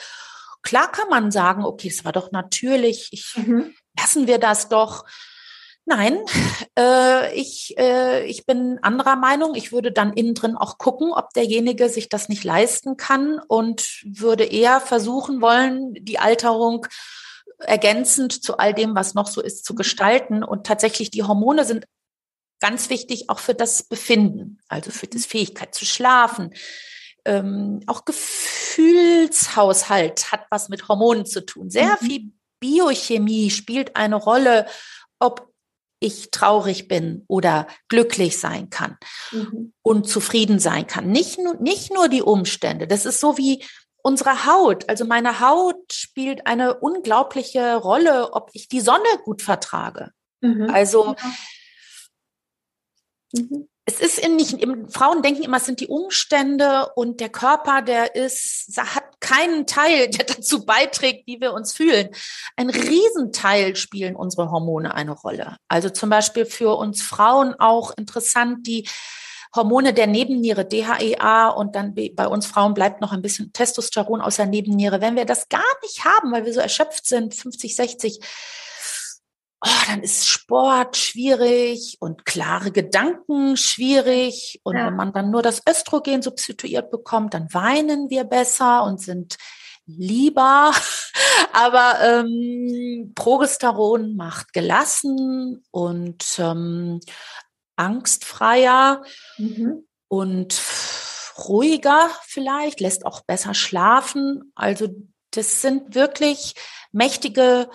Klar 0.62 0.90
kann 0.90 1.08
man 1.08 1.30
sagen, 1.30 1.64
okay, 1.64 1.88
es 1.88 2.04
war 2.04 2.12
doch 2.12 2.32
natürlich, 2.32 3.08
ich, 3.12 3.34
mhm. 3.36 3.74
lassen 3.98 4.26
wir 4.26 4.38
das 4.38 4.68
doch. 4.68 5.04
Nein, 5.90 6.18
äh, 6.78 7.34
ich, 7.34 7.74
äh, 7.78 8.26
ich 8.26 8.44
bin 8.44 8.78
anderer 8.82 9.16
Meinung. 9.16 9.54
Ich 9.54 9.72
würde 9.72 9.90
dann 9.90 10.12
innen 10.12 10.34
drin 10.34 10.54
auch 10.54 10.76
gucken, 10.76 11.12
ob 11.12 11.32
derjenige 11.32 11.88
sich 11.88 12.10
das 12.10 12.28
nicht 12.28 12.44
leisten 12.44 12.98
kann 12.98 13.40
und 13.48 14.02
würde 14.04 14.44
eher 14.44 14.82
versuchen 14.82 15.40
wollen, 15.40 15.94
die 15.94 16.18
Alterung 16.18 16.86
ergänzend 17.58 18.44
zu 18.44 18.58
all 18.58 18.74
dem, 18.74 18.94
was 18.94 19.14
noch 19.14 19.28
so 19.28 19.40
ist, 19.40 19.64
zu 19.64 19.74
gestalten. 19.74 20.44
Und 20.44 20.66
tatsächlich 20.66 21.10
die 21.10 21.24
Hormone 21.24 21.64
sind 21.64 21.86
ganz 22.60 22.90
wichtig 22.90 23.30
auch 23.30 23.38
für 23.38 23.54
das 23.54 23.82
Befinden, 23.84 24.58
also 24.68 24.90
für 24.90 25.06
die 25.06 25.18
Fähigkeit 25.18 25.74
zu 25.74 25.84
schlafen. 25.84 26.52
Ähm, 27.28 27.80
auch 27.86 28.04
Gefühlshaushalt 28.06 30.32
hat 30.32 30.46
was 30.50 30.70
mit 30.70 30.88
Hormonen 30.88 31.26
zu 31.26 31.44
tun. 31.44 31.68
Sehr 31.68 31.98
mhm. 32.00 32.06
viel 32.06 32.32
Biochemie 32.58 33.50
spielt 33.50 33.96
eine 33.96 34.16
Rolle, 34.16 34.64
ob 35.18 35.52
ich 36.00 36.30
traurig 36.30 36.88
bin 36.88 37.26
oder 37.28 37.66
glücklich 37.88 38.38
sein 38.38 38.70
kann 38.70 38.96
mhm. 39.30 39.74
und 39.82 40.08
zufrieden 40.08 40.58
sein 40.58 40.86
kann. 40.86 41.10
Nicht 41.10 41.38
nur, 41.38 41.56
nicht 41.56 41.92
nur 41.92 42.08
die 42.08 42.22
Umstände. 42.22 42.86
Das 42.86 43.04
ist 43.04 43.20
so 43.20 43.36
wie 43.36 43.62
unsere 44.02 44.46
Haut, 44.46 44.88
also 44.88 45.04
meine 45.04 45.40
Haut 45.40 45.92
spielt 45.92 46.46
eine 46.46 46.78
unglaubliche 46.78 47.76
Rolle, 47.76 48.32
ob 48.32 48.48
ich 48.54 48.68
die 48.68 48.80
Sonne 48.80 49.04
gut 49.24 49.42
vertrage. 49.42 50.12
Mhm. 50.40 50.70
Also 50.70 51.14
mhm. 53.32 53.68
Es 53.88 54.00
ist 54.00 54.18
in 54.18 54.36
nicht, 54.36 54.54
Frauen 54.90 55.22
denken 55.22 55.42
immer, 55.42 55.56
es 55.56 55.64
sind 55.64 55.80
die 55.80 55.86
Umstände 55.86 56.90
und 56.94 57.20
der 57.20 57.30
Körper, 57.30 57.80
der 57.80 58.14
ist, 58.14 58.76
hat 58.76 59.18
keinen 59.20 59.66
Teil, 59.66 60.10
der 60.10 60.26
dazu 60.26 60.66
beiträgt, 60.66 61.26
wie 61.26 61.40
wir 61.40 61.54
uns 61.54 61.72
fühlen. 61.72 62.10
Ein 62.56 62.68
Riesenteil 62.68 63.76
spielen 63.76 64.14
unsere 64.14 64.50
Hormone 64.50 64.94
eine 64.94 65.12
Rolle. 65.12 65.56
Also 65.68 65.88
zum 65.88 66.10
Beispiel 66.10 66.44
für 66.44 66.76
uns 66.76 67.00
Frauen 67.00 67.54
auch 67.58 67.92
interessant, 67.96 68.66
die 68.66 68.86
Hormone 69.56 69.94
der 69.94 70.06
Nebenniere, 70.06 70.66
DHEA 70.66 71.48
und 71.48 71.74
dann 71.74 71.94
bei 71.94 72.26
uns 72.26 72.44
Frauen 72.44 72.74
bleibt 72.74 73.00
noch 73.00 73.12
ein 73.12 73.22
bisschen 73.22 73.54
Testosteron 73.54 74.20
aus 74.20 74.36
der 74.36 74.44
Nebenniere. 74.44 75.00
Wenn 75.00 75.16
wir 75.16 75.24
das 75.24 75.48
gar 75.48 75.62
nicht 75.82 76.04
haben, 76.04 76.30
weil 76.30 76.44
wir 76.44 76.52
so 76.52 76.60
erschöpft 76.60 77.06
sind, 77.06 77.34
50, 77.34 77.74
60, 77.74 78.20
oh, 79.60 79.86
dann 79.86 80.02
ist 80.02 80.28
Sport 80.28 80.96
schwierig 80.96 81.96
und 82.00 82.24
klare 82.24 82.70
Gedanken 82.70 83.56
schwierig. 83.56 84.60
Und 84.62 84.76
ja. 84.76 84.86
wenn 84.86 84.96
man 84.96 85.12
dann 85.12 85.30
nur 85.30 85.42
das 85.42 85.62
Östrogen 85.68 86.22
substituiert 86.22 86.90
bekommt, 86.90 87.34
dann 87.34 87.52
weinen 87.52 88.10
wir 88.10 88.24
besser 88.24 88.84
und 88.84 89.00
sind 89.00 89.36
lieber. 89.86 90.72
Aber 91.52 91.96
ähm, 92.02 93.12
Progesteron 93.14 94.16
macht 94.16 94.52
gelassen 94.52 95.64
und 95.70 96.24
ähm, 96.38 97.00
angstfreier 97.76 99.02
mhm. 99.38 99.86
und 100.08 100.60
ruhiger 101.38 102.10
vielleicht, 102.22 102.80
lässt 102.80 103.06
auch 103.06 103.22
besser 103.22 103.54
schlafen. 103.54 104.52
Also 104.54 104.88
das 105.30 105.62
sind 105.62 105.94
wirklich 105.94 106.54
mächtige 106.92 107.68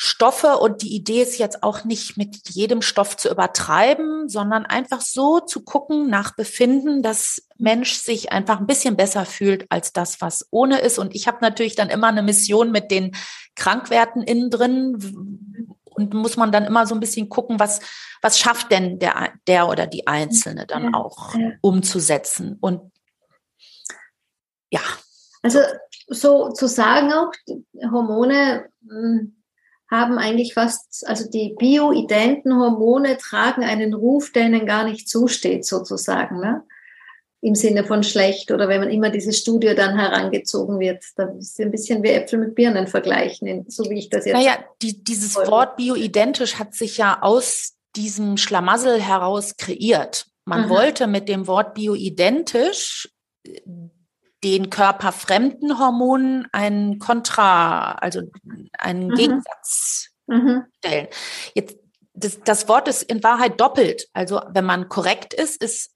Stoffe 0.00 0.58
und 0.58 0.82
die 0.82 0.94
Idee 0.94 1.22
ist 1.22 1.38
jetzt 1.38 1.64
auch 1.64 1.82
nicht 1.82 2.16
mit 2.16 2.50
jedem 2.50 2.82
Stoff 2.82 3.16
zu 3.16 3.28
übertreiben, 3.28 4.28
sondern 4.28 4.64
einfach 4.64 5.00
so 5.00 5.40
zu 5.40 5.64
gucken 5.64 6.08
nach 6.08 6.36
Befinden, 6.36 7.02
dass 7.02 7.48
Mensch 7.56 7.94
sich 7.94 8.30
einfach 8.30 8.60
ein 8.60 8.68
bisschen 8.68 8.96
besser 8.96 9.26
fühlt 9.26 9.66
als 9.70 9.92
das, 9.92 10.20
was 10.20 10.46
ohne 10.52 10.78
ist. 10.78 11.00
Und 11.00 11.16
ich 11.16 11.26
habe 11.26 11.38
natürlich 11.40 11.74
dann 11.74 11.90
immer 11.90 12.06
eine 12.06 12.22
Mission 12.22 12.70
mit 12.70 12.92
den 12.92 13.16
Krankwerten 13.56 14.22
innen 14.22 14.50
drin 14.50 15.74
und 15.84 16.14
muss 16.14 16.36
man 16.36 16.52
dann 16.52 16.64
immer 16.64 16.86
so 16.86 16.94
ein 16.94 17.00
bisschen 17.00 17.28
gucken, 17.28 17.58
was, 17.58 17.80
was 18.22 18.38
schafft 18.38 18.70
denn 18.70 19.00
der, 19.00 19.32
der 19.48 19.68
oder 19.68 19.88
die 19.88 20.06
Einzelne 20.06 20.64
dann 20.64 20.94
auch 20.94 21.34
umzusetzen. 21.60 22.56
Und 22.60 22.92
ja. 24.70 24.80
Also 25.42 25.58
so 26.06 26.52
zu 26.52 26.68
sagen 26.68 27.12
auch, 27.12 27.32
Hormone 27.90 28.68
hm, 28.88 29.34
haben 29.90 30.18
eigentlich 30.18 30.54
fast, 30.54 31.06
also 31.06 31.28
die 31.30 31.54
bioidenten 31.58 32.54
Hormone 32.54 33.16
tragen 33.16 33.62
einen 33.62 33.94
Ruf, 33.94 34.32
der 34.32 34.46
ihnen 34.46 34.66
gar 34.66 34.84
nicht 34.84 35.08
zusteht, 35.08 35.64
sozusagen, 35.64 36.40
ne? 36.40 36.62
im 37.40 37.54
Sinne 37.54 37.84
von 37.84 38.02
schlecht 38.02 38.50
oder 38.50 38.68
wenn 38.68 38.80
man 38.80 38.90
immer 38.90 39.10
diese 39.10 39.32
Studie 39.32 39.74
dann 39.74 39.96
herangezogen 39.96 40.80
wird. 40.80 41.04
Da 41.16 41.24
ist 41.38 41.60
ein 41.60 41.70
bisschen 41.70 42.02
wie 42.02 42.08
Äpfel 42.08 42.38
mit 42.38 42.54
Birnen 42.54 42.88
vergleichen, 42.88 43.64
so 43.68 43.88
wie 43.88 43.98
ich 43.98 44.10
das 44.10 44.24
jetzt. 44.24 44.34
Naja, 44.34 44.58
die, 44.82 45.02
dieses 45.04 45.36
wollte. 45.36 45.50
Wort 45.50 45.76
bioidentisch 45.76 46.56
hat 46.58 46.74
sich 46.74 46.98
ja 46.98 47.18
aus 47.22 47.74
diesem 47.94 48.36
Schlamassel 48.36 49.00
heraus 49.00 49.56
kreiert. 49.56 50.26
Man 50.44 50.64
Aha. 50.64 50.68
wollte 50.68 51.06
mit 51.06 51.28
dem 51.28 51.46
Wort 51.46 51.74
bioidentisch 51.74 53.08
den 54.44 54.70
körperfremden 54.70 55.78
Hormonen 55.78 56.46
einen 56.52 56.98
Kontra, 56.98 57.92
also 57.92 58.22
einen 58.78 59.08
mhm. 59.08 59.14
Gegensatz 59.14 60.10
mhm. 60.26 60.64
stellen. 60.78 61.08
Jetzt, 61.54 61.76
das, 62.14 62.40
das 62.40 62.68
Wort 62.68 62.88
ist 62.88 63.02
in 63.02 63.22
Wahrheit 63.22 63.60
doppelt. 63.60 64.08
Also 64.12 64.40
wenn 64.50 64.64
man 64.64 64.88
korrekt 64.88 65.34
ist, 65.34 65.62
ist 65.62 65.92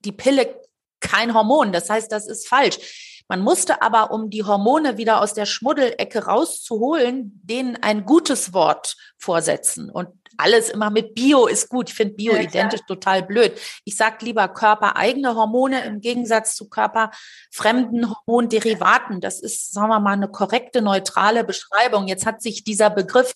die 0.00 0.12
Pille 0.12 0.60
kein 1.00 1.34
Hormon. 1.34 1.72
Das 1.72 1.90
heißt, 1.90 2.10
das 2.10 2.26
ist 2.26 2.48
falsch. 2.48 3.13
Man 3.28 3.40
musste 3.40 3.80
aber, 3.80 4.10
um 4.10 4.28
die 4.28 4.44
Hormone 4.44 4.98
wieder 4.98 5.20
aus 5.20 5.32
der 5.34 5.46
Schmuddelecke 5.46 6.26
rauszuholen, 6.26 7.40
denen 7.42 7.76
ein 7.82 8.04
gutes 8.04 8.52
Wort 8.52 8.96
vorsetzen. 9.16 9.90
Und 9.90 10.08
alles 10.36 10.68
immer 10.70 10.90
mit 10.90 11.14
Bio 11.14 11.46
ist 11.46 11.68
gut. 11.68 11.88
Ich 11.88 11.94
finde 11.94 12.14
Bio 12.14 12.34
ja, 12.34 12.42
identisch 12.42 12.82
total 12.86 13.22
blöd. 13.22 13.58
Ich 13.84 13.96
sag 13.96 14.20
lieber 14.22 14.48
körpereigene 14.48 15.34
Hormone 15.34 15.84
im 15.84 16.00
Gegensatz 16.00 16.54
zu 16.54 16.68
körperfremden 16.68 18.10
Hormonderivaten. 18.10 19.20
Das 19.20 19.40
ist, 19.40 19.72
sagen 19.72 19.88
wir 19.88 20.00
mal, 20.00 20.12
eine 20.12 20.28
korrekte, 20.28 20.82
neutrale 20.82 21.44
Beschreibung. 21.44 22.08
Jetzt 22.08 22.26
hat 22.26 22.42
sich 22.42 22.64
dieser 22.64 22.90
Begriff 22.90 23.34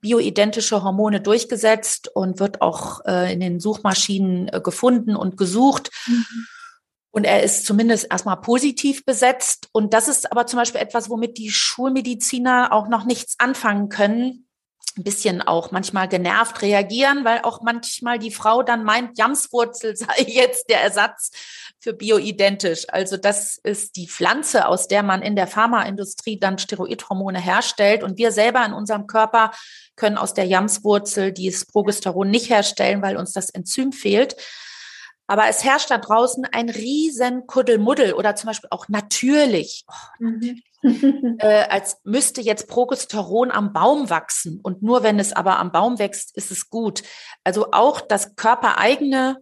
bioidentische 0.00 0.82
Hormone 0.82 1.20
durchgesetzt 1.20 2.08
und 2.14 2.38
wird 2.38 2.62
auch 2.62 3.04
äh, 3.06 3.32
in 3.32 3.40
den 3.40 3.60
Suchmaschinen 3.60 4.48
äh, 4.48 4.60
gefunden 4.60 5.16
und 5.16 5.36
gesucht. 5.36 5.90
Mhm. 6.06 6.46
Und 7.16 7.24
er 7.24 7.42
ist 7.42 7.64
zumindest 7.64 8.08
erstmal 8.10 8.36
positiv 8.42 9.06
besetzt. 9.06 9.70
Und 9.72 9.94
das 9.94 10.06
ist 10.06 10.30
aber 10.30 10.46
zum 10.46 10.58
Beispiel 10.58 10.82
etwas, 10.82 11.08
womit 11.08 11.38
die 11.38 11.50
Schulmediziner 11.50 12.74
auch 12.74 12.88
noch 12.88 13.06
nichts 13.06 13.36
anfangen 13.38 13.88
können, 13.88 14.46
ein 14.98 15.02
bisschen 15.02 15.40
auch 15.40 15.70
manchmal 15.70 16.08
genervt 16.08 16.60
reagieren, 16.60 17.24
weil 17.24 17.40
auch 17.40 17.62
manchmal 17.62 18.18
die 18.18 18.30
Frau 18.30 18.62
dann 18.62 18.84
meint, 18.84 19.16
Jamswurzel 19.16 19.96
sei 19.96 20.26
jetzt 20.26 20.68
der 20.68 20.82
Ersatz 20.82 21.30
für 21.80 21.94
bioidentisch. 21.94 22.84
Also 22.90 23.16
das 23.16 23.56
ist 23.62 23.96
die 23.96 24.08
Pflanze, 24.08 24.68
aus 24.68 24.86
der 24.86 25.02
man 25.02 25.22
in 25.22 25.36
der 25.36 25.46
Pharmaindustrie 25.46 26.38
dann 26.38 26.58
Steroidhormone 26.58 27.40
herstellt. 27.40 28.02
Und 28.02 28.18
wir 28.18 28.30
selber 28.30 28.62
in 28.66 28.74
unserem 28.74 29.06
Körper 29.06 29.52
können 29.96 30.18
aus 30.18 30.34
der 30.34 30.44
Jamswurzel 30.44 31.32
dieses 31.32 31.64
Progesteron 31.64 32.28
nicht 32.28 32.50
herstellen, 32.50 33.00
weil 33.00 33.16
uns 33.16 33.32
das 33.32 33.48
Enzym 33.48 33.92
fehlt. 33.92 34.36
Aber 35.26 35.48
es 35.48 35.64
herrscht 35.64 35.90
da 35.90 35.98
draußen 35.98 36.44
ein 36.44 36.68
riesen 36.68 37.46
Kuddelmuddel 37.46 38.12
oder 38.14 38.36
zum 38.36 38.48
Beispiel 38.48 38.68
auch 38.70 38.88
natürlich. 38.88 39.84
Oh, 40.20 40.26
äh, 41.38 41.64
als 41.68 41.98
müsste 42.04 42.40
jetzt 42.40 42.68
Progesteron 42.68 43.50
am 43.50 43.72
Baum 43.72 44.08
wachsen. 44.08 44.60
Und 44.62 44.82
nur 44.82 45.02
wenn 45.02 45.18
es 45.18 45.32
aber 45.32 45.58
am 45.58 45.72
Baum 45.72 45.98
wächst, 45.98 46.36
ist 46.36 46.50
es 46.50 46.70
gut. 46.70 47.02
Also 47.44 47.72
auch 47.72 48.00
das 48.00 48.36
körpereigene 48.36 49.38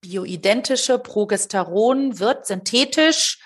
bioidentische 0.00 0.98
Progesteron 0.98 2.18
wird 2.18 2.46
synthetisch 2.46 3.40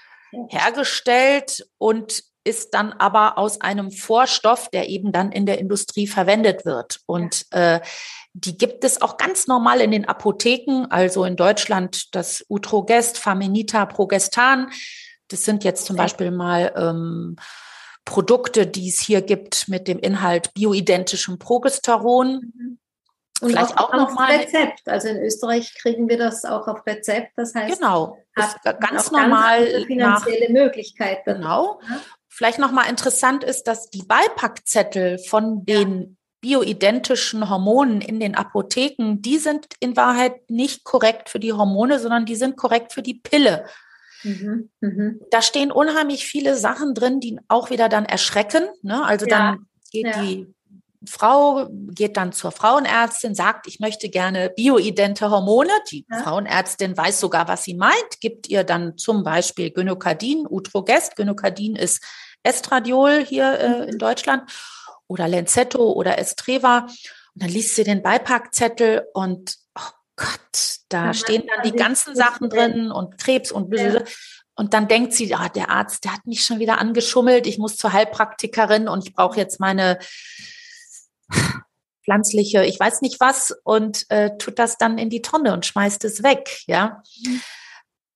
hergestellt 0.48 1.68
und 1.78 2.24
ist 2.44 2.74
dann 2.74 2.92
aber 2.92 3.38
aus 3.38 3.60
einem 3.60 3.90
Vorstoff, 3.90 4.68
der 4.70 4.88
eben 4.88 5.12
dann 5.12 5.32
in 5.32 5.46
der 5.46 5.58
Industrie 5.58 6.06
verwendet 6.06 6.64
wird. 6.64 7.00
Und 7.06 7.46
äh, 7.50 7.80
die 8.34 8.56
gibt 8.56 8.84
es 8.84 9.00
auch 9.02 9.16
ganz 9.16 9.46
normal 9.46 9.80
in 9.80 9.90
den 9.90 10.06
Apotheken, 10.06 10.86
also 10.90 11.24
in 11.24 11.36
Deutschland 11.36 12.14
das 12.14 12.44
Utrogest, 12.48 13.18
Faminita, 13.18 13.86
Progestan. 13.86 14.70
Das 15.28 15.44
sind 15.44 15.64
jetzt 15.64 15.86
zum 15.86 15.96
Beispiel 15.96 16.30
mal 16.30 16.72
ähm, 16.76 17.36
Produkte, 18.04 18.66
die 18.66 18.88
es 18.88 19.00
hier 19.00 19.22
gibt 19.22 19.68
mit 19.68 19.86
dem 19.86 19.98
Inhalt 19.98 20.52
bioidentischem 20.54 21.38
Progesteron. 21.38 22.52
Mhm. 22.54 22.78
Und 23.40 23.50
Vielleicht 23.50 23.76
auch, 23.76 23.92
auch 23.92 23.96
noch 23.96 24.14
mal 24.14 24.30
Rezept. 24.30 24.86
Also 24.86 25.08
in 25.08 25.18
Österreich 25.18 25.74
kriegen 25.74 26.08
wir 26.08 26.16
das 26.16 26.44
auch 26.44 26.68
auf 26.68 26.86
Rezept. 26.86 27.32
Das 27.34 27.54
heißt, 27.54 27.76
genau, 27.76 28.16
hat 28.36 28.80
ganz 28.80 29.10
normal 29.10 29.68
ganz 29.68 29.86
finanzielle 29.86 30.52
nach, 30.52 30.62
Möglichkeit. 30.62 31.24
Genau. 31.24 31.80
Ja? 31.88 32.00
Vielleicht 32.34 32.58
noch 32.58 32.72
mal 32.72 32.88
interessant 32.88 33.44
ist, 33.44 33.64
dass 33.64 33.90
die 33.90 34.04
Beipackzettel 34.04 35.18
von 35.18 35.66
den 35.66 36.16
bioidentischen 36.40 37.50
Hormonen 37.50 38.00
in 38.00 38.20
den 38.20 38.34
Apotheken, 38.34 39.16
die 39.20 39.36
sind 39.36 39.66
in 39.80 39.98
Wahrheit 39.98 40.48
nicht 40.48 40.82
korrekt 40.82 41.28
für 41.28 41.38
die 41.38 41.52
Hormone, 41.52 41.98
sondern 41.98 42.24
die 42.24 42.34
sind 42.34 42.56
korrekt 42.56 42.94
für 42.94 43.02
die 43.02 43.20
Pille. 43.22 43.66
Mhm, 44.22 44.70
mh. 44.80 45.12
Da 45.30 45.42
stehen 45.42 45.70
unheimlich 45.70 46.24
viele 46.24 46.56
Sachen 46.56 46.94
drin, 46.94 47.20
die 47.20 47.38
auch 47.48 47.68
wieder 47.68 47.90
dann 47.90 48.06
erschrecken. 48.06 48.64
Ne? 48.80 49.04
Also 49.04 49.26
ja, 49.26 49.38
dann 49.38 49.66
geht 49.90 50.06
ja. 50.06 50.22
die 50.22 50.54
Frau 51.08 51.68
geht 51.70 52.16
dann 52.16 52.32
zur 52.32 52.52
Frauenärztin, 52.52 53.34
sagt, 53.34 53.66
ich 53.66 53.80
möchte 53.80 54.08
gerne 54.08 54.50
bioidente 54.50 55.30
Hormone. 55.30 55.70
Die 55.90 56.06
ja. 56.10 56.22
Frauenärztin 56.22 56.96
weiß 56.96 57.20
sogar, 57.20 57.48
was 57.48 57.64
sie 57.64 57.74
meint, 57.74 58.20
gibt 58.20 58.48
ihr 58.48 58.64
dann 58.64 58.96
zum 58.96 59.22
Beispiel 59.22 59.70
Gynokardin, 59.70 60.46
Utrogest. 60.48 61.16
Gynokardin 61.16 61.76
ist 61.76 62.02
Estradiol 62.42 63.24
hier 63.24 63.58
äh, 63.58 63.68
mhm. 63.68 63.88
in 63.88 63.98
Deutschland 63.98 64.50
oder 65.06 65.28
Lenzetto 65.28 65.92
oder 65.92 66.18
Estreva. 66.18 66.86
Und 67.34 67.42
dann 67.42 67.50
liest 67.50 67.76
sie 67.76 67.84
den 67.84 68.02
Beipackzettel 68.02 69.06
und 69.14 69.56
oh 69.76 69.92
Gott, 70.16 70.78
da 70.88 71.06
ja, 71.06 71.14
stehen 71.14 71.44
dann 71.46 71.62
die 71.64 71.76
ganzen 71.76 72.14
Sachen 72.14 72.48
drin 72.50 72.90
und 72.90 73.18
Krebs 73.18 73.52
und 73.52 73.74
ja. 73.76 74.02
Und 74.54 74.74
dann 74.74 74.86
denkt 74.86 75.14
sie, 75.14 75.34
ah, 75.34 75.48
der 75.48 75.70
Arzt, 75.70 76.04
der 76.04 76.12
hat 76.12 76.26
mich 76.26 76.44
schon 76.44 76.58
wieder 76.58 76.78
angeschummelt, 76.78 77.46
ich 77.46 77.58
muss 77.58 77.78
zur 77.78 77.94
Heilpraktikerin 77.94 78.86
und 78.86 79.08
ich 79.08 79.14
brauche 79.14 79.38
jetzt 79.38 79.60
meine 79.60 79.98
pflanzliche, 82.04 82.64
ich 82.64 82.78
weiß 82.78 83.00
nicht 83.02 83.20
was, 83.20 83.54
und 83.64 84.06
äh, 84.10 84.36
tut 84.38 84.58
das 84.58 84.78
dann 84.78 84.98
in 84.98 85.10
die 85.10 85.22
Tonne 85.22 85.52
und 85.52 85.66
schmeißt 85.66 86.04
es 86.04 86.22
weg, 86.22 86.62
ja. 86.66 87.02
Mhm. 87.24 87.40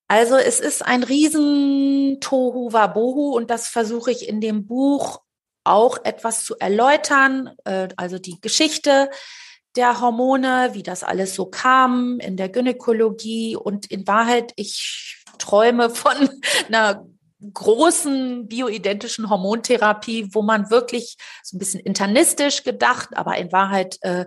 Also 0.09 0.37
es 0.37 0.59
ist 0.61 0.85
ein 0.85 1.03
riesen 1.03 2.19
Tohu 2.21 2.71
Wabohu 2.71 3.35
und 3.35 3.49
das 3.49 3.67
versuche 3.67 4.11
ich 4.11 4.27
in 4.27 4.39
dem 4.39 4.65
Buch 4.65 5.21
auch 5.65 5.97
etwas 6.05 6.45
zu 6.45 6.57
erläutern, 6.57 7.51
äh, 7.65 7.89
also 7.97 8.17
die 8.17 8.39
Geschichte 8.39 9.09
der 9.75 10.01
Hormone, 10.01 10.69
wie 10.73 10.83
das 10.83 11.03
alles 11.03 11.35
so 11.35 11.45
kam 11.45 12.19
in 12.19 12.37
der 12.37 12.49
Gynäkologie 12.49 13.55
und 13.55 13.91
in 13.91 14.07
Wahrheit, 14.07 14.53
ich 14.55 15.23
träume 15.37 15.89
von 15.89 16.29
einer 16.67 17.05
großen 17.53 18.47
bioidentischen 18.47 19.29
Hormontherapie, 19.29 20.29
wo 20.33 20.41
man 20.41 20.69
wirklich 20.69 21.17
so 21.43 21.55
ein 21.55 21.59
bisschen 21.59 21.79
internistisch 21.79 22.63
gedacht, 22.63 23.09
aber 23.15 23.37
in 23.37 23.51
Wahrheit 23.51 23.97
äh, 24.01 24.25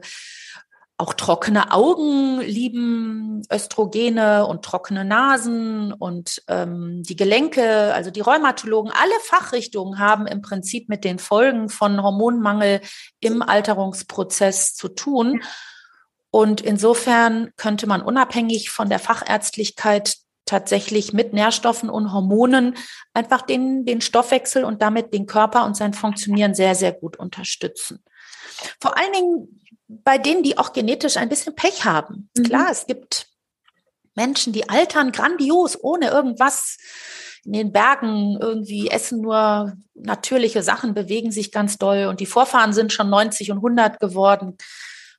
auch 1.00 1.14
trockene 1.14 1.72
Augen 1.72 2.40
lieben 2.42 3.42
Östrogene 3.50 4.46
und 4.46 4.62
trockene 4.62 5.04
Nasen 5.04 5.94
und 5.94 6.42
ähm, 6.46 7.02
die 7.02 7.16
Gelenke, 7.16 7.94
also 7.94 8.10
die 8.10 8.20
Rheumatologen, 8.20 8.92
alle 8.92 9.18
Fachrichtungen 9.24 9.98
haben 9.98 10.26
im 10.26 10.42
Prinzip 10.42 10.90
mit 10.90 11.04
den 11.04 11.18
Folgen 11.18 11.70
von 11.70 12.02
Hormonmangel 12.02 12.82
im 13.20 13.40
Alterungsprozess 13.40 14.74
zu 14.74 14.88
tun. 14.88 15.42
Und 16.30 16.60
insofern 16.60 17.50
könnte 17.56 17.86
man 17.86 18.02
unabhängig 18.02 18.70
von 18.70 18.90
der 18.90 18.98
Fachärztlichkeit 18.98 20.18
tatsächlich 20.50 21.12
mit 21.12 21.32
Nährstoffen 21.32 21.88
und 21.88 22.12
Hormonen 22.12 22.76
einfach 23.14 23.42
den, 23.42 23.84
den 23.84 24.00
Stoffwechsel 24.00 24.64
und 24.64 24.82
damit 24.82 25.14
den 25.14 25.26
Körper 25.26 25.64
und 25.64 25.76
sein 25.76 25.94
Funktionieren 25.94 26.54
sehr, 26.54 26.74
sehr 26.74 26.92
gut 26.92 27.16
unterstützen. 27.16 28.02
Vor 28.80 28.98
allen 28.98 29.12
Dingen 29.12 29.60
bei 29.88 30.18
denen, 30.18 30.42
die 30.42 30.58
auch 30.58 30.72
genetisch 30.72 31.16
ein 31.16 31.28
bisschen 31.28 31.54
Pech 31.54 31.84
haben. 31.84 32.30
Mhm. 32.36 32.42
Klar, 32.42 32.68
es 32.70 32.86
gibt 32.86 33.28
Menschen, 34.14 34.52
die 34.52 34.68
altern 34.68 35.12
grandios, 35.12 35.78
ohne 35.82 36.10
irgendwas 36.10 36.78
in 37.44 37.52
den 37.52 37.72
Bergen 37.72 38.36
irgendwie 38.40 38.90
essen 38.90 39.20
nur 39.20 39.72
natürliche 39.94 40.62
Sachen, 40.62 40.94
bewegen 40.94 41.30
sich 41.32 41.52
ganz 41.52 41.78
doll 41.78 42.06
und 42.06 42.20
die 42.20 42.26
Vorfahren 42.26 42.72
sind 42.72 42.92
schon 42.92 43.08
90 43.08 43.50
und 43.52 43.58
100 43.58 43.98
geworden. 43.98 44.58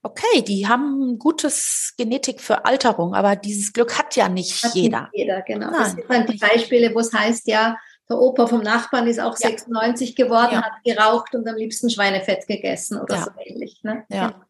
Okay, 0.03 0.41
die 0.41 0.67
haben 0.67 1.19
gutes 1.19 1.93
Genetik 1.95 2.41
für 2.41 2.65
Alterung, 2.65 3.13
aber 3.13 3.35
dieses 3.35 3.71
Glück 3.71 3.99
hat 3.99 4.15
ja 4.15 4.29
nicht 4.29 4.63
hat 4.63 4.73
jeder. 4.73 5.01
Nicht 5.01 5.13
jeder, 5.13 5.41
genau. 5.43 5.69
Nein, 5.69 5.79
das 5.79 5.91
sind 5.91 6.09
dann 6.09 6.25
die 6.25 6.37
Beispiele, 6.37 6.93
wo 6.95 6.99
es 6.99 7.13
heißt, 7.13 7.47
ja, 7.47 7.77
der 8.09 8.19
Opa 8.19 8.47
vom 8.47 8.61
Nachbarn 8.61 9.07
ist 9.07 9.19
auch 9.19 9.37
ja. 9.39 9.49
96 9.49 10.15
geworden, 10.15 10.53
ja. 10.53 10.63
hat 10.63 10.83
geraucht 10.83 11.35
und 11.35 11.47
am 11.47 11.55
liebsten 11.55 11.89
Schweinefett 11.89 12.47
gegessen 12.47 12.99
oder 12.99 13.15
ja. 13.15 13.23
so 13.23 13.31
ähnlich. 13.45 13.81
Ne? 13.83 14.05
Ja. 14.09 14.29
Genau. 14.29 14.43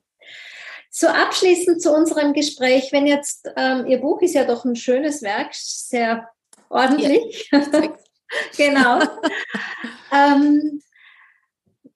So 0.89 1.07
abschließend 1.07 1.81
zu 1.81 1.93
unserem 1.93 2.33
Gespräch, 2.33 2.91
wenn 2.91 3.07
jetzt, 3.07 3.49
ähm, 3.55 3.85
Ihr 3.87 3.99
Buch 3.99 4.21
ist 4.21 4.33
ja 4.33 4.45
doch 4.45 4.65
ein 4.65 4.75
schönes 4.75 5.21
Werk, 5.21 5.53
sehr 5.53 6.29
ordentlich. 6.69 7.49
Genau. 8.55 8.99
ähm, 10.13 10.81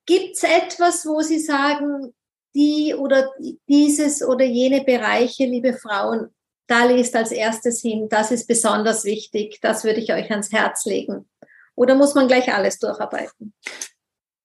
Gibt 0.06 0.36
es 0.36 0.44
etwas, 0.44 1.06
wo 1.06 1.22
Sie 1.22 1.40
sagen, 1.40 2.14
die 2.56 2.96
oder 2.96 3.32
dieses 3.68 4.24
oder 4.24 4.46
jene 4.46 4.84
Bereiche, 4.84 5.46
liebe 5.46 5.74
Frauen, 5.74 6.30
da 6.68 6.86
liest 6.86 7.16
als 7.16 7.32
erstes 7.32 7.82
hin, 7.82 8.08
das 8.10 8.32
ist 8.32 8.48
besonders 8.48 9.04
wichtig, 9.04 9.60
das 9.62 9.84
würde 9.84 10.00
ich 10.00 10.12
euch 10.12 10.32
ans 10.32 10.52
Herz 10.52 10.86
legen? 10.86 11.30
Oder 11.76 11.96
muss 11.96 12.16
man 12.16 12.28
gleich 12.28 12.54
alles 12.54 12.80
durcharbeiten? 12.80 13.54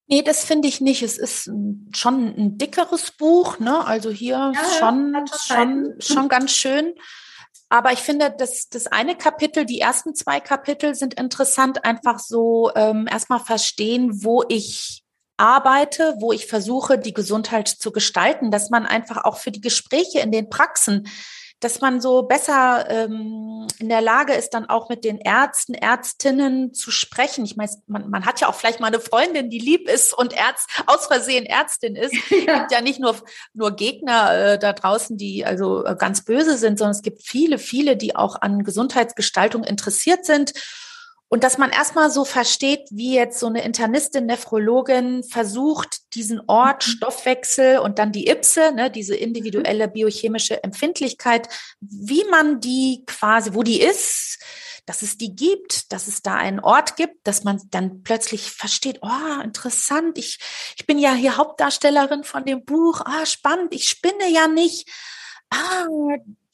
Nee, 0.09 0.23
das 0.23 0.45
finde 0.45 0.67
ich 0.67 0.81
nicht. 0.81 1.03
Es 1.03 1.17
ist 1.17 1.51
schon 1.95 2.35
ein 2.37 2.59
dickeres 2.59 3.13
Buch, 3.13 3.61
ne? 3.61 3.87
Also 3.87 4.11
hier 4.11 4.53
ja, 4.53 4.65
schon, 4.79 5.15
schon, 5.47 5.95
schon 6.01 6.29
ganz 6.29 6.51
schön. 6.51 6.95
Aber 7.69 7.93
ich 7.93 8.01
finde, 8.01 8.35
dass 8.37 8.69
das 8.69 8.89
eine 8.89 9.17
Kapitel, 9.17 9.65
die 9.65 9.79
ersten 9.79 10.17
zwei 10.17 10.41
Kapitel 10.41 10.97
sind 10.97 11.15
interessant, 11.15 11.85
einfach 11.85 12.19
so 12.19 12.73
ähm, 12.75 13.07
erstmal 13.09 13.39
verstehen, 13.39 14.25
wo 14.25 14.43
ich 14.49 15.05
arbeite, 15.41 16.14
wo 16.18 16.32
ich 16.32 16.47
versuche, 16.47 16.99
die 16.99 17.14
Gesundheit 17.14 17.68
zu 17.68 17.91
gestalten, 17.91 18.51
dass 18.51 18.70
man 18.70 18.86
einfach 18.86 19.24
auch 19.24 19.38
für 19.38 19.51
die 19.51 19.61
Gespräche 19.61 20.20
in 20.20 20.30
den 20.30 20.51
Praxen 20.51 21.09
dass 21.61 21.82
man 21.82 22.01
so 22.01 22.22
besser 22.22 22.88
ähm, 22.88 23.66
in 23.78 23.91
der 23.91 24.01
Lage 24.01 24.32
ist, 24.32 24.55
dann 24.55 24.66
auch 24.66 24.88
mit 24.88 25.05
den 25.05 25.18
Ärzten, 25.18 25.74
Ärztinnen 25.74 26.72
zu 26.72 26.91
sprechen. 26.91 27.45
Ich 27.45 27.55
meine, 27.57 27.70
man, 27.86 28.09
man 28.09 28.24
hat 28.24 28.41
ja 28.41 28.49
auch 28.49 28.55
vielleicht 28.55 28.80
mal 28.80 28.86
eine 28.86 28.99
Freundin, 28.99 29.51
die 29.51 29.59
lieb 29.59 29.86
ist 29.86 30.16
und 30.16 30.32
Ärzt, 30.32 30.70
aus 30.86 31.07
Versehen 31.07 31.45
Ärztin 31.45 31.97
ist. 31.97 32.14
Es 32.30 32.47
gibt 32.47 32.72
ja 32.72 32.80
nicht 32.80 32.99
nur, 32.99 33.14
nur 33.53 33.76
Gegner 33.76 34.32
äh, 34.32 34.59
da 34.59 34.72
draußen, 34.72 35.18
die 35.18 35.45
also 35.45 35.84
äh, 35.84 35.95
ganz 35.95 36.24
böse 36.24 36.57
sind, 36.57 36.78
sondern 36.78 36.97
es 36.97 37.03
gibt 37.03 37.22
viele, 37.22 37.59
viele, 37.59 37.97
die 37.97 38.16
auch 38.16 38.41
an 38.41 38.64
Gesundheitsgestaltung 38.64 39.62
interessiert 39.62 40.24
sind 40.24 40.55
und 41.33 41.45
dass 41.45 41.59
man 41.59 41.70
erstmal 41.70 42.11
so 42.11 42.24
versteht, 42.24 42.89
wie 42.91 43.14
jetzt 43.14 43.39
so 43.39 43.47
eine 43.47 43.62
Internistin, 43.62 44.26
Nephrologin 44.26 45.22
versucht, 45.22 46.12
diesen 46.14 46.43
Ort, 46.49 46.85
mhm. 46.85 46.91
Stoffwechsel 46.91 47.78
und 47.78 48.01
dann 48.01 48.11
die 48.11 48.26
Ipse, 48.26 48.72
ne, 48.72 48.91
diese 48.91 49.14
individuelle 49.14 49.87
biochemische 49.87 50.62
Empfindlichkeit, 50.64 51.49
wie 51.81 52.24
man 52.24 52.61
die 52.61 53.05
quasi, 53.07 53.55
wo 53.55 53.62
die 53.62 53.81
ist, 53.81 54.41
dass 54.87 55.03
es 55.03 55.18
die 55.18 55.37
gibt, 55.37 55.93
dass 55.93 56.09
es 56.09 56.20
da 56.20 56.35
einen 56.35 56.59
Ort 56.59 56.97
gibt, 56.97 57.24
dass 57.24 57.45
man 57.45 57.62
dann 57.70 58.03
plötzlich 58.03 58.51
versteht, 58.51 58.99
oh, 59.03 59.41
interessant, 59.45 60.18
ich, 60.18 60.41
ich 60.76 60.85
bin 60.85 60.99
ja 60.99 61.14
hier 61.14 61.37
Hauptdarstellerin 61.37 62.24
von 62.24 62.45
dem 62.45 62.64
Buch, 62.64 63.03
ah, 63.05 63.24
spannend, 63.24 63.72
ich 63.72 63.89
spinne 63.89 64.28
ja 64.28 64.49
nicht. 64.49 64.89
Ah, 65.51 65.87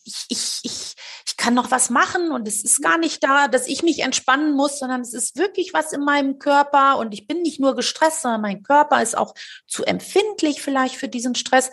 ich, 0.07 0.25
ich, 0.29 0.61
ich, 0.63 0.95
ich 1.27 1.37
kann 1.37 1.55
noch 1.55 1.71
was 1.71 1.91
machen 1.91 2.31
und 2.31 2.47
es 2.47 2.63
ist 2.63 2.81
gar 2.81 2.97
nicht 2.97 3.23
da, 3.23 3.49
dass 3.49 3.67
ich 3.67 3.83
mich 3.83 4.01
entspannen 4.01 4.55
muss, 4.55 4.79
sondern 4.79 5.01
es 5.01 5.13
ist 5.13 5.37
wirklich 5.37 5.75
was 5.75 5.93
in 5.93 6.05
meinem 6.05 6.39
Körper 6.39 6.99
und 6.99 7.13
ich 7.13 7.27
bin 7.27 7.43
nicht 7.43 7.61
nur 7.61 7.75
gestresst, 7.75 8.23
sondern 8.23 8.41
mein 8.41 8.63
Körper 8.63 9.03
ist 9.03 9.19
auch 9.19 9.35
zu 9.67 9.85
empfindlich 9.85 10.63
vielleicht 10.63 10.97
für 10.97 11.09
diesen 11.09 11.35
Stress. 11.35 11.71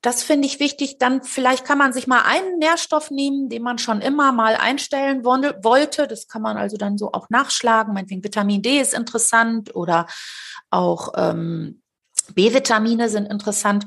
Das 0.00 0.22
finde 0.22 0.46
ich 0.46 0.60
wichtig. 0.60 0.98
Dann 0.98 1.22
vielleicht 1.22 1.64
kann 1.64 1.76
man 1.76 1.92
sich 1.92 2.06
mal 2.06 2.22
einen 2.22 2.58
Nährstoff 2.58 3.10
nehmen, 3.10 3.48
den 3.48 3.62
man 3.62 3.78
schon 3.78 4.00
immer 4.00 4.32
mal 4.32 4.54
einstellen 4.54 5.24
wollte. 5.24 6.06
Das 6.06 6.28
kann 6.28 6.40
man 6.40 6.56
also 6.56 6.76
dann 6.76 6.96
so 6.98 7.12
auch 7.12 7.28
nachschlagen. 7.30 7.94
Meinetwegen 7.94 8.22
Vitamin 8.22 8.62
D 8.62 8.80
ist 8.80 8.94
interessant 8.94 9.74
oder 9.74 10.06
auch 10.70 11.12
ähm, 11.16 11.82
B-Vitamine 12.34 13.08
sind 13.08 13.26
interessant. 13.26 13.86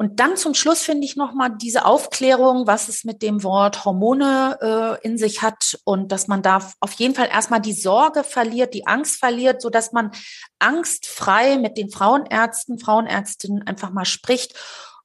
Und 0.00 0.20
dann 0.20 0.36
zum 0.36 0.54
Schluss 0.54 0.82
finde 0.82 1.04
ich 1.04 1.16
nochmal 1.16 1.50
diese 1.60 1.84
Aufklärung, 1.84 2.68
was 2.68 2.88
es 2.88 3.02
mit 3.02 3.20
dem 3.20 3.42
Wort 3.42 3.84
Hormone 3.84 4.56
äh, 5.02 5.04
in 5.04 5.18
sich 5.18 5.42
hat 5.42 5.76
und 5.82 6.12
dass 6.12 6.28
man 6.28 6.40
da 6.40 6.60
auf 6.78 6.92
jeden 6.92 7.16
Fall 7.16 7.26
erstmal 7.26 7.60
die 7.60 7.72
Sorge 7.72 8.22
verliert, 8.22 8.74
die 8.74 8.86
Angst 8.86 9.18
verliert, 9.18 9.60
so 9.60 9.70
dass 9.70 9.90
man 9.90 10.12
angstfrei 10.60 11.58
mit 11.58 11.76
den 11.76 11.90
Frauenärzten, 11.90 12.78
Frauenärztinnen 12.78 13.66
einfach 13.66 13.90
mal 13.90 14.04
spricht 14.04 14.54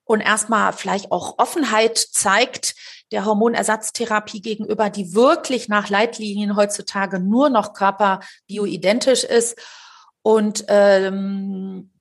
und 0.03 0.21
erstmal 0.21 0.73
vielleicht 0.73 1.11
auch 1.11 1.39
Offenheit 1.39 1.97
zeigt 1.97 2.75
der 3.11 3.25
Hormonersatztherapie 3.25 4.41
gegenüber, 4.41 4.91
die 4.91 5.15
wirklich 5.15 5.69
nach 5.69 5.89
Leitlinien 5.89 6.55
heutzutage 6.55 7.19
nur 7.19 7.49
noch 7.49 7.73
körperbioidentisch 7.73 9.23
ist. 9.23 9.57
Und 10.21 10.65
ähm, 10.67 11.92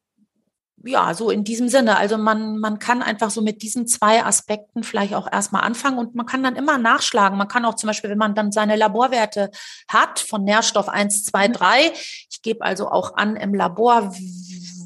ja, 0.84 1.14
so 1.14 1.30
in 1.30 1.44
diesem 1.44 1.68
Sinne. 1.68 1.96
Also 1.96 2.18
man, 2.18 2.58
man 2.58 2.78
kann 2.78 3.02
einfach 3.02 3.30
so 3.30 3.40
mit 3.40 3.62
diesen 3.62 3.86
zwei 3.86 4.24
Aspekten 4.24 4.82
vielleicht 4.82 5.14
auch 5.14 5.30
erstmal 5.30 5.62
anfangen 5.62 5.98
und 5.98 6.14
man 6.14 6.26
kann 6.26 6.42
dann 6.42 6.56
immer 6.56 6.78
nachschlagen. 6.78 7.38
Man 7.38 7.48
kann 7.48 7.64
auch 7.64 7.74
zum 7.74 7.88
Beispiel, 7.88 8.10
wenn 8.10 8.18
man 8.18 8.34
dann 8.34 8.52
seine 8.52 8.76
Laborwerte 8.76 9.50
hat 9.88 10.18
von 10.18 10.44
Nährstoff 10.44 10.88
1, 10.88 11.24
2, 11.24 11.48
3, 11.48 11.92
ich 12.30 12.42
gebe 12.42 12.64
also 12.64 12.88
auch 12.88 13.16
an 13.16 13.36
im 13.36 13.54
Labor, 13.54 14.12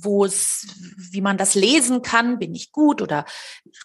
wo 0.03 0.25
es, 0.25 0.67
wie 1.11 1.21
man 1.21 1.37
das 1.37 1.55
lesen 1.55 2.03
kann, 2.03 2.39
bin 2.39 2.55
ich 2.55 2.73
gut 2.73 3.03
oder 3.03 3.25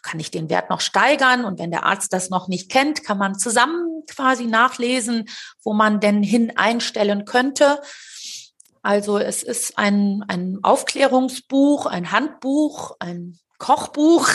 kann 0.03 0.19
ich 0.19 0.31
den 0.31 0.49
Wert 0.49 0.69
noch 0.69 0.81
steigern? 0.81 1.45
Und 1.45 1.59
wenn 1.59 1.71
der 1.71 1.85
Arzt 1.85 2.13
das 2.13 2.29
noch 2.29 2.47
nicht 2.47 2.69
kennt, 2.69 3.03
kann 3.03 3.17
man 3.17 3.37
zusammen 3.37 4.03
quasi 4.07 4.45
nachlesen, 4.45 5.27
wo 5.63 5.73
man 5.73 5.99
denn 5.99 6.23
hin 6.23 6.53
einstellen 6.55 7.25
könnte. 7.25 7.79
Also 8.81 9.17
es 9.19 9.43
ist 9.43 9.77
ein, 9.77 10.25
ein 10.27 10.59
Aufklärungsbuch, 10.63 11.85
ein 11.85 12.11
Handbuch, 12.11 12.95
ein 12.99 13.37
Kochbuch, 13.59 14.27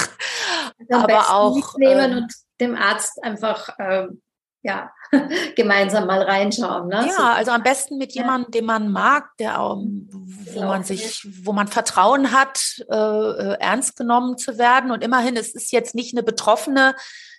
also 0.78 1.04
aber 1.04 1.34
auch 1.34 1.76
nehmen 1.78 2.12
ähm, 2.12 2.18
und 2.18 2.32
dem 2.60 2.76
Arzt 2.76 3.22
einfach 3.24 3.70
ähm, 3.80 4.22
ja 4.62 4.92
gemeinsam 5.56 6.06
mal 6.06 6.22
reinschauen. 6.22 6.88
Ne? 6.88 7.08
Ja, 7.08 7.32
also 7.34 7.50
am 7.50 7.62
besten 7.62 7.98
mit 7.98 8.12
jemandem, 8.12 8.52
den 8.52 8.64
man 8.66 8.90
mag, 8.90 9.30
der 9.38 9.56
ähm, 9.56 10.08
wo 10.10 10.60
man 10.60 10.84
sich, 10.84 11.26
wo 11.44 11.52
man 11.52 11.68
Vertrauen 11.68 12.32
hat, 12.32 12.82
äh, 12.88 12.94
äh, 12.94 13.56
ernst 13.60 13.96
genommen 13.96 14.38
zu 14.38 14.58
werden. 14.58 14.90
Und 14.90 15.02
immerhin, 15.02 15.36
es 15.36 15.54
ist 15.54 15.72
jetzt 15.72 15.94
nicht 15.94 16.14
eine 16.14 16.22
Betroffene, 16.22 16.94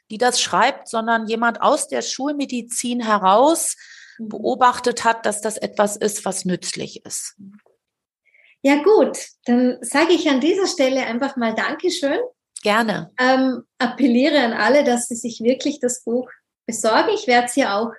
die 0.09 0.17
das 0.17 0.41
schreibt, 0.41 0.87
sondern 0.87 1.27
jemand 1.27 1.61
aus 1.61 1.87
der 1.87 2.01
Schulmedizin 2.01 3.01
heraus, 3.01 3.75
beobachtet 4.19 5.03
hat, 5.03 5.25
dass 5.25 5.41
das 5.41 5.57
etwas 5.57 5.95
ist, 5.95 6.25
was 6.25 6.45
nützlich 6.45 7.05
ist. 7.05 7.35
Ja 8.61 8.81
gut, 8.83 9.17
dann 9.45 9.77
sage 9.81 10.13
ich 10.13 10.29
an 10.29 10.41
dieser 10.41 10.67
Stelle 10.67 11.05
einfach 11.05 11.37
mal 11.37 11.53
Dankeschön. 11.53 12.19
Gerne. 12.63 13.11
Ähm, 13.19 13.63
appelliere 13.77 14.39
an 14.39 14.53
alle, 14.53 14.83
dass 14.83 15.07
sie 15.07 15.15
sich 15.15 15.41
wirklich 15.41 15.79
das 15.79 16.03
Buch 16.03 16.29
besorgen. 16.65 17.09
Ich 17.13 17.27
werde 17.27 17.45
es 17.45 17.53
hier 17.53 17.75
auch 17.75 17.91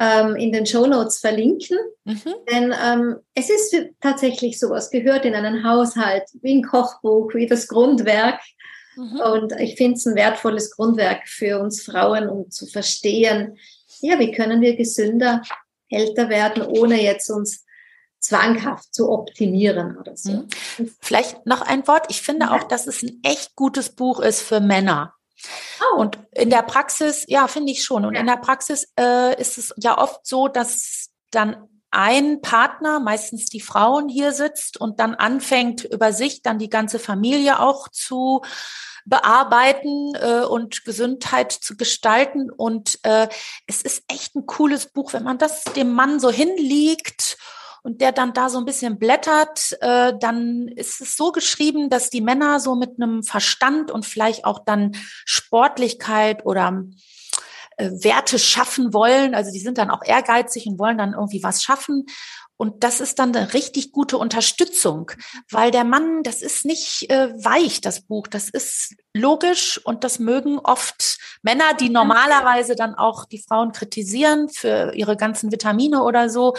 ähm, 0.00 0.34
in 0.36 0.52
den 0.52 0.66
Show 0.66 0.86
Notes 0.86 1.18
verlinken. 1.18 1.78
Mhm. 2.04 2.34
Denn 2.50 2.74
ähm, 2.82 3.16
es 3.34 3.50
ist 3.50 3.76
tatsächlich 4.00 4.58
so, 4.58 4.74
es 4.74 4.90
gehört 4.90 5.26
in 5.26 5.34
einen 5.34 5.62
Haushalt 5.62 6.24
wie 6.40 6.56
ein 6.56 6.64
Kochbuch, 6.64 7.34
wie 7.34 7.46
das 7.46 7.68
Grundwerk. 7.68 8.40
Mhm. 8.96 9.20
Und 9.20 9.52
ich 9.60 9.76
finde 9.76 9.96
es 9.98 10.06
ein 10.06 10.16
wertvolles 10.16 10.74
Grundwerk 10.74 11.28
für 11.28 11.60
uns 11.60 11.82
Frauen, 11.82 12.28
um 12.28 12.50
zu 12.50 12.66
verstehen, 12.66 13.58
ja, 14.02 14.18
wie 14.18 14.32
können 14.32 14.60
wir 14.60 14.76
gesünder 14.76 15.42
älter 15.88 16.28
werden, 16.28 16.62
ohne 16.62 17.02
jetzt 17.02 17.30
uns 17.30 17.64
zwanghaft 18.20 18.94
zu 18.94 19.10
optimieren 19.10 19.96
oder 19.96 20.16
so. 20.16 20.46
Mhm. 20.78 20.94
Vielleicht 21.00 21.46
noch 21.46 21.62
ein 21.62 21.86
Wort. 21.88 22.06
Ich 22.10 22.22
finde 22.22 22.46
ja. 22.46 22.56
auch, 22.56 22.64
dass 22.64 22.86
es 22.86 23.02
ein 23.02 23.20
echt 23.22 23.56
gutes 23.56 23.90
Buch 23.90 24.20
ist 24.20 24.42
für 24.42 24.60
Männer. 24.60 25.14
Oh. 25.80 26.00
Und 26.00 26.18
in 26.32 26.50
der 26.50 26.62
Praxis, 26.62 27.24
ja, 27.28 27.48
finde 27.48 27.72
ich 27.72 27.82
schon. 27.82 28.04
Und 28.04 28.14
ja. 28.14 28.20
in 28.20 28.26
der 28.26 28.36
Praxis 28.36 28.92
äh, 28.98 29.40
ist 29.40 29.58
es 29.58 29.74
ja 29.78 29.98
oft 29.98 30.26
so, 30.26 30.48
dass 30.48 31.08
dann 31.30 31.56
ein 31.90 32.40
Partner, 32.40 33.00
meistens 33.00 33.46
die 33.46 33.60
Frauen 33.60 34.08
hier 34.08 34.32
sitzt 34.32 34.76
und 34.80 35.00
dann 35.00 35.14
anfängt 35.14 35.84
über 35.84 36.12
sich 36.12 36.42
dann 36.42 36.58
die 36.58 36.70
ganze 36.70 36.98
Familie 36.98 37.58
auch 37.58 37.88
zu 37.88 38.42
bearbeiten 39.04 40.14
äh, 40.14 40.44
und 40.44 40.84
Gesundheit 40.84 41.52
zu 41.52 41.76
gestalten. 41.76 42.50
Und 42.50 42.98
äh, 43.02 43.28
es 43.66 43.82
ist 43.82 44.04
echt 44.08 44.34
ein 44.34 44.46
cooles 44.46 44.86
Buch, 44.86 45.12
wenn 45.12 45.24
man 45.24 45.38
das 45.38 45.64
dem 45.64 45.92
Mann 45.92 46.20
so 46.20 46.30
hinlegt 46.30 47.36
und 47.82 48.00
der 48.00 48.12
dann 48.12 48.32
da 48.32 48.48
so 48.48 48.58
ein 48.58 48.64
bisschen 48.64 48.98
blättert, 48.98 49.76
äh, 49.80 50.12
dann 50.18 50.68
ist 50.68 51.00
es 51.00 51.16
so 51.16 51.32
geschrieben, 51.32 51.88
dass 51.88 52.10
die 52.10 52.20
Männer 52.20 52.60
so 52.60 52.74
mit 52.74 53.00
einem 53.00 53.22
Verstand 53.22 53.90
und 53.90 54.04
vielleicht 54.04 54.44
auch 54.44 54.60
dann 54.64 54.96
Sportlichkeit 55.24 56.44
oder 56.44 56.82
äh, 57.80 58.04
Werte 58.04 58.38
schaffen 58.38 58.92
wollen. 58.92 59.34
Also 59.34 59.50
die 59.50 59.60
sind 59.60 59.78
dann 59.78 59.90
auch 59.90 60.04
ehrgeizig 60.04 60.66
und 60.66 60.78
wollen 60.78 60.98
dann 60.98 61.14
irgendwie 61.14 61.42
was 61.42 61.62
schaffen. 61.62 62.06
Und 62.60 62.84
das 62.84 63.00
ist 63.00 63.18
dann 63.18 63.34
eine 63.34 63.54
richtig 63.54 63.90
gute 63.90 64.18
Unterstützung, 64.18 65.12
weil 65.50 65.70
der 65.70 65.84
Mann, 65.84 66.22
das 66.22 66.42
ist 66.42 66.66
nicht 66.66 67.10
äh, 67.10 67.32
weich, 67.42 67.80
das 67.80 68.02
Buch, 68.02 68.26
das 68.26 68.50
ist 68.50 68.96
logisch 69.14 69.80
und 69.82 70.04
das 70.04 70.18
mögen 70.18 70.58
oft 70.58 71.16
Männer, 71.40 71.72
die 71.80 71.88
normalerweise 71.88 72.76
dann 72.76 72.94
auch 72.94 73.24
die 73.24 73.42
Frauen 73.42 73.72
kritisieren 73.72 74.50
für 74.50 74.92
ihre 74.94 75.16
ganzen 75.16 75.50
Vitamine 75.50 76.02
oder 76.02 76.28
so. 76.28 76.54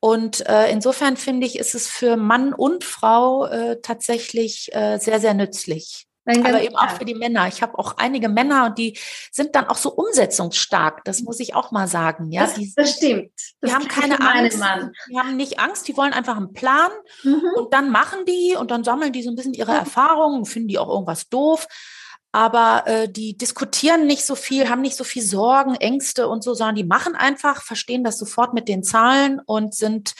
Und 0.00 0.46
äh, 0.48 0.70
insofern 0.70 1.18
finde 1.18 1.46
ich, 1.46 1.58
ist 1.58 1.74
es 1.74 1.88
für 1.88 2.16
Mann 2.16 2.54
und 2.54 2.84
Frau 2.84 3.44
äh, 3.44 3.82
tatsächlich 3.82 4.74
äh, 4.74 4.96
sehr, 4.96 5.20
sehr 5.20 5.34
nützlich. 5.34 6.07
Aber 6.28 6.62
eben 6.62 6.76
auch 6.76 6.90
für 6.90 7.04
die 7.04 7.14
Männer. 7.14 7.48
Ich 7.48 7.62
habe 7.62 7.78
auch 7.78 7.96
einige 7.96 8.28
Männer 8.28 8.66
und 8.66 8.78
die 8.78 8.98
sind 9.32 9.54
dann 9.54 9.66
auch 9.66 9.76
so 9.76 9.92
umsetzungsstark. 9.92 11.04
Das 11.04 11.22
muss 11.22 11.40
ich 11.40 11.54
auch 11.54 11.70
mal 11.70 11.88
sagen. 11.88 12.30
Ja, 12.30 12.42
das, 12.42 12.54
die, 12.54 12.72
das 12.76 12.92
stimmt. 12.92 13.30
Das 13.60 13.70
die 13.70 13.74
haben 13.74 13.88
keine 13.88 14.20
Angst. 14.20 14.58
Mann. 14.58 14.92
Die 15.10 15.18
haben 15.18 15.36
nicht 15.36 15.58
Angst. 15.58 15.88
Die 15.88 15.96
wollen 15.96 16.12
einfach 16.12 16.36
einen 16.36 16.52
Plan 16.52 16.90
mhm. 17.22 17.42
und 17.56 17.72
dann 17.72 17.90
machen 17.90 18.20
die 18.26 18.56
und 18.58 18.70
dann 18.70 18.84
sammeln 18.84 19.12
die 19.12 19.22
so 19.22 19.30
ein 19.30 19.36
bisschen 19.36 19.54
ihre 19.54 19.72
mhm. 19.72 19.78
Erfahrungen, 19.78 20.44
finden 20.44 20.68
die 20.68 20.78
auch 20.78 20.88
irgendwas 20.88 21.28
doof 21.28 21.66
aber 22.32 22.82
äh, 22.86 23.08
die 23.08 23.36
diskutieren 23.36 24.06
nicht 24.06 24.24
so 24.24 24.34
viel, 24.34 24.68
haben 24.68 24.82
nicht 24.82 24.96
so 24.96 25.04
viel 25.04 25.22
Sorgen, 25.22 25.74
Ängste 25.74 26.28
und 26.28 26.44
so, 26.44 26.54
sondern 26.54 26.76
die 26.76 26.84
machen 26.84 27.14
einfach, 27.14 27.62
verstehen 27.62 28.04
das 28.04 28.18
sofort 28.18 28.54
mit 28.54 28.68
den 28.68 28.82
Zahlen 28.82 29.40
und 29.44 29.74
sind 29.74 30.14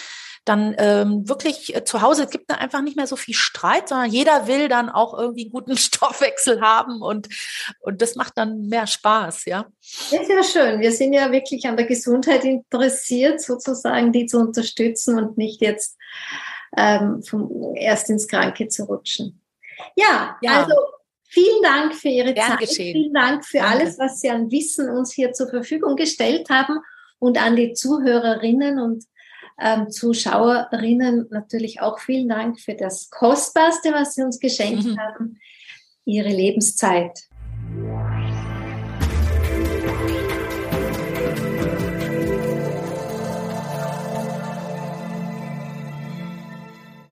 dann 0.49 0.75
ähm, 0.79 1.29
wirklich 1.29 1.75
äh, 1.75 1.85
zu 1.85 2.03
Hause. 2.03 2.25
Es 2.25 2.31
gibt 2.31 2.51
da 2.51 2.57
einfach 2.57 2.81
nicht 2.83 2.97
mehr 2.97 3.07
so 3.07 3.17
viel 3.17 3.35
Streit, 3.35 3.89
sondern 3.89 4.11
jeder 4.11 4.47
will 4.47 4.69
dann 4.69 4.89
auch 4.89 5.19
irgendwie 5.19 5.43
einen 5.43 5.53
guten 5.53 5.77
Stoffwechsel 5.77 6.61
haben 6.61 7.03
und, 7.03 7.29
und 7.81 8.01
das 8.01 8.17
macht 8.17 8.37
dann 8.37 8.69
mehr 8.69 8.87
Spaß, 8.87 9.45
ja. 9.47 9.67
Ja, 10.11 10.25
sehr 10.25 10.43
schön. 10.43 10.81
Wir 10.81 10.93
sind 10.93 11.13
ja 11.13 11.31
wirklich 11.33 11.67
an 11.67 11.77
der 11.77 11.87
Gesundheit 11.87 12.45
interessiert, 12.45 13.41
sozusagen 13.41 14.13
die 14.13 14.27
zu 14.27 14.39
unterstützen 14.39 15.19
und 15.19 15.37
nicht 15.37 15.61
jetzt 15.61 15.97
ähm, 16.77 17.23
vom, 17.23 17.75
erst 17.77 18.11
ins 18.11 18.27
Kranke 18.29 18.69
zu 18.69 18.85
rutschen. 18.85 19.43
Ja, 19.97 20.37
ja. 20.43 20.63
also 20.63 20.75
Vielen 21.31 21.63
Dank 21.63 21.95
für 21.95 22.09
Ihre 22.09 22.33
Gern 22.33 22.53
Zeit. 22.53 22.61
Geschehen. 22.61 22.95
Vielen 22.95 23.13
Dank 23.13 23.45
für 23.45 23.59
Danke. 23.59 23.81
alles, 23.81 23.99
was 23.99 24.21
Sie 24.21 24.31
an 24.31 24.51
Wissen 24.51 24.89
uns 24.89 25.13
hier 25.13 25.33
zur 25.33 25.49
Verfügung 25.49 25.95
gestellt 25.95 26.49
haben 26.49 26.79
und 27.19 27.37
an 27.37 27.55
die 27.55 27.75
Zuhörerinnen 27.75 28.79
und 28.79 29.05
ähm, 29.61 29.91
Zuschauerinnen 29.91 31.27
natürlich 31.31 31.81
auch 31.81 31.99
vielen 31.99 32.29
Dank 32.29 32.61
für 32.61 32.75
das 32.75 33.11
Kostbarste, 33.11 33.93
was 33.93 34.15
Sie 34.15 34.23
uns 34.23 34.39
geschenkt 34.39 34.85
mhm. 34.85 34.99
haben, 34.99 35.39
Ihre 36.05 36.31
Lebenszeit. 36.31 37.29